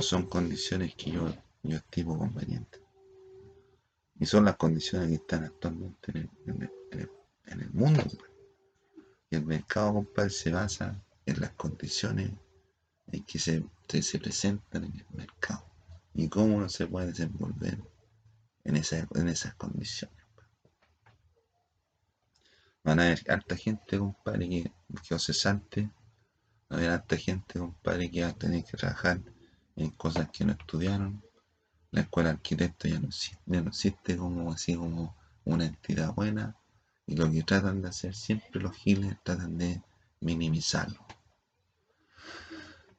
Son 0.00 0.26
condiciones 0.26 0.94
que 0.94 1.10
yo, 1.10 1.28
yo 1.62 1.76
estimo 1.76 2.18
convenientes. 2.18 2.80
Y 4.18 4.26
son 4.26 4.44
las 4.44 4.56
condiciones 4.56 5.08
que 5.08 5.14
están 5.16 5.44
actualmente 5.44 6.30
en 6.46 6.70
el, 7.46 7.70
mundo. 7.72 8.04
Y 9.30 9.36
el 9.36 9.44
mercado, 9.44 9.94
compadre, 9.94 10.30
se 10.30 10.50
basa 10.50 11.02
en 11.26 11.40
las 11.40 11.50
condiciones 11.52 12.30
en 13.08 13.24
que 13.24 13.38
se, 13.38 13.64
se 13.88 14.18
presentan 14.18 14.84
en 14.84 14.94
el 14.94 15.06
mercado. 15.10 15.64
Y 16.14 16.28
cómo 16.28 16.56
uno 16.56 16.68
se 16.68 16.86
puede 16.86 17.08
desenvolver 17.08 17.78
en, 18.64 18.76
en 18.76 19.28
esas 19.28 19.54
condiciones. 19.56 20.16
Van 22.84 22.98
a 22.98 23.06
haber 23.06 23.22
harta 23.28 23.56
gente, 23.56 23.98
compadre, 23.98 24.48
que, 24.48 24.72
que 25.06 25.14
os 25.14 25.24
cesante. 25.24 25.90
Van 26.68 26.78
a 26.78 26.82
haber 26.82 26.90
harta 26.90 27.16
gente, 27.16 27.58
compadre, 27.58 28.10
que 28.10 28.22
va 28.22 28.28
a 28.28 28.38
tener 28.38 28.64
que 28.64 28.76
trabajar 28.76 29.20
en 29.76 29.90
cosas 29.90 30.30
que 30.30 30.44
no 30.44 30.52
estudiaron 30.52 31.22
la 31.92 32.00
escuela 32.02 32.30
de 32.30 32.36
arquitectos 32.36 32.90
ya 32.90 33.60
no 33.60 33.68
existe, 33.68 34.16
como 34.16 34.52
así 34.52 34.74
como 34.74 35.14
una 35.44 35.66
entidad 35.66 36.14
buena 36.14 36.56
y 37.06 37.16
lo 37.16 37.30
que 37.30 37.42
tratan 37.42 37.82
de 37.82 37.88
hacer 37.88 38.14
siempre 38.14 38.60
los 38.60 38.74
giles 38.74 39.16
tratan 39.22 39.58
de 39.58 39.82
minimizarlo. 40.20 41.04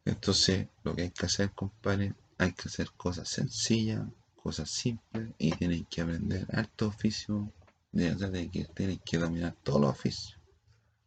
Entonces, 0.05 0.67
lo 0.83 0.95
que 0.95 1.03
hay 1.03 1.11
que 1.11 1.25
hacer, 1.25 1.51
compadre, 1.51 2.13
hay 2.37 2.51
que 2.51 2.67
hacer 2.67 2.91
cosas 2.91 3.29
sencillas, 3.29 4.05
cosas 4.35 4.69
simples 4.69 5.29
y 5.37 5.51
tienen 5.53 5.85
que 5.85 6.01
aprender 6.01 6.45
alto 6.53 6.87
oficio, 6.87 7.51
de, 7.91 8.49
que 8.51 8.65
tienen 8.65 8.99
que 8.99 9.17
dominar 9.17 9.55
todos 9.63 9.81
los 9.81 9.91
oficios. 9.91 10.37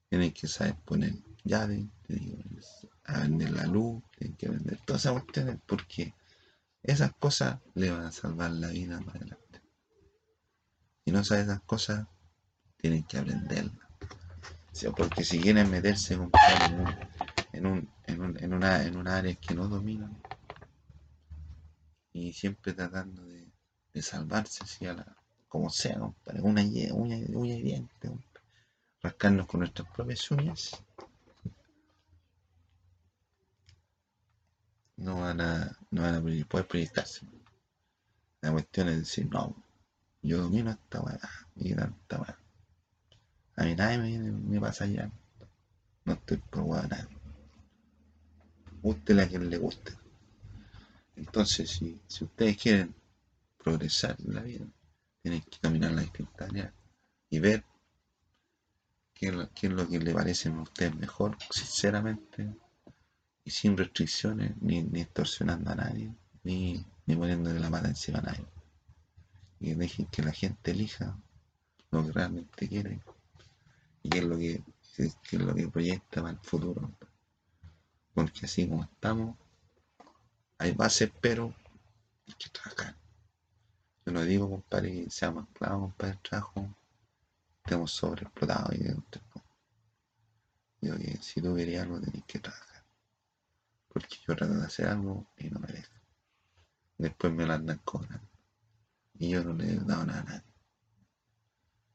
Tienen 0.08 0.32
que 0.32 0.48
saber 0.48 0.76
poner 0.76 1.14
llave, 1.44 1.86
tienen 2.06 2.36
que 2.38 2.85
aprender 3.06 3.50
la 3.50 3.66
luz, 3.66 4.02
tienen 4.16 4.36
que 4.36 4.46
aprender 4.46 4.78
todas 4.84 5.02
esas 5.02 5.12
cuestiones 5.12 5.58
porque 5.66 6.14
esas 6.82 7.12
cosas 7.14 7.60
le 7.74 7.90
van 7.90 8.06
a 8.06 8.12
salvar 8.12 8.50
la 8.50 8.68
vida 8.68 9.00
más 9.00 9.16
adelante. 9.16 9.62
Y 11.04 11.12
no 11.12 11.24
sabe 11.24 11.42
esas 11.42 11.60
cosas, 11.62 12.06
tienen 12.76 13.04
que 13.04 13.18
aprenderlas. 13.18 13.86
porque 14.96 15.24
si 15.24 15.40
quieren 15.40 15.70
meterse 15.70 16.14
en 16.14 16.20
un, 16.20 16.32
en, 17.52 17.66
un, 17.66 17.88
en, 18.06 18.52
una, 18.52 18.84
en 18.84 18.96
una 18.96 19.16
área 19.16 19.34
que 19.34 19.54
no 19.54 19.68
dominan 19.68 20.20
y 22.12 22.32
siempre 22.32 22.72
tratando 22.72 23.24
de, 23.24 23.46
salvarse 24.02 24.62
así 24.62 24.86
a 24.86 24.92
la, 24.92 25.16
como 25.48 25.70
sea, 25.70 25.98
para 26.24 26.42
una 26.42 26.62
uña 26.62 27.16
y 27.16 27.62
diente, 27.62 28.10
rascarnos 29.00 29.46
con 29.46 29.60
nuestras 29.60 29.88
propias 29.90 30.30
uñas 30.30 30.82
no 34.96 35.20
van 35.20 35.40
a, 35.40 35.76
no 35.90 36.02
van 36.02 36.14
a 36.14 36.20
poder 36.48 36.66
proyectarse. 36.66 37.26
La 38.40 38.52
cuestión 38.52 38.88
es 38.88 38.98
decir, 38.98 39.28
no, 39.30 39.54
yo 40.22 40.42
domino 40.42 40.70
esta 40.70 41.00
weá 41.00 41.20
y 41.56 41.74
tanta 41.74 42.20
weá. 42.20 42.38
A 43.56 43.64
mí 43.64 43.74
nadie 43.74 43.98
me, 44.18 44.60
pasa 44.60 44.84
allá. 44.84 45.10
No 46.04 46.12
estoy 46.14 46.38
por 46.38 46.62
weá 46.62 46.82
nada. 46.82 47.08
Guste 48.82 49.20
a 49.20 49.28
quien 49.28 49.50
le 49.50 49.58
guste. 49.58 49.92
Entonces, 51.16 51.70
si, 51.70 52.00
si 52.06 52.24
ustedes 52.24 52.56
quieren 52.56 52.94
progresar 53.56 54.16
en 54.24 54.34
la 54.34 54.42
vida, 54.42 54.66
tienen 55.22 55.40
que 55.42 55.58
caminar 55.58 55.92
la 55.92 56.02
distintas 56.02 56.50
y 57.30 57.38
ver 57.40 57.64
qué 59.14 59.48
qué 59.54 59.66
es 59.66 59.72
lo 59.72 59.88
que 59.88 59.98
le 59.98 60.12
parece 60.12 60.50
a 60.50 60.60
ustedes 60.60 60.94
mejor, 60.94 61.36
sinceramente, 61.50 62.54
y 63.46 63.50
sin 63.50 63.76
restricciones, 63.76 64.60
ni, 64.60 64.78
extorsionando 65.00 65.70
a 65.70 65.76
nadie, 65.76 66.12
ni, 66.42 66.84
ni 67.06 67.14
poniéndole 67.14 67.60
la 67.60 67.70
mano 67.70 67.86
encima 67.86 68.18
a 68.18 68.22
nadie. 68.22 68.44
Y 69.60 69.72
dejen 69.74 70.06
que 70.06 70.22
la 70.24 70.32
gente 70.32 70.72
elija 70.72 71.16
lo 71.92 72.04
que 72.04 72.12
realmente 72.12 72.68
quiere 72.68 73.00
y 74.02 74.08
qué 74.10 74.18
es 74.18 74.24
lo 74.24 74.36
que, 74.36 74.64
es 74.98 75.32
lo 75.34 75.54
que 75.54 75.68
proyecta 75.68 76.22
para 76.22 76.32
el 76.32 76.40
futuro. 76.40 76.90
Porque 78.14 78.46
así 78.46 78.68
como 78.68 78.82
estamos, 78.82 79.36
hay 80.58 80.72
bases, 80.72 81.12
pero 81.20 81.54
hay 82.26 82.34
que 82.34 82.50
trabajar. 82.50 82.96
Yo 84.04 84.12
no 84.12 84.22
digo, 84.22 84.50
compadre, 84.50 85.04
que 85.04 85.10
seamos 85.10 85.46
esclavos, 85.46 85.90
compadre, 85.90 86.14
el 86.14 86.18
trabajo, 86.18 86.74
estemos 87.62 87.92
sobreexplotados 87.92 88.74
y 88.74 88.78
de 88.78 88.96
Digo 90.80 90.96
que 90.96 91.16
si 91.22 91.40
tú 91.40 91.54
querías 91.54 91.84
algo, 91.84 92.00
tenés 92.00 92.24
que 92.24 92.40
trabajar 92.40 92.75
porque 93.96 94.18
yo 94.28 94.36
trato 94.36 94.52
de 94.52 94.66
hacer 94.66 94.88
algo 94.88 95.26
y 95.38 95.48
no 95.48 95.58
me 95.58 95.68
dejan. 95.68 95.98
Después 96.98 97.32
me 97.32 97.46
lo 97.46 97.54
andan 97.54 97.78
cobrando. 97.78 98.28
Y 99.18 99.30
yo 99.30 99.42
no 99.42 99.54
le 99.54 99.72
he 99.72 99.76
dado 99.76 100.04
nada 100.04 100.20
a 100.20 100.24
nadie. 100.24 100.52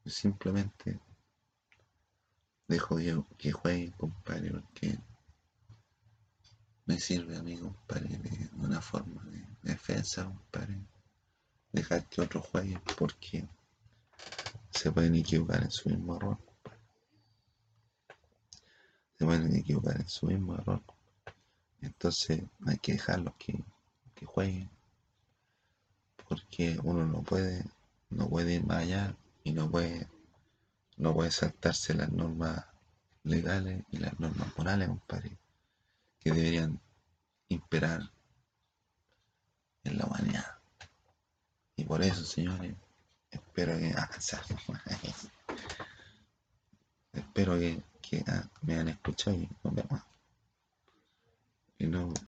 Yo 0.04 0.10
simplemente 0.10 0.98
dejo 2.66 2.96
que 3.38 3.52
juegue, 3.52 3.92
compadre, 3.92 4.50
porque 4.50 4.98
me 6.86 6.98
sirve 6.98 7.36
a 7.36 7.42
mí, 7.44 7.56
compadre, 7.56 8.18
de 8.18 8.50
una 8.54 8.80
forma 8.80 9.22
de 9.26 9.46
defensa, 9.62 10.24
compadre. 10.24 10.80
Dejar 11.70 12.08
que 12.08 12.20
otro 12.20 12.40
juegue 12.40 12.80
porque 12.98 13.46
se 14.72 14.90
pueden 14.90 15.14
equivocar 15.14 15.62
en 15.62 15.70
su 15.70 15.88
mismo 15.88 16.16
error, 16.16 16.38
Se 19.16 19.24
pueden 19.24 19.54
equivocar 19.54 20.00
en 20.00 20.08
su 20.08 20.26
mismo 20.26 20.56
error, 20.56 20.82
entonces 21.82 22.42
hay 22.66 22.78
que 22.78 22.92
dejarlos 22.92 23.34
que, 23.38 23.62
jueguen. 24.24 24.70
Porque 26.28 26.78
uno 26.84 27.04
no 27.04 27.22
puede, 27.22 27.64
no 28.08 28.28
puede 28.28 28.54
ir 28.54 28.64
más 28.64 28.78
allá 28.78 29.16
y 29.42 29.52
no 29.52 29.68
puede, 29.68 30.06
no 30.96 31.12
puede 31.12 31.32
saltarse 31.32 31.92
las 31.92 32.12
normas 32.12 32.64
legales 33.24 33.82
y 33.90 33.96
las 33.96 34.20
normas 34.20 34.56
morales, 34.56 34.86
compadre, 34.86 35.36
que 36.20 36.30
deberían 36.30 36.80
imperar 37.48 38.12
en 39.82 39.98
la 39.98 40.06
humanidad. 40.06 40.56
Y 41.74 41.84
por 41.84 42.00
eso, 42.02 42.24
señores, 42.24 42.76
espero 43.28 43.76
que 43.76 43.92
espero 47.12 47.58
que, 47.58 47.82
que 48.00 48.22
ah, 48.28 48.48
me 48.62 48.74
hayan 48.74 48.90
escuchado 48.90 49.36
y 49.36 49.48
nos 49.64 49.74
vemos. 49.74 50.11
You 51.82 51.90
know 51.90 52.12